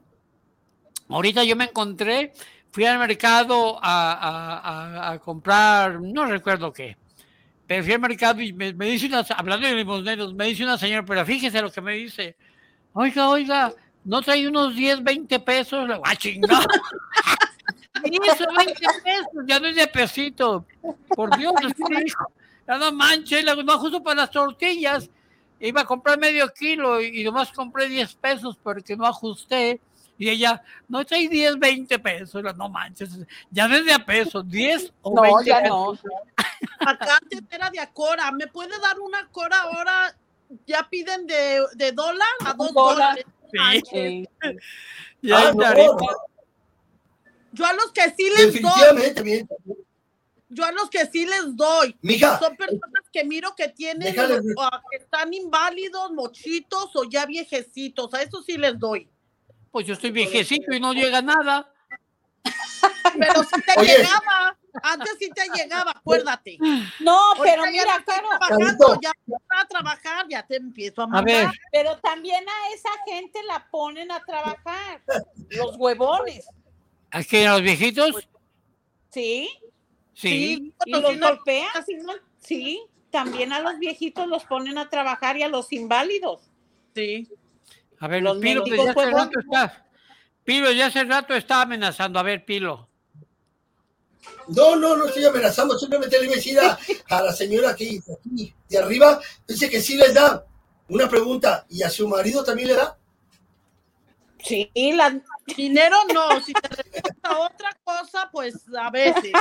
ahorita 1.09 1.45
yo 1.45 1.55
me 1.57 1.65
encontré, 1.65 2.33
fui 2.73 2.85
al 2.85 2.99
mercado 2.99 3.79
a, 3.81 4.13
a- 4.13 4.59
a- 4.59 5.13
a 5.13 5.19
comprar, 5.21 6.01
no 6.01 6.25
recuerdo 6.27 6.73
qué, 6.73 6.97
pero 7.71 7.85
fui 7.85 7.93
al 7.93 8.01
mercado 8.01 8.43
y 8.43 8.53
me, 8.53 8.73
me 8.73 8.87
dice 8.87 9.07
una, 9.07 9.25
hablando 9.37 9.65
de 9.65 9.77
limosneros, 9.77 10.35
me 10.35 10.47
dice 10.47 10.65
una 10.65 10.77
señora, 10.77 11.05
pero 11.07 11.25
fíjese 11.25 11.63
lo 11.63 11.71
que 11.71 11.81
me 11.81 11.93
dice. 11.93 12.35
Oiga, 12.95 13.29
oiga, 13.29 13.73
¿no 14.03 14.21
trae 14.23 14.49
unos 14.49 14.75
10, 14.75 15.05
20 15.05 15.39
pesos? 15.39 15.87
Le 15.87 15.95
digo, 15.95 16.05
¡Ah, 16.05 16.17
chingada! 16.17 16.67
Eso, 18.03 18.45
20 18.59 18.75
pesos, 18.75 19.45
ya 19.47 19.61
no 19.61 19.69
es 19.69 19.77
de 19.77 19.87
pesito. 19.87 20.67
Por 21.15 21.39
Dios, 21.39 21.55
este 21.65 22.05
hijo, 22.05 22.33
ya 22.67 22.77
no 22.77 22.91
manches, 22.91 23.45
le 23.45 23.53
digo, 23.53 23.63
no 23.63 23.79
justo 23.79 24.03
para 24.03 24.23
las 24.23 24.33
tortillas. 24.33 25.09
Iba 25.61 25.83
a 25.83 25.85
comprar 25.85 26.19
medio 26.19 26.49
kilo 26.53 27.01
y 27.01 27.23
nomás 27.23 27.53
compré 27.53 27.89
10 27.89 28.15
pesos 28.17 28.59
porque 28.61 28.97
no 28.97 29.07
ajusté. 29.07 29.79
Y 30.21 30.29
ella, 30.29 30.63
no 30.87 31.03
trae 31.07 31.27
10, 31.31 31.59
20 31.59 31.99
pesos. 31.99 32.43
No 32.55 32.69
manches, 32.69 33.09
ya 33.51 33.67
no 33.67 33.75
es 33.75 33.87
de 33.87 33.95
a 33.95 34.05
pesos, 34.05 34.47
10 34.47 34.93
o 35.01 35.15
No, 35.15 35.23
20 35.23 35.45
ya 35.47 35.63
pesos. 35.63 36.01
Acá 36.79 37.19
antes 37.23 37.41
era 37.51 37.71
de 37.71 37.81
a 37.81 37.91
Cora. 37.91 38.31
¿Me 38.31 38.47
puede 38.47 38.79
dar 38.81 39.01
una 39.01 39.27
Cora 39.29 39.63
ahora? 39.63 40.15
Ya 40.67 40.87
piden 40.91 41.27
de, 41.27 41.65
de 41.75 41.93
dólar 41.93 42.29
a 42.45 42.53
dos 42.53 42.75
dólar. 42.75 43.25
dólares. 43.53 43.89
Sí. 43.91 44.29
Ya 45.23 45.49
Ah, 45.49 45.53
no. 45.55 45.97
Yo 47.53 47.65
a 47.67 47.73
los 47.75 47.91
que 47.93 48.03
sí 48.17 48.29
les 48.37 48.61
doy, 48.63 49.45
yo 50.51 50.65
a 50.65 50.73
los 50.73 50.89
que 50.91 51.07
sí 51.07 51.27
les 51.27 51.57
doy. 51.57 51.97
Mija, 52.03 52.39
Son 52.39 52.57
personas 52.57 53.05
que 53.13 53.25
miro 53.25 53.55
que 53.55 53.69
tienen, 53.69 54.15
Déjale- 54.15 54.41
o 54.57 54.63
a 54.63 54.83
que 54.91 54.97
están 54.99 55.33
inválidos, 55.35 56.11
mochitos 56.13 56.95
o 56.95 57.05
ya 57.05 57.25
viejecitos. 57.27 58.13
A 58.15 58.23
eso 58.23 58.43
sí 58.43 58.57
les 58.57 58.79
doy. 58.79 59.09
Pues 59.71 59.87
yo 59.87 59.95
estoy 59.95 60.11
viejecito 60.11 60.75
y 60.75 60.81
no 60.81 60.93
llega 60.93 61.23
nada. 61.23 61.73
Pero 63.19 63.43
sí 63.45 63.63
te 63.67 63.81
Oye. 63.81 63.97
llegaba. 63.97 64.57
Antes 64.83 65.17
sí 65.19 65.29
te 65.31 65.49
llegaba, 65.55 65.91
acuérdate. 65.91 66.57
No, 67.01 67.19
pero 67.43 67.65
mira, 67.67 68.03
Caro, 68.07 68.29
trabajando, 68.39 69.01
ya 69.03 69.11
a 69.51 69.67
trabajar, 69.67 70.27
ya 70.29 70.47
te 70.47 70.57
empiezo 70.57 71.03
a 71.03 71.05
A 71.05 71.09
mandar. 71.09 71.47
ver, 71.47 71.49
pero 71.73 71.99
también 71.99 72.45
a 72.49 72.75
esa 72.75 72.89
gente 73.05 73.43
la 73.49 73.69
ponen 73.69 74.13
a 74.13 74.21
trabajar. 74.21 75.03
Los 75.49 75.77
huevones, 75.77 76.47
aquí 77.11 77.43
a 77.45 77.55
los 77.55 77.63
viejitos, 77.63 78.29
¿sí? 79.11 79.51
sí. 80.15 80.73
Y 80.85 80.91
los 80.93 81.19
golpean, 81.19 81.85
¿sí? 81.85 81.97
no? 81.97 82.13
Sí, 82.39 82.83
también 83.11 83.53
a 83.53 83.59
los 83.61 83.77
viejitos 83.81 84.29
los 84.29 84.45
ponen 84.45 84.79
a 84.79 84.89
trabajar 84.89 85.37
y 85.37 85.43
a 85.43 85.49
los 85.49 85.73
inválidos. 85.73 86.43
Sí. 86.95 87.29
A 88.01 88.09
ver, 88.09 88.23
Los 88.23 88.39
Pilo, 88.39 88.65
desde 88.65 88.89
hace 88.91 89.11
rato 89.11 89.41
está. 89.41 89.87
Pilo, 90.45 90.73
ya 90.73 90.87
hace 90.87 91.05
rato 91.05 91.35
está 91.35 91.63
amenazando. 91.63 92.19
A 92.19 92.23
ver, 92.23 92.45
Pilo. 92.45 92.89
no, 94.49 94.75
no, 94.77 94.97
no 94.97 95.07
estoy 95.07 95.25
amenazando, 95.25 95.79
simplemente 95.79 96.19
le 96.19 96.25
iba 96.25 96.33
a 96.33 96.37
decir 96.37 96.59
a, 96.59 96.79
a 97.09 97.23
la 97.23 97.33
señora 97.33 97.77
que 97.77 98.01
aquí 98.19 98.55
de 98.69 98.79
arriba, 98.79 99.21
dice 99.47 99.69
que 99.69 99.81
sí 99.81 99.97
les 99.97 100.15
da. 100.15 100.45
Una 100.89 101.09
pregunta, 101.09 101.65
¿y 101.69 101.83
a 101.83 101.91
su 101.91 102.09
marido 102.09 102.43
también 102.43 102.69
le 102.69 102.75
da? 102.75 102.99
Sí, 104.43 104.71
la, 104.75 105.21
Dinero 105.57 105.97
no, 106.13 106.41
si 106.41 106.53
te 106.53 106.69
refieres 106.69 107.13
a 107.23 107.39
otra 107.39 107.77
cosa, 107.85 108.29
pues 108.33 108.57
a 108.77 108.91
veces. 108.91 109.33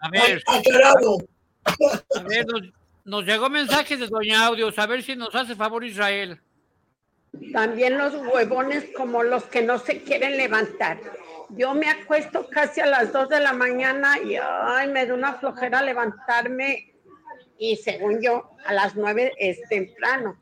A 0.00 0.10
ver, 0.10 0.42
Aclarado. 0.46 1.18
a 1.64 2.20
ver, 2.22 2.46
nos, 2.46 2.62
nos 3.06 3.24
llegó 3.24 3.48
mensaje 3.48 3.96
de 3.96 4.08
Doña 4.08 4.44
Audios. 4.44 4.78
A 4.78 4.86
ver 4.86 5.02
si 5.02 5.16
nos 5.16 5.34
hace 5.34 5.54
favor 5.54 5.84
Israel. 5.84 6.40
También 7.52 7.96
los 7.96 8.14
huevones 8.14 8.84
como 8.96 9.22
los 9.22 9.44
que 9.44 9.62
no 9.62 9.78
se 9.78 10.02
quieren 10.02 10.36
levantar. 10.36 10.98
Yo 11.50 11.74
me 11.74 11.88
acuesto 11.88 12.48
casi 12.48 12.80
a 12.80 12.86
las 12.86 13.12
2 13.12 13.28
de 13.28 13.40
la 13.40 13.52
mañana 13.52 14.18
y 14.18 14.36
ay, 14.36 14.88
me 14.88 15.06
da 15.06 15.14
una 15.14 15.34
flojera 15.34 15.82
levantarme 15.82 16.92
y 17.58 17.76
según 17.76 18.20
yo 18.20 18.50
a 18.64 18.72
las 18.72 18.96
9 18.96 19.32
es 19.38 19.60
temprano. 19.68 20.36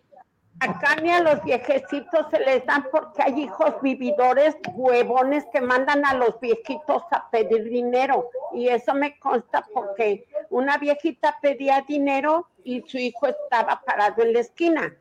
Acá 0.61 0.97
ni 1.03 1.11
a 1.11 1.21
los 1.21 1.43
viejecitos 1.45 2.27
se 2.31 2.39
les 2.39 2.65
dan 2.65 2.87
porque 2.91 3.23
hay 3.23 3.43
hijos 3.43 3.75
vividores 3.83 4.57
huevones 4.73 5.45
que 5.53 5.61
mandan 5.61 6.07
a 6.07 6.15
los 6.15 6.41
viejitos 6.41 7.03
a 7.11 7.29
pedir 7.31 7.65
dinero. 7.65 8.31
Y 8.55 8.69
eso 8.69 8.95
me 8.95 9.19
consta 9.19 9.67
porque 9.75 10.27
una 10.51 10.79
viejita 10.79 11.37
pedía 11.43 11.85
dinero 11.87 12.49
y 12.65 12.83
su 12.87 12.99
hijo 12.99 13.27
estaba 13.27 13.83
parado 13.85 14.23
en 14.23 14.33
la 14.33 14.41
esquina. 14.41 14.97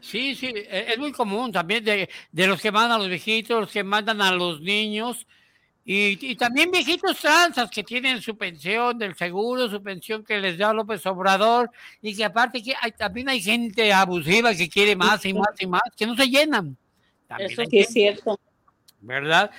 Sí, 0.00 0.34
sí, 0.34 0.46
e- 0.54 0.86
es 0.92 0.98
muy 0.98 1.12
común 1.12 1.52
también 1.52 1.84
de, 1.84 2.08
de 2.32 2.46
los 2.46 2.62
que 2.62 2.72
mandan 2.72 2.92
a 2.92 2.98
los 2.98 3.08
viejitos, 3.08 3.60
los 3.60 3.72
que 3.72 3.84
mandan 3.84 4.22
a 4.22 4.32
los 4.32 4.60
niños. 4.60 5.26
Y, 5.84 6.18
y 6.32 6.36
también 6.36 6.70
viejitos 6.70 7.18
transas 7.18 7.70
que 7.70 7.82
tienen 7.82 8.20
su 8.20 8.36
pensión 8.36 8.98
del 8.98 9.16
seguro, 9.16 9.68
su 9.68 9.82
pensión 9.82 10.22
que 10.22 10.38
les 10.38 10.56
da 10.58 10.72
López 10.72 11.04
Obrador, 11.06 11.70
y 12.02 12.14
que 12.14 12.24
aparte 12.24 12.62
que 12.62 12.74
hay, 12.80 12.92
también 12.92 13.28
hay 13.28 13.40
gente 13.42 13.92
abusiva 13.92 14.54
que 14.54 14.68
quiere 14.68 14.94
más 14.94 15.24
y 15.24 15.32
más 15.32 15.48
y 15.58 15.66
más, 15.66 15.82
que 15.96 16.06
no 16.06 16.14
se 16.14 16.28
llenan. 16.28 16.76
También 17.26 17.50
eso 17.50 17.62
sí 17.68 17.78
es 17.78 17.86
gente, 17.86 17.92
cierto. 17.92 18.38
¿Verdad? 19.00 19.50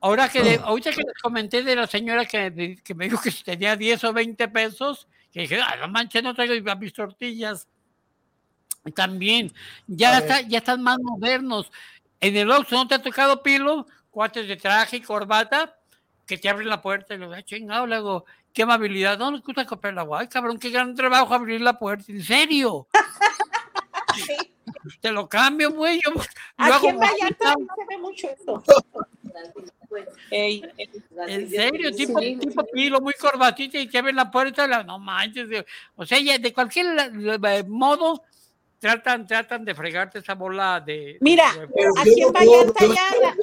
Ahora 0.00 0.28
que 0.28 0.42
de- 0.42 0.60
ahorita 0.62 0.90
que 0.90 1.02
les 1.02 1.22
comenté 1.22 1.62
de 1.62 1.76
la 1.76 1.86
señora 1.86 2.24
que, 2.24 2.50
me- 2.50 2.76
que 2.76 2.94
me 2.94 3.04
dijo 3.08 3.20
que 3.20 3.30
tenía 3.30 3.76
10 3.76 4.02
o 4.04 4.12
20 4.12 4.48
pesos, 4.48 5.06
Que 5.32 5.42
dije, 5.42 5.60
ah, 5.60 5.76
no 5.80 5.88
manches, 5.88 6.22
no 6.22 6.34
traigo 6.34 6.54
mis 6.76 6.92
tortillas. 6.94 7.68
También, 8.94 9.52
ya, 9.86 10.18
está, 10.18 10.40
ya 10.42 10.58
están 10.58 10.82
más 10.82 10.98
modernos. 11.00 11.70
En 12.20 12.36
el 12.36 12.50
Oxxo 12.50 12.76
no 12.76 12.88
te 12.88 12.94
ha 12.94 13.02
tocado 13.02 13.42
pilo, 13.42 13.86
cuates 14.16 14.48
de 14.48 14.56
traje 14.56 14.96
y 14.96 15.00
corbata, 15.02 15.76
que 16.26 16.38
te 16.38 16.48
abren 16.48 16.68
la 16.70 16.80
puerta 16.80 17.14
y 17.14 17.18
lo 17.18 17.28
da 17.28 17.42
chingado, 17.42 17.86
luego, 17.86 18.24
qué 18.54 18.62
amabilidad, 18.62 19.18
no 19.18 19.30
les 19.30 19.42
gusta 19.42 19.66
comprar 19.66 19.92
el 19.92 19.98
agua, 19.98 20.20
ay 20.20 20.28
cabrón, 20.28 20.58
qué 20.58 20.70
gran 20.70 20.94
trabajo 20.94 21.34
abrir 21.34 21.60
la 21.60 21.78
puerta, 21.78 22.10
en 22.10 22.22
serio. 22.24 22.88
Te 25.02 25.12
lo 25.12 25.28
cambio, 25.28 25.70
güey. 25.72 26.00
Yo, 26.02 26.14
yo 26.14 26.22
Aquí 26.56 26.86
en 26.88 26.98
Vallarta 26.98 27.54
no 27.58 27.66
se 27.76 27.84
ve 27.88 27.98
mucho 27.98 28.28
eso. 28.30 28.62
En 30.30 31.50
serio, 31.50 31.92
tipo, 31.94 32.18
Sí. 32.18 32.36
tipo 32.36 32.64
pilo, 32.72 33.00
muy 33.02 33.12
corbatita 33.14 33.78
y 33.78 33.86
te 33.88 33.98
abren 33.98 34.16
la 34.16 34.30
puerta, 34.30 34.66
la- 34.66 34.82
no 34.82 34.98
manches. 34.98 35.46
o 35.94 36.06
sea, 36.06 36.18
ya 36.20 36.38
de 36.38 36.52
cualquier 36.54 36.86
modo, 37.66 38.22
tratan, 38.78 39.26
tratan 39.26 39.64
de 39.64 39.74
fregarte 39.74 40.20
esa 40.20 40.34
bola 40.34 40.80
de. 40.80 41.18
Mira, 41.20 41.52
de- 41.52 41.68
aquí 42.00 42.22
en 42.22 42.32
Vallarta 42.32 42.86
ya, 42.86 43.16
la- 43.20 43.36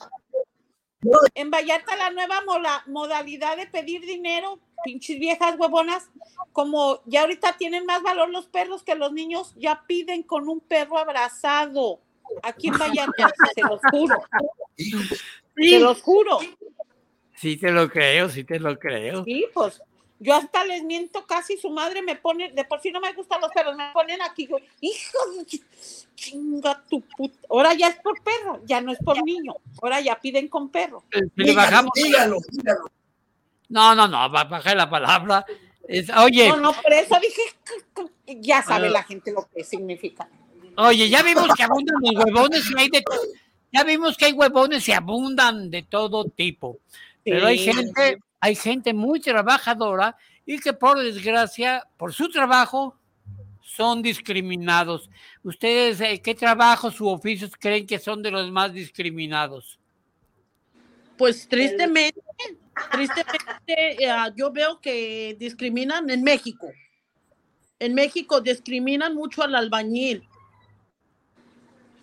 en 1.36 1.51
Vallarta 1.51 1.95
la 1.95 2.10
nueva 2.12 2.41
mola- 2.45 2.84
modalidad 2.88 3.58
de 3.58 3.68
pedir 3.68 4.01
dinero, 4.01 4.60
pinches 4.84 5.20
viejas 5.20 5.56
huevonas, 5.58 6.10
como 6.51 7.01
ya 7.06 7.22
ahorita 7.22 7.58
tienen 7.58 7.86
más 7.86 8.01
valor 8.04 8.30
los 8.30 8.45
perros 8.47 8.84
que 8.84 8.95
los 8.95 9.12
niños, 9.14 9.54
ya 9.58 9.84
piden 9.88 10.24
con 10.24 10.47
un 10.49 10.60
perro 10.60 10.97
abrazado. 10.97 11.99
Aquí 12.41 12.68
en 12.70 12.78
Vallarta, 12.78 13.32
se 13.56 13.62
los 13.62 13.80
juro. 13.91 14.24
Se 15.56 15.80
los 15.80 16.01
juro. 16.01 16.39
Sí, 17.36 17.58
te 17.58 17.72
lo 17.72 17.89
creo, 17.89 18.30
sí 18.30 18.43
te 18.43 18.60
lo 18.60 18.78
creo. 18.80 19.24
Sí, 19.26 19.45
pues 19.54 19.82
yo 20.24 20.34
hasta 20.36 20.63
les 20.65 20.84
miento 20.84 21.26
casi, 21.28 21.57
su 21.57 21.69
madre 21.69 22.01
me 22.01 22.15
pone, 22.15 22.51
de 22.51 22.63
por 22.63 22.80
sí 22.82 22.91
no 22.91 22.99
me 23.01 23.11
gustan 23.13 23.41
los 23.41 23.51
perros, 23.51 23.76
me 23.76 23.91
ponen 23.93 24.21
aquí, 24.21 24.47
yo, 24.47 24.57
hijo 24.82 25.17
de 25.38 25.43
ch- 25.45 26.05
chinga 26.15 26.82
tu 26.89 27.01
puta. 27.01 27.38
Ahora 27.49 27.74
ya 27.74 27.89
es 27.89 27.95
por 27.97 28.21
perro, 28.24 28.61
ya 28.65 28.80
no 28.82 28.91
es 28.93 28.99
por 29.03 29.21
niño, 29.24 29.55
ahora 29.82 29.99
ya 30.01 30.19
piden 30.19 30.47
con 30.47 30.69
perro. 30.69 31.03
Si 31.11 31.43
le 31.43 31.53
bajamos. 31.53 31.91
No, 33.69 33.95
no, 33.95 34.07
no, 34.07 34.30
ba- 34.30 34.43
baja 34.45 34.76
la 34.76 34.89
palabra. 34.89 35.45
Es- 35.88 36.09
oye, 36.15 36.47
No, 36.49 36.57
no, 36.57 36.74
por 36.74 36.93
eso 36.93 37.15
dije, 37.19 37.41
ya 38.41 38.61
sabe 38.61 38.88
Ah. 38.88 38.91
la 38.91 39.03
gente 39.03 39.32
lo 39.32 39.47
que 39.53 39.63
significa. 39.63 40.28
oye, 40.78 41.09
ya 41.09 41.21
vimos 41.21 41.47
que 41.55 41.63
abundan 41.63 41.95
los 42.01 42.26
huevones 42.26 42.63
y 42.71 42.80
hay 42.80 42.89
de 42.89 43.03
Ya 43.71 43.84
vimos 43.84 44.15
que 44.17 44.26
hay 44.26 44.34
huevones 44.34 44.88
y 44.88 44.91
abundan 44.91 45.71
de 45.71 45.82
todo 45.82 46.26
tipo. 46.26 46.78
Pero 47.24 47.47
hay 47.47 47.57
gente, 47.57 48.19
hay 48.44 48.56
gente 48.56 48.94
muy 48.94 49.22
trabajadora 49.22 50.18
y 50.46 50.60
que 50.60 50.74
por 50.74 51.00
desgracia, 51.02 51.88
por 51.96 52.14
su 52.14 52.28
trabajo, 52.28 53.00
son 53.62 54.02
discriminados. 54.02 55.10
¿Ustedes 55.44 56.02
eh, 56.02 56.22
qué 56.22 56.36
trabajos 56.36 57.00
u 57.00 57.08
oficios 57.08 57.52
creen 57.58 57.88
que 57.88 57.98
son 58.00 58.22
de 58.22 58.32
los 58.32 58.52
más 58.52 58.74
discriminados? 58.74 59.80
Pues 61.18 61.48
tristemente, 61.48 62.20
tristemente, 62.91 64.04
eh, 64.04 64.12
yo 64.36 64.52
veo 64.52 64.82
que 64.82 65.38
discriminan 65.39 66.10
en 66.10 66.22
México. 66.22 66.70
En 67.80 67.94
México 67.94 68.41
discriminan 68.41 69.16
mucho 69.16 69.41
al 69.44 69.56
albañil. 69.56 70.28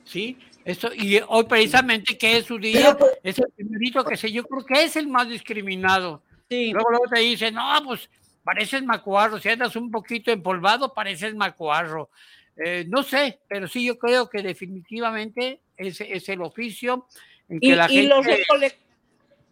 ¿Sí? 0.04 0.38
Eso, 0.64 0.88
y 0.94 1.20
hoy 1.28 1.44
precisamente 1.44 2.16
que 2.16 2.38
es 2.38 2.46
su 2.46 2.58
día, 2.58 2.96
es 3.22 3.38
el 3.38 3.52
primerito 3.54 4.02
que 4.06 4.16
sé, 4.16 4.32
yo 4.32 4.42
creo 4.44 4.64
que 4.64 4.84
es 4.84 4.96
el 4.96 5.06
más 5.06 5.28
discriminado. 5.28 6.22
Luego, 6.50 6.90
luego 6.90 7.04
te 7.12 7.20
dicen, 7.20 7.54
no, 7.54 7.80
pues 7.84 8.10
pareces 8.42 8.82
macuarro, 8.82 9.38
si 9.38 9.48
andas 9.48 9.76
un 9.76 9.90
poquito 9.90 10.32
empolvado, 10.32 10.92
pareces 10.92 11.34
macuarro. 11.34 12.10
Eh, 12.56 12.84
no 12.88 13.02
sé, 13.04 13.40
pero 13.48 13.68
sí 13.68 13.84
yo 13.86 13.96
creo 13.98 14.28
que 14.28 14.42
definitivamente 14.42 15.60
es, 15.76 16.00
es 16.00 16.28
el 16.28 16.42
oficio 16.42 17.06
en 17.48 17.60
que 17.60 17.66
Y, 17.68 17.74
la 17.74 17.90
y 17.90 17.94
gente... 17.94 18.08
los, 18.08 18.26
recole- 18.26 18.76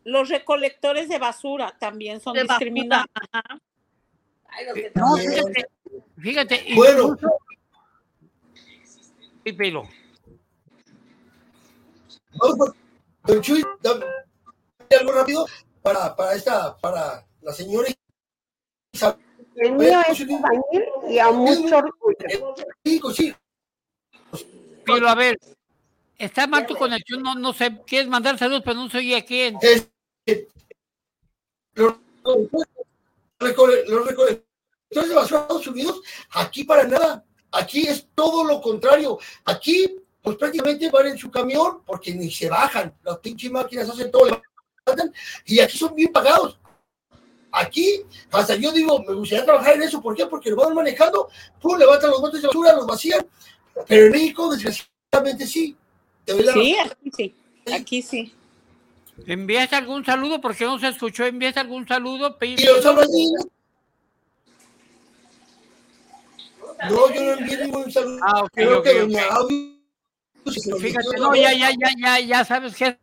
los 0.05 0.29
recolectores 0.29 1.09
de 1.09 1.19
basura 1.19 1.75
también 1.79 2.21
son 2.21 2.35
De 2.35 2.41
basura, 2.43 2.55
discriminados. 2.59 3.07
No, 4.95 5.17
fíjate, 5.17 5.67
fíjate, 6.19 6.65
Bueno. 6.75 7.03
incluso- 7.09 7.39
Sí, 9.45 9.53
Pilo. 9.53 9.89
Vamos, 12.41 12.57
pues, 12.59 12.73
don 13.25 13.41
Chuy, 13.41 13.65
dame 13.83 14.05
algo 15.01 15.13
rápido 15.13 15.47
para, 15.93 16.15
para 16.15 16.35
esta, 16.35 16.77
para 16.77 17.27
la 17.41 17.53
señora 17.53 17.89
Isabel. 18.93 19.25
El 19.57 19.73
mío 19.73 20.01
es 20.09 20.21
albañil 20.21 20.85
y 21.09 21.19
a 21.19 21.31
mucho 21.33 21.79
orgullo. 21.79 22.55
Sí. 22.85 23.35
Pilo, 24.85 25.09
a 25.09 25.15
ver, 25.15 25.39
está 26.17 26.47
mal 26.47 26.67
tu 26.67 26.77
conexión, 26.77 27.23
no, 27.23 27.35
no 27.35 27.53
sé, 27.53 27.77
quieres 27.87 28.09
mandar 28.09 28.39
saludos, 28.39 28.63
pero 28.65 28.77
no 28.77 28.89
soy 28.91 29.15
a 29.15 29.25
quién. 29.25 29.59
Los, 31.75 31.95
recole- 33.41 33.85
los 33.87 34.07
recolectores 34.07 34.45
de 34.91 35.15
basura 35.15 35.41
de 35.41 35.45
Estados 35.45 35.67
Unidos, 35.67 36.03
aquí 36.31 36.65
para 36.65 36.85
nada. 36.85 37.25
Aquí 37.51 37.87
es 37.89 38.07
todo 38.15 38.45
lo 38.45 38.61
contrario. 38.61 39.19
Aquí, 39.47 39.97
pues 40.21 40.37
prácticamente 40.37 40.91
van 40.91 41.07
en 41.07 41.19
su 41.19 41.31
camión 41.31 41.83
porque 41.85 42.15
ni 42.15 42.31
se 42.31 42.51
bajan. 42.51 42.95
Las 43.03 43.19
pinches 43.19 43.51
máquinas 43.51 43.89
hacen 43.89 44.11
todo. 44.11 44.43
Y 45.45 45.61
aquí 45.61 45.79
son 45.79 45.95
bien 45.95 46.13
pagados. 46.13 46.59
Aquí, 47.51 48.03
hasta 48.31 48.57
yo 48.57 48.73
digo, 48.73 49.03
me 49.03 49.15
gustaría 49.15 49.45
trabajar 49.45 49.75
en 49.77 49.83
eso. 49.83 50.01
¿Por 50.03 50.15
qué? 50.15 50.27
Porque 50.27 50.51
lo 50.51 50.57
van 50.57 50.75
manejando, 50.75 51.29
pum, 51.61 51.79
levantan 51.79 52.11
los 52.11 52.21
botes 52.21 52.43
de 52.43 52.49
basura, 52.49 52.75
los 52.75 52.87
vacían. 52.87 53.27
Pero 53.87 54.07
en 54.07 54.13
México, 54.13 54.51
desgraciadamente, 54.51 55.47
sí. 55.47 55.77
Sí, 56.27 56.77
aquí 56.79 57.11
sí. 57.17 57.35
Aquí 57.73 58.03
sí. 58.03 58.35
¿Envías 59.27 59.73
algún 59.73 60.05
saludo? 60.05 60.41
Porque 60.41 60.65
no 60.65 60.79
se 60.79 60.89
escuchó. 60.89 61.25
¿Envías 61.25 61.57
algún 61.57 61.89
saludo? 61.89 62.37
Y 62.41 62.65
los 62.65 62.85
albañiles. 62.85 63.47
No, 66.91 67.13
yo 67.13 67.23
no 67.23 67.33
envié 67.33 67.65
ningún 67.65 67.91
saludo. 67.91 68.21
Ah, 68.23 68.43
ok, 68.43 68.51
Creo 68.53 68.83
que 68.83 68.91
ok. 68.91 68.99
doña 69.01 69.25
Audio 69.31 69.79
Fíjate, 70.81 71.19
no, 71.19 71.35
ya, 71.35 71.53
ya, 71.53 71.71
ya, 71.71 71.91
ya, 71.99 72.21
ya 72.21 72.45
sabes 72.45 72.75
que 72.75 72.99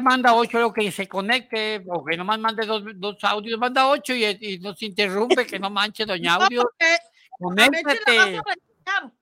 manda 0.00 0.34
ocho, 0.34 0.58
lo 0.60 0.72
que 0.72 0.90
se 0.92 1.06
conecte, 1.08 1.82
o 1.88 2.04
que 2.04 2.16
nomás 2.16 2.38
mande 2.38 2.66
dos, 2.66 2.82
dos 2.96 3.16
audios, 3.24 3.58
manda 3.58 3.88
ocho 3.88 4.14
y, 4.14 4.24
y 4.40 4.58
nos 4.58 4.80
interrumpe, 4.82 5.46
que 5.46 5.58
no 5.58 5.70
manche, 5.70 6.04
doña 6.06 6.34
Audio. 6.34 6.62
A 6.62 7.50
Meche 7.54 7.82
la 7.82 7.82
vas 7.84 8.04
Conéctate. 8.04 8.18
a 8.18 8.24
regañar. 8.24 9.12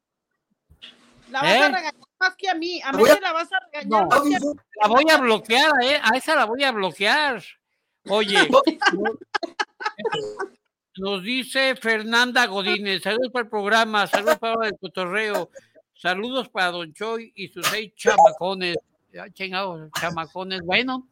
La 1.30 1.40
vas 1.42 1.50
¿Eh? 1.52 1.58
a 1.58 1.68
regañar 1.68 1.94
más 2.20 2.34
que 2.36 2.48
a 2.48 2.54
mí. 2.54 2.80
A 2.82 2.92
Meche 2.92 3.20
la 3.20 3.32
vas 3.32 3.52
a 3.52 3.58
regañar 3.72 3.86
No, 3.88 4.06
más 4.06 4.22
que 4.22 4.36
a 4.36 4.40
mí. 4.40 4.46
la 4.82 4.88
voy 4.88 5.04
a 5.10 5.16
bloquear, 5.18 5.72
¿eh? 5.82 6.00
A 6.02 6.16
esa 6.16 6.34
la 6.36 6.44
voy 6.44 6.62
a 6.64 6.72
bloquear. 6.72 7.42
Oye, 8.08 8.48
nos 10.96 11.22
dice 11.22 11.74
Fernanda 11.76 12.46
Godínez, 12.46 13.02
saludos 13.02 13.30
para 13.32 13.44
el 13.44 13.50
programa, 13.50 14.06
saludos 14.06 14.38
para 14.38 14.68
el 14.68 14.78
cotorreo, 14.78 15.50
saludos 15.94 16.48
para 16.50 16.70
Don 16.70 16.92
Choy 16.92 17.32
y 17.34 17.48
sus 17.48 17.66
seis 17.66 17.92
chamacones. 17.96 18.76
Chingados, 19.32 19.90
chamacones. 20.00 20.60
Bueno, 20.62 21.06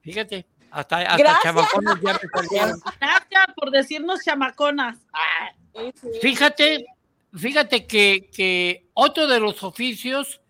fíjate, 0.00 0.46
hasta, 0.70 0.98
hasta 0.98 1.16
Gracias. 1.16 1.42
chamacones 1.42 1.94
ya 2.02 2.12
me 2.12 2.28
salieron. 2.48 2.80
Gracias 3.00 3.46
por 3.56 3.70
decirnos 3.70 4.24
chamaconas. 4.24 4.98
Ah, 5.12 5.50
Fíjate, 6.20 6.86
fíjate 7.32 7.86
que, 7.86 8.28
que 8.34 8.88
otro 8.94 9.26
de 9.26 9.38
los 9.40 9.62
oficios 9.62 10.40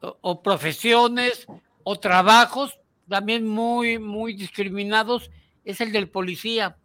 o, 0.00 0.18
o 0.20 0.42
profesiones 0.42 1.46
o 1.84 1.98
trabajos 2.00 2.78
también 3.08 3.46
muy, 3.46 3.98
muy 3.98 4.34
discriminados 4.34 5.30
es 5.64 5.80
el 5.80 5.92
del 5.92 6.08
policía. 6.08 6.76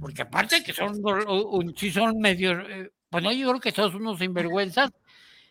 Porque 0.00 0.22
aparte 0.22 0.64
que 0.64 0.72
son, 0.72 1.00
sí 1.76 1.92
son 1.92 2.18
medio, 2.18 2.58
eh, 2.60 2.90
bueno, 3.10 3.30
yo 3.32 3.48
creo 3.50 3.60
que 3.60 3.70
son 3.70 3.94
unos 3.94 4.18
sinvergüenzas, 4.18 4.90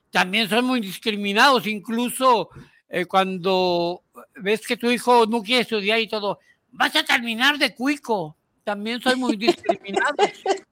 también 0.10 0.50
son 0.50 0.66
muy 0.66 0.82
discriminados, 0.82 1.66
incluso 1.68 2.50
eh, 2.94 3.06
cuando 3.06 4.04
ves 4.36 4.68
que 4.68 4.76
tu 4.76 4.92
hijo 4.92 5.26
no 5.26 5.42
quiere 5.42 5.62
estudiar 5.62 6.00
y 6.00 6.08
todo, 6.10 6.40
vas 6.72 6.94
a 6.96 7.04
terminar 7.04 7.58
de 7.58 7.74
cuico, 7.74 8.36
también 8.66 9.02
son 9.02 9.20
muy 9.20 9.36
discriminados. 9.38 10.16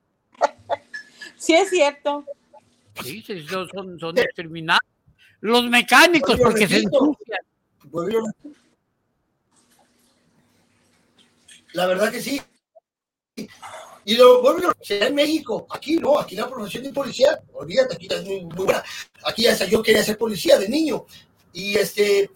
Sí, 1.37 1.53
es 1.53 1.69
cierto. 1.69 2.25
Sí, 3.01 3.23
sí, 3.25 3.47
son, 3.47 3.69
son, 3.69 3.97
son 3.97 4.13
discriminados. 4.13 4.81
Los 5.39 5.63
mecánicos, 5.69 6.37
porque 6.37 6.67
se 6.67 6.79
ensucian. 6.79 7.39
Vuelvo 7.85 8.27
a- 8.27 8.31
La 11.71 11.85
verdad 11.87 12.11
que 12.11 12.19
sí. 12.21 12.41
Y 14.03 14.17
lo 14.17 14.41
vuelvo 14.41 14.69
a 14.69 14.75
será 14.81 15.07
en 15.07 15.15
México. 15.15 15.65
Aquí 15.69 15.95
no, 15.95 16.19
aquí 16.19 16.35
la 16.35 16.49
profesión 16.49 16.83
de 16.83 16.91
policía, 16.91 17.39
olvídate, 17.53 17.95
aquí 17.95 18.07
es 18.11 18.25
muy, 18.25 18.43
muy 18.43 18.65
buena. 18.65 18.83
Aquí 19.23 19.47
hasta 19.47 19.63
yo 19.65 19.81
quería 19.81 20.03
ser 20.03 20.17
policía 20.17 20.57
de 20.57 20.67
niño. 20.67 21.05
Y 21.53 21.75
este. 21.77 22.29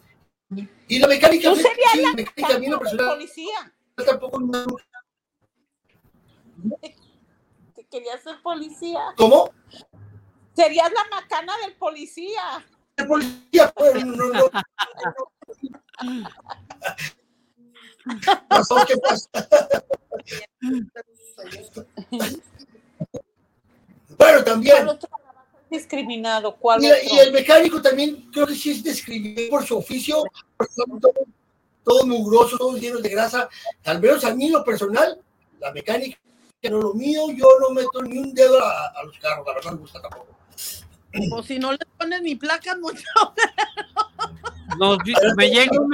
Y 0.88 1.00
la 1.00 1.08
mecánica. 1.08 1.50
Tú 1.50 1.56
serías 1.56 1.92
sí, 1.94 2.02
la 2.02 2.14
mecánica 2.14 2.56
a 2.56 2.60
mí 2.60 2.68
lo 2.68 2.80
personal 2.80 3.08
policía. 3.08 3.74
tampoco 4.06 4.40
me- 4.40 4.66
querías 7.90 8.22
ser 8.24 8.42
policía. 8.42 9.14
¿Cómo? 9.18 9.52
Serías 10.56 10.92
la 10.92 11.04
macana 11.16 11.54
del 11.64 11.76
policía. 11.76 12.66
El 12.96 13.08
policía, 13.08 13.72
pues, 13.76 14.06
no, 14.06 14.16
no, 14.16 14.30
no. 14.34 14.50
Pasó, 18.48 18.76
¿qué 18.88 18.98
pasa? 18.98 19.30
Bueno, 24.18 24.44
también. 24.44 24.88
Discriminado? 25.74 26.56
¿Cuál 26.56 26.84
Y, 26.84 27.20
el 27.20 27.32
mecánico 27.32 27.82
también 27.82 28.30
creo 28.32 28.48
que 28.48 28.56
sí 28.56 28.72
es 28.72 28.84
discriminado 28.84 29.50
por 29.50 29.66
su 29.66 29.78
oficio, 29.78 30.24
porque 30.56 30.74
son 30.74 31.00
todo, 31.00 31.14
todo 31.84 32.08
mugroso, 32.08 32.58
todos 32.58 32.80
llenos 32.80 33.04
de 33.04 33.10
grasa. 33.10 33.50
Al 33.84 34.00
menos 34.00 34.24
a 34.24 34.34
mí, 34.34 34.46
en 34.46 34.54
lo 34.54 34.64
personal, 34.64 35.20
la 35.60 35.72
mecánica 35.72 36.18
es 36.62 36.72
lo 36.72 36.94
mío, 36.94 37.24
yo 37.36 37.48
no 37.60 37.72
meto 37.72 38.02
ni 38.02 38.18
un 38.18 38.34
dedo 38.34 38.64
a, 38.64 38.88
a 38.88 39.04
los 39.04 39.18
carros, 39.20 39.46
la 39.46 39.54
verdad 39.54 39.72
no 39.72 39.76
me 39.78 39.82
gusta 39.82 40.02
tampoco. 40.02 40.34
O 41.32 41.44
si 41.44 41.60
no 41.60 41.72
le 41.72 41.80
pones 41.98 42.22
ni 42.22 42.36
placa, 42.36 42.76
mucho. 42.82 43.04
Nos 44.80 44.98
me, 45.36 45.50
llega 45.50 45.80
un 45.80 45.90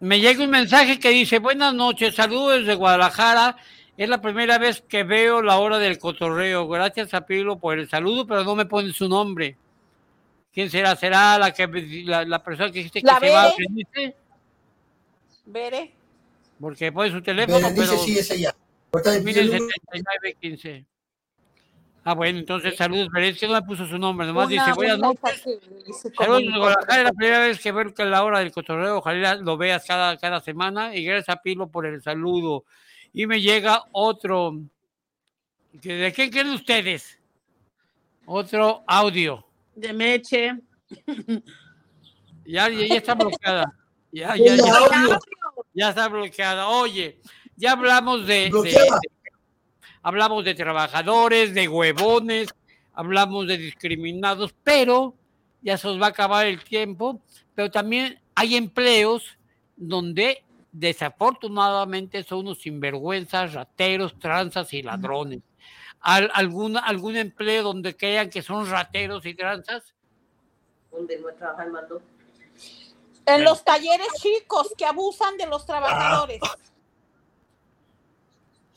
me 0.00 0.20
llega 0.20 0.44
un 0.44 0.50
mensaje 0.50 0.98
que 0.98 1.10
dice, 1.10 1.38
buenas 1.38 1.74
noches, 1.74 2.14
saludos 2.14 2.60
desde 2.60 2.74
Guadalajara. 2.74 3.56
Es 4.00 4.08
la 4.08 4.22
primera 4.22 4.56
vez 4.56 4.80
que 4.80 5.04
veo 5.04 5.42
la 5.42 5.58
hora 5.58 5.76
del 5.78 5.98
cotorreo. 5.98 6.66
Gracias 6.66 7.12
a 7.12 7.26
Pilo 7.26 7.58
por 7.58 7.78
el 7.78 7.86
saludo, 7.86 8.26
pero 8.26 8.44
no 8.44 8.56
me 8.56 8.64
pone 8.64 8.94
su 8.94 9.06
nombre. 9.10 9.58
¿Quién 10.54 10.70
será? 10.70 10.96
¿Será 10.96 11.38
la 11.38 11.52
que 11.52 11.66
la, 12.06 12.24
la 12.24 12.42
persona 12.42 12.68
que 12.72 12.78
dijiste 12.78 13.02
que 13.02 13.06
La 13.06 13.20
se 13.20 13.28
va 13.28 13.42
a. 13.42 13.50
Berenice? 13.50 14.16
Veré. 15.44 15.92
Porque 16.58 16.90
pone 16.90 17.10
su 17.10 17.20
teléfono, 17.20 17.58
Berenice 17.58 17.88
pero 17.90 17.98
sí 18.02 18.18
es 18.18 18.30
ella. 18.30 18.56
7915. 18.90 20.86
Ah, 22.02 22.14
bueno, 22.14 22.38
entonces 22.38 22.76
saludos, 22.78 23.08
pero 23.12 23.26
es 23.26 23.38
que 23.38 23.46
no 23.48 23.52
me 23.52 23.62
puso 23.62 23.86
su 23.86 23.98
nombre, 23.98 24.26
nomás 24.26 24.46
Una- 24.46 24.64
dice, 24.64 24.74
buenas 24.76 24.98
noches. 24.98 25.42
Saludos 26.16 26.40
desde 26.46 26.58
Guadalajara, 26.58 26.98
es 27.00 27.04
la 27.04 27.12
primera 27.12 27.40
vez 27.40 27.60
que 27.60 27.70
veo 27.70 27.92
que 27.92 28.04
la 28.06 28.24
hora 28.24 28.38
del 28.38 28.50
cotorreo, 28.50 28.96
ojalá 28.96 29.34
lo 29.34 29.58
veas 29.58 29.84
cada, 29.84 30.16
cada 30.16 30.40
semana 30.40 30.96
y 30.96 31.04
gracias 31.04 31.28
a 31.36 31.42
Pilo 31.42 31.68
por 31.68 31.84
el 31.84 32.02
saludo. 32.02 32.64
Y 33.12 33.26
me 33.26 33.40
llega 33.40 33.84
otro, 33.92 34.60
que- 35.80 35.94
¿de 35.94 36.12
quién 36.12 36.30
creen 36.30 36.50
ustedes? 36.50 37.18
Otro 38.26 38.82
audio. 38.86 39.44
De 39.74 39.92
Meche. 39.92 40.56
Ya, 42.44 42.68
ya, 42.68 42.84
ya 42.86 42.96
está 42.96 43.14
bloqueada. 43.14 43.72
Ya, 44.10 44.34
ya, 44.34 44.56
ya, 44.56 45.18
ya 45.72 45.88
está 45.90 46.08
bloqueada. 46.08 46.66
Oye, 46.68 47.20
ya 47.54 47.72
hablamos 47.72 48.26
de, 48.26 48.50
de- 48.50 48.88
hablamos 50.02 50.44
de 50.44 50.54
trabajadores, 50.56 51.54
de 51.54 51.68
huevones, 51.68 52.48
hablamos 52.92 53.46
de 53.46 53.56
discriminados, 53.56 54.52
pero 54.64 55.14
ya 55.62 55.76
se 55.78 55.86
os 55.86 56.00
va 56.00 56.06
a 56.06 56.08
acabar 56.08 56.46
el 56.46 56.64
tiempo. 56.64 57.20
Pero 57.54 57.70
también 57.70 58.18
hay 58.34 58.56
empleos 58.56 59.22
donde 59.76 60.42
desafortunadamente 60.72 62.22
son 62.22 62.40
unos 62.40 62.60
sinvergüenzas, 62.62 63.54
rateros, 63.54 64.18
tranzas 64.18 64.72
y 64.72 64.82
ladrones. 64.82 65.40
¿Al- 66.00 66.30
algún, 66.34 66.76
¿Algún 66.76 67.16
empleo 67.16 67.62
donde 67.62 67.96
crean 67.96 68.30
que 68.30 68.42
son 68.42 68.68
rateros 68.70 69.24
y 69.26 69.34
tranzas? 69.34 69.94
Donde 70.90 71.18
no 71.20 71.28
trabaja 71.34 71.64
el 71.64 71.72
mando. 71.72 72.00
En 73.26 73.44
los 73.44 73.62
talleres 73.64 74.08
chicos 74.18 74.72
que 74.76 74.84
abusan 74.86 75.36
de 75.36 75.46
los 75.46 75.66
trabajadores. 75.66 76.40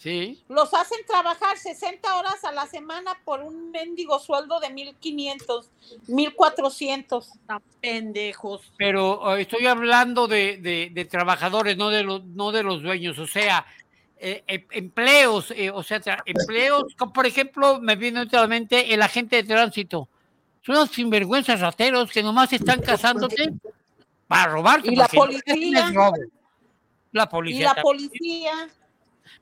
Sí. 0.03 0.43
Los 0.49 0.73
hacen 0.73 0.97
trabajar 1.07 1.57
60 1.57 2.17
horas 2.17 2.43
a 2.43 2.51
la 2.51 2.67
semana 2.67 3.17
por 3.23 3.41
un 3.41 3.71
mendigo 3.71 4.19
sueldo 4.19 4.59
de 4.59 4.69
1500, 4.69 5.69
1400. 6.07 7.29
Pendejos. 7.79 8.73
Pero 8.77 9.37
eh, 9.37 9.43
estoy 9.43 9.65
hablando 9.65 10.27
de, 10.27 10.57
de- 10.57 10.89
de 10.91 11.05
trabajadores, 11.05 11.77
no 11.77 11.89
de 11.89 12.03
los, 12.03 12.21
no 12.25 12.51
de 12.51 12.63
los 12.63 12.81
dueños, 12.83 13.17
o 13.17 13.25
sea, 13.27 13.65
eh, 14.17 14.43
em- 14.47 14.67
empleos, 14.71 15.51
eh, 15.51 15.69
o 15.71 15.81
sea, 15.83 16.01
empleos, 16.25 16.93
como 16.97 17.13
por 17.13 17.25
ejemplo, 17.25 17.79
me 17.79 17.95
viene 17.95 18.19
a 18.21 18.25
la 18.29 18.47
mente 18.47 18.93
el 18.93 19.01
agente 19.01 19.37
de 19.37 19.43
tránsito. 19.43 20.09
Son 20.65 20.75
unos 20.75 20.89
sinvergüenzas 20.91 21.61
rateros 21.61 22.11
que 22.11 22.21
nomás 22.23 22.51
están 22.51 22.81
cazándote 22.81 23.53
para 24.27 24.51
robarte. 24.51 24.91
Y 24.91 24.95
la 24.97 25.07
policía. 25.07 25.91
La 27.11 27.23
Y 27.49 27.59
la 27.63 27.73
también, 27.75 27.81
policía, 27.81 28.69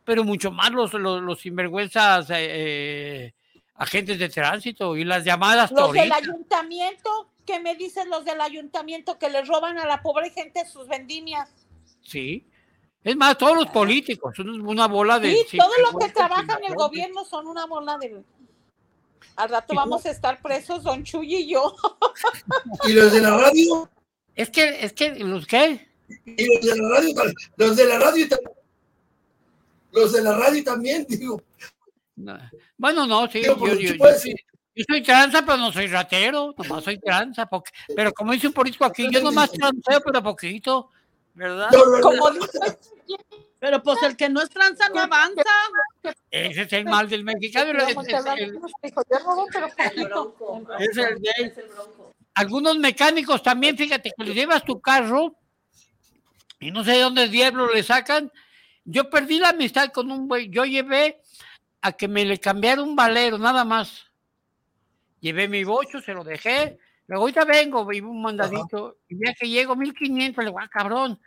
pero 0.04 0.24
mucho 0.24 0.52
más 0.52 0.72
los, 0.72 0.94
los, 0.94 1.22
los 1.22 1.40
sinvergüenzas 1.40 2.30
eh, 2.30 2.36
eh, 2.40 3.34
agentes 3.76 4.20
de 4.20 4.30
tránsito 4.30 4.96
y 4.96 5.04
las 5.04 5.24
llamadas 5.24 5.72
los 5.72 5.92
del 5.92 6.12
ayuntamiento, 6.12 7.30
¿qué 7.46 7.60
me 7.60 7.76
dicen 7.76 8.10
los 8.10 8.26
del 8.26 8.42
ayuntamiento 8.42 9.18
que 9.18 9.30
les 9.30 9.48
roban 9.48 9.78
a 9.80 9.86
la 9.86 10.02
pobre 10.02 10.30
gente 10.30 10.66
sus 10.66 10.88
vendimias? 10.88 11.50
Sí. 12.04 12.46
Es 13.04 13.16
más, 13.16 13.38
todos 13.38 13.56
los 13.56 13.68
políticos, 13.68 14.36
son 14.36 14.62
una 14.62 14.88
bola 14.88 15.20
de. 15.20 15.46
Sí, 15.50 15.58
todos 15.58 15.74
los 15.92 16.04
que 16.04 16.12
trabajan 16.12 16.64
en 16.64 16.72
el 16.72 16.76
gobierno 16.76 17.26
son 17.26 17.48
una 17.48 17.66
bola 17.66 17.98
de... 17.98 18.22
Al 19.36 19.50
rato 19.50 19.74
¿Y 19.74 19.76
vamos 19.76 20.06
a 20.06 20.12
estar 20.12 20.40
presos, 20.42 20.84
don 20.84 21.04
Chuy 21.04 21.36
y 21.36 21.48
yo. 21.50 21.76
Y 22.88 22.94
los 22.94 23.12
de 23.12 23.22
la 23.22 23.38
radio, 23.38 23.90
Es 24.36 24.50
que, 24.50 24.86
es 24.86 24.94
que, 24.94 25.16
¿los 25.16 25.48
qué? 25.48 25.88
y 26.26 26.46
los 26.46 26.66
de 26.66 26.82
la 26.82 26.90
radio, 26.90 27.16
los 27.56 27.76
de 27.76 27.86
la 27.86 28.00
radio 28.00 28.30
también. 28.30 28.61
Los 29.92 30.14
de 30.14 30.22
la 30.22 30.38
radio 30.38 30.64
también, 30.64 31.06
digo. 31.10 31.42
No. 32.16 32.38
Bueno, 32.78 33.06
no, 33.08 33.30
sí, 33.32 33.40
Digo, 33.42 33.58
yo, 33.68 33.74
yo- 33.76 33.94
yo 33.96 34.34
yo 34.74 34.86
soy 34.88 35.04
tranza, 35.04 35.44
pero 35.46 35.58
no 35.58 35.72
soy 35.74 35.88
ratero, 35.88 36.56
nomás 36.58 36.84
soy 36.86 36.98
tranza, 36.98 37.46
porque, 37.46 37.72
pero 37.94 38.14
como 38.14 38.32
dice 38.32 38.48
un 38.48 38.54
político 38.54 38.86
aquí, 38.86 39.06
yo 39.12 39.22
nomás 39.22 39.52
transeo, 39.52 40.02
pero 40.06 40.24
poquito, 40.24 40.90
¿verdad? 41.34 41.70
No, 41.74 41.86
no, 41.86 41.98
no. 41.98 42.02
Como 42.02 42.32
dice, 42.32 42.60
Pero 43.60 43.84
pues 43.84 44.02
el 44.04 44.16
que 44.16 44.30
no 44.30 44.42
es 44.42 44.50
tranza 44.50 44.88
no 44.90 45.02
avanza. 45.02 45.44
Ese 46.32 46.62
es 46.62 46.74
el 46.74 46.86
mal 46.86 47.10
del 47.10 47.24
mexicano. 47.26 47.72
es- 47.80 47.90
es- 47.98 48.26
el-. 48.38 48.60
Es 50.80 50.98
el 50.98 51.22
de-. 51.22 51.54
Algunos 52.36 52.78
mecánicos 52.78 53.44
también, 53.44 53.78
fíjate, 53.78 54.12
que 54.18 54.24
le 54.24 54.34
llevas 54.34 54.64
tu 54.64 54.80
carro 54.80 55.36
y 56.60 56.72
no 56.72 56.84
sé 56.84 56.92
de 56.94 57.02
dónde 57.02 57.28
diablo 57.28 57.72
le 57.74 57.84
sacan. 57.84 58.32
Yo 58.84 59.10
perdí 59.10 59.40
la 59.40 59.50
amistad 59.50 59.90
con 59.92 60.12
un 60.12 60.28
güey. 60.28 60.50
Yo 60.50 60.66
llevé 60.66 61.22
a 61.82 61.92
que 61.92 62.08
me 62.08 62.26
le 62.26 62.40
cambiara 62.40 62.82
un 62.82 62.96
valero, 62.96 63.38
nada 63.38 63.64
más. 63.64 64.06
Llevé 65.20 65.48
mi 65.48 65.64
bocho, 65.64 66.02
se 66.02 66.14
lo 66.14 66.24
dejé. 66.24 66.78
Luego 67.08 67.24
ahorita 67.24 67.46
vengo, 67.46 67.86
vi 67.86 68.00
un 68.02 68.22
mandadito. 68.22 68.98
Y 69.10 69.24
ya 69.26 69.34
que 69.34 69.48
llego, 69.50 69.76
1500, 69.76 70.44
le 70.44 70.50
digo, 70.50 70.60
ah, 70.60 70.68
cabrón. 70.68 71.20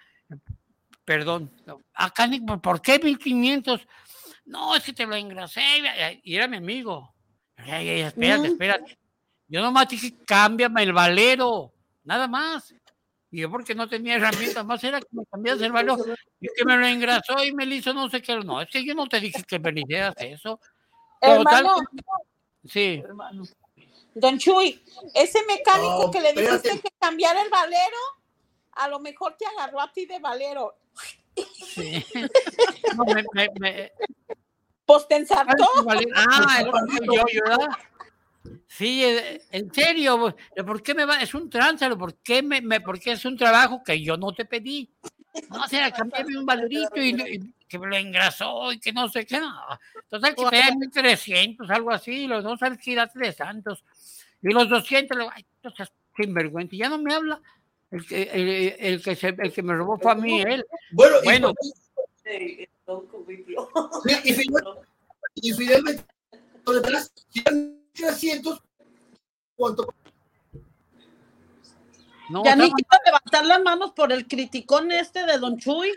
Perdón. 1.04 1.50
Acá, 1.94 2.26
ni- 2.26 2.40
¿por- 2.40 2.60
¿por 2.60 2.80
qué 2.80 2.98
1500? 2.98 3.86
No, 4.46 4.74
es 4.74 4.82
que 4.82 4.92
te 4.92 5.06
lo 5.06 5.14
engrasé. 5.14 5.62
Y 6.22 6.34
era 6.36 6.48
mi 6.48 6.56
amigo. 6.56 7.14
Ay, 7.56 7.88
espérate, 8.00 8.48
espérate. 8.48 8.98
Yo 9.46 9.60
nomás 9.62 9.88
dije, 9.88 10.14
cámbiame 10.26 10.82
el 10.82 10.92
valero, 10.92 11.72
nada 12.02 12.26
más. 12.26 12.74
Y 13.34 13.40
yo 13.40 13.50
porque 13.50 13.74
no 13.74 13.88
tenía 13.88 14.14
herramientas 14.14 14.64
más, 14.64 14.84
era 14.84 15.00
que 15.00 15.08
me 15.10 15.26
cambias 15.26 15.60
el 15.60 15.72
valero. 15.72 15.96
Y 16.38 16.46
que 16.54 16.64
me 16.64 16.76
lo 16.76 16.86
engrasó 16.86 17.42
y 17.44 17.52
me 17.52 17.66
lo 17.66 17.74
hizo 17.74 17.92
no 17.92 18.08
sé 18.08 18.22
qué. 18.22 18.36
No, 18.36 18.62
es 18.62 18.68
que 18.70 18.84
yo 18.84 18.94
no 18.94 19.08
te 19.08 19.18
dije 19.18 19.42
que 19.42 19.58
me 19.58 19.72
hicieras 19.74 20.14
eso. 20.18 20.60
Hermano, 21.20 21.74
sí. 22.64 23.02
don 24.14 24.38
Chuy, 24.38 24.80
ese 25.14 25.44
mecánico 25.46 26.12
que 26.12 26.20
le 26.20 26.32
dijiste 26.32 26.54
espérate. 26.54 26.80
que 26.82 26.88
cambiara 26.96 27.42
el 27.42 27.50
valero, 27.50 27.96
a 28.70 28.86
lo 28.86 29.00
mejor 29.00 29.36
te 29.36 29.46
agarró 29.46 29.80
a 29.80 29.92
ti 29.92 30.06
de 30.06 30.20
valero. 30.20 30.76
sí. 31.74 32.06
No, 32.96 33.04
me, 33.04 33.24
me, 33.32 33.48
me- 33.58 33.92
Pues 34.86 35.08
te 35.08 35.16
ensartó. 35.16 35.66
Ah, 36.14 36.58
el 36.60 36.70
soy 36.70 37.16
yo, 37.16 37.24
¿verdad? 37.42 37.68
Sí, 38.76 39.04
eh, 39.04 39.40
en 39.52 39.72
serio, 39.72 40.34
¿por 40.66 40.82
qué 40.82 40.94
me 40.94 41.04
va? 41.04 41.20
Es 41.20 41.32
un 41.34 41.48
tránsito, 41.48 41.96
¿por 41.96 42.16
qué, 42.16 42.42
me, 42.42 42.60
me- 42.60 42.80
por 42.80 42.98
qué 42.98 43.12
es 43.12 43.24
un 43.24 43.36
trabajo 43.36 43.82
que 43.84 44.02
yo 44.02 44.16
no 44.16 44.32
te 44.32 44.44
pedí? 44.44 44.90
No, 45.50 45.66
será 45.68 45.92
cambiarme 45.92 46.36
un 46.38 46.44
valerito 46.46 46.96
y, 46.96 47.10
y 47.10 47.54
que 47.68 47.78
me 47.78 47.86
lo 47.86 47.96
engrasó 47.96 48.72
y 48.72 48.80
que 48.80 48.92
no 48.92 49.08
sé 49.08 49.26
qué. 49.26 49.38
No. 49.38 49.52
Total, 50.08 50.34
que 50.34 50.44
te 50.50 50.56
dan 50.58 50.78
1300, 50.78 51.70
algo 51.70 51.92
así, 51.92 52.26
los 52.26 52.42
dos 52.42 52.60
alquila 52.62 53.06
300. 53.06 53.84
Y 54.42 54.48
los 54.52 54.68
200, 54.68 55.16
le 55.16 55.22
digo, 55.24 55.32
ay, 55.34 55.46
sinvergüenza, 56.16 56.76
ya 56.76 56.88
no 56.88 56.98
me 56.98 57.14
habla. 57.14 57.40
El 57.92 58.04
que, 58.06 58.22
el, 58.22 58.48
el 58.86 59.02
que, 59.02 59.14
se- 59.14 59.36
el 59.38 59.52
que 59.52 59.62
me 59.62 59.74
robó 59.74 59.98
fue 59.98 60.10
a 60.12 60.14
mí, 60.16 60.40
él. 60.42 60.64
Bueno, 60.92 61.16
y- 61.22 61.24
Bueno, 61.24 61.54
y, 64.24 64.32
final- 64.32 64.64
y 65.36 65.52
finalmente, 65.52 66.04
por 66.64 66.74
detrás, 66.76 67.12
300, 67.94 68.60
¿cuánto? 69.56 69.86
no, 72.28 72.44
Ya 72.44 72.56
ni 72.56 72.72
quiero 72.72 73.04
levantar 73.04 73.46
las 73.46 73.62
manos 73.62 73.92
por 73.92 74.12
el 74.12 74.26
criticón 74.26 74.90
este 74.92 75.24
de 75.24 75.38
Don 75.38 75.58
Chuy. 75.58 75.92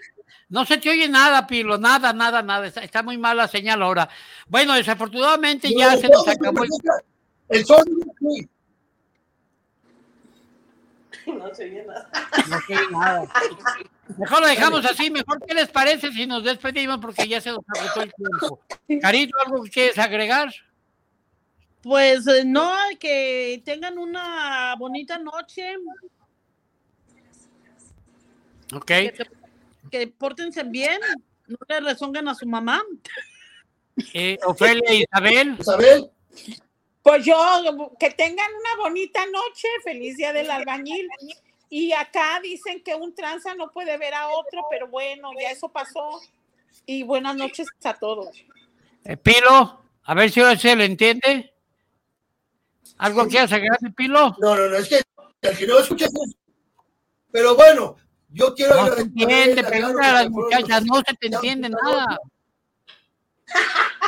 No 0.49 0.65
se 0.65 0.77
te 0.77 0.89
oye 0.89 1.07
nada, 1.09 1.45
Pilo, 1.47 1.77
nada, 1.77 2.13
nada, 2.13 2.41
nada. 2.41 2.67
Está, 2.67 2.81
está 2.81 3.03
muy 3.03 3.17
mala 3.17 3.47
señal 3.47 3.81
ahora. 3.81 4.09
Bueno, 4.47 4.73
desafortunadamente 4.73 5.69
ya 5.77 5.95
No, 5.95 6.01
se 6.01 6.07
nos 6.07 6.25
no, 6.25 6.31
acabó 6.31 6.63
el... 6.63 6.69
El 7.49 7.65
sol. 7.65 7.83
No 11.27 11.53
se 11.53 11.65
oye 11.65 11.83
nada. 11.85 12.09
No 12.47 12.61
se 12.61 12.77
oye 12.77 12.87
nada. 12.91 13.27
Mejor 14.17 14.39
lo 14.39 14.47
dejamos 14.47 14.85
así, 14.85 15.11
mejor 15.11 15.43
qué 15.45 15.53
les 15.53 15.67
parece 15.67 16.09
si 16.13 16.25
nos 16.25 16.41
despedimos 16.41 16.99
porque 16.99 17.27
ya 17.27 17.41
se 17.41 17.49
nos 17.49 17.59
agotó 17.67 18.01
el 18.03 18.13
tiempo. 18.13 18.61
Carito, 19.01 19.37
¿algo 19.45 19.63
que 19.63 19.69
quieres 19.69 19.97
agregar? 19.97 20.53
Pues 21.87 22.27
eh, 22.27 22.43
no, 22.43 22.69
que 22.99 23.61
tengan 23.63 23.97
una 23.97 24.75
bonita 24.77 25.17
noche, 25.17 25.75
Ok. 28.73 28.85
que, 28.85 29.13
que 29.89 30.07
pórtense 30.07 30.63
bien, 30.63 30.99
no 31.47 31.57
le 31.69 31.79
rezonguen 31.79 32.27
a 32.27 32.35
su 32.35 32.45
mamá. 32.45 32.83
Eh, 34.13 34.37
Ofelia 34.43 34.83
e 34.89 34.95
Isabel. 34.95 35.55
Isabel. 35.57 36.11
Pues 37.01 37.23
yo, 37.23 37.95
que 37.97 38.11
tengan 38.11 38.51
una 38.53 38.83
bonita 38.83 39.25
noche, 39.27 39.69
feliz 39.85 40.17
día 40.17 40.33
del 40.33 40.51
albañil. 40.51 41.07
Y 41.69 41.93
acá 41.93 42.41
dicen 42.43 42.83
que 42.83 42.95
un 42.95 43.15
tranza 43.15 43.55
no 43.55 43.71
puede 43.71 43.97
ver 43.97 44.13
a 44.13 44.27
otro, 44.27 44.65
pero 44.69 44.89
bueno, 44.89 45.29
ya 45.39 45.51
eso 45.51 45.69
pasó. 45.69 46.19
Y 46.85 47.03
buenas 47.03 47.37
noches 47.37 47.69
a 47.85 47.93
todos. 47.93 48.43
Eh, 49.05 49.15
Pilo, 49.15 49.81
a 50.03 50.13
ver 50.13 50.29
si 50.29 50.41
ahora 50.41 50.57
se 50.57 50.75
le 50.75 50.83
entiende. 50.83 51.53
¿Algo 52.97 53.27
quieres 53.27 53.51
agregar, 53.51 53.79
Pilo? 53.95 54.35
No, 54.39 54.55
no, 54.55 54.69
no, 54.69 54.75
es 54.75 54.87
que 54.87 55.01
el 55.41 55.57
que 55.57 55.67
no 55.67 55.79
escucha. 55.79 56.07
Pero 57.31 57.55
bueno, 57.55 57.95
yo 58.29 58.53
quiero 58.55 58.75
No 58.75 58.95
se 58.95 59.01
entiende, 59.01 59.61
a 59.61 59.67
pregúntale 59.67 59.93
Claro 59.93 60.09
a 60.09 60.13
las 60.13 60.23
que 60.23 60.29
muchachas, 60.29 60.85
no 60.85 60.95
se 60.97 61.13
te 61.15 61.27
entiende 61.27 61.69
nada. 61.69 62.19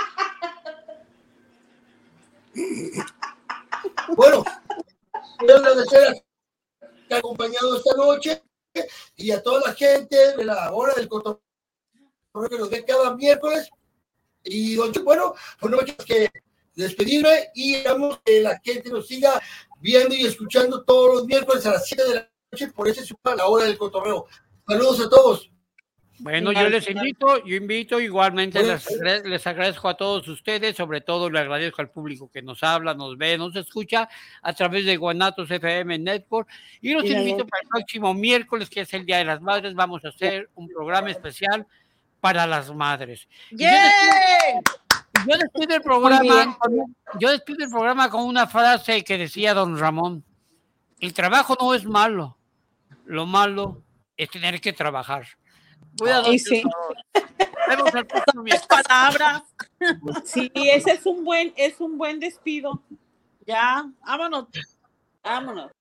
Bueno, 4.15 4.43
quiero 5.38 5.55
agradecer 5.57 6.07
a 6.07 6.13
que 7.07 7.13
ha 7.13 7.17
acompañado 7.17 7.77
esta 7.77 7.95
noche 7.95 8.43
y 9.15 9.32
a 9.32 9.41
toda 9.41 9.61
la 9.67 9.73
gente 9.73 10.36
de 10.36 10.43
la 10.43 10.73
hora 10.73 10.93
del 10.95 11.07
cotorreo 11.07 11.39
que 12.49 12.57
nos 12.57 12.69
ve 12.69 12.84
cada 12.84 13.15
miércoles. 13.15 13.69
Y 14.43 14.75
bueno, 14.77 15.36
pues 15.59 15.71
no 15.71 15.77
que 16.05 16.30
despedirme 16.84 17.49
y 17.53 17.75
esperamos 17.75 18.19
que 18.25 18.41
la 18.41 18.59
gente 18.63 18.89
nos 18.89 19.07
siga 19.07 19.41
viendo 19.80 20.15
y 20.15 20.25
escuchando 20.25 20.84
todos 20.84 21.15
los 21.15 21.25
miércoles 21.25 21.65
a 21.65 21.71
las 21.71 21.88
7 21.88 22.03
de 22.07 22.15
la 22.15 22.30
noche 22.51 22.67
por 22.73 22.88
ese 22.88 23.05
su- 23.05 23.17
la 23.36 23.45
hora 23.47 23.65
del 23.65 23.77
cotorreo. 23.77 24.25
Saludos 24.67 24.99
a 25.01 25.09
todos. 25.09 25.49
Bueno, 26.21 26.51
yo 26.51 26.67
les 26.69 26.89
invito, 26.89 27.45
yo 27.45 27.55
invito, 27.55 27.97
igualmente 28.01 28.61
les, 28.61 28.86
agra- 28.91 29.19
les 29.19 29.47
agradezco 29.47 29.88
a 29.88 29.95
todos 29.95 30.27
ustedes, 30.27 30.75
sobre 30.75 30.99
todo 30.99 31.30
le 31.30 31.39
agradezco 31.39 31.82
al 31.82 31.89
público 31.91 32.30
que 32.30 32.41
nos 32.41 32.61
habla, 32.61 32.93
nos 32.93 33.17
ve, 33.17 33.38
nos 33.38 33.55
escucha 33.55 34.09
a 34.41 34.51
través 34.53 34.84
de 34.86 34.97
Guanatos 34.97 35.49
FM 35.49 35.97
Network 35.97 36.49
y 36.82 36.91
los 36.91 37.05
invito 37.05 37.47
para 37.47 37.61
el 37.63 37.69
próximo 37.69 38.13
miércoles, 38.13 38.69
que 38.69 38.82
es 38.82 38.93
el 38.93 39.05
Día 39.05 39.19
de 39.19 39.25
las 39.25 39.39
Madres, 39.39 39.73
vamos 39.75 40.03
a 40.03 40.09
hacer 40.09 40.49
un 40.55 40.67
programa 40.67 41.09
especial 41.09 41.65
para 42.19 42.45
las 42.45 42.69
madres. 42.75 43.25
Y 43.51 43.63
yo 45.28 45.38
despido- 45.38 45.76
el 45.76 45.82
programa, 45.82 46.57
con- 46.60 46.95
yo 47.20 47.30
despido 47.30 47.64
el 47.66 47.70
programa 47.70 48.10
con 48.10 48.24
una 48.24 48.47
frase 48.47 49.03
que 49.03 49.18
decía 49.18 49.53
don 49.53 49.78
Ramón. 49.78 50.24
El 50.99 51.14
trabajo 51.14 51.55
no 51.60 51.74
es 51.74 51.86
malo, 51.86 52.38
lo 53.05 53.26
malo 53.26 53.82
es 54.18 54.30
tener 54.30 54.60
que 54.62 54.74
trabajar. 54.74 55.26
Ay, 56.26 56.39
sí. 56.39 56.62
a 57.68 58.03
próximo 58.05 58.43
miércoles. 58.43 58.68
Palabras. 58.88 59.43
Sí, 60.26 60.51
ese 60.55 60.91
es 60.91 61.05
un 61.05 61.24
buen, 61.24 61.53
es 61.55 61.80
un 61.80 61.97
buen 61.97 62.20
despido. 62.20 62.82
Ya, 63.45 63.89
vámonos. 64.05 64.47
Vámonos. 65.24 65.72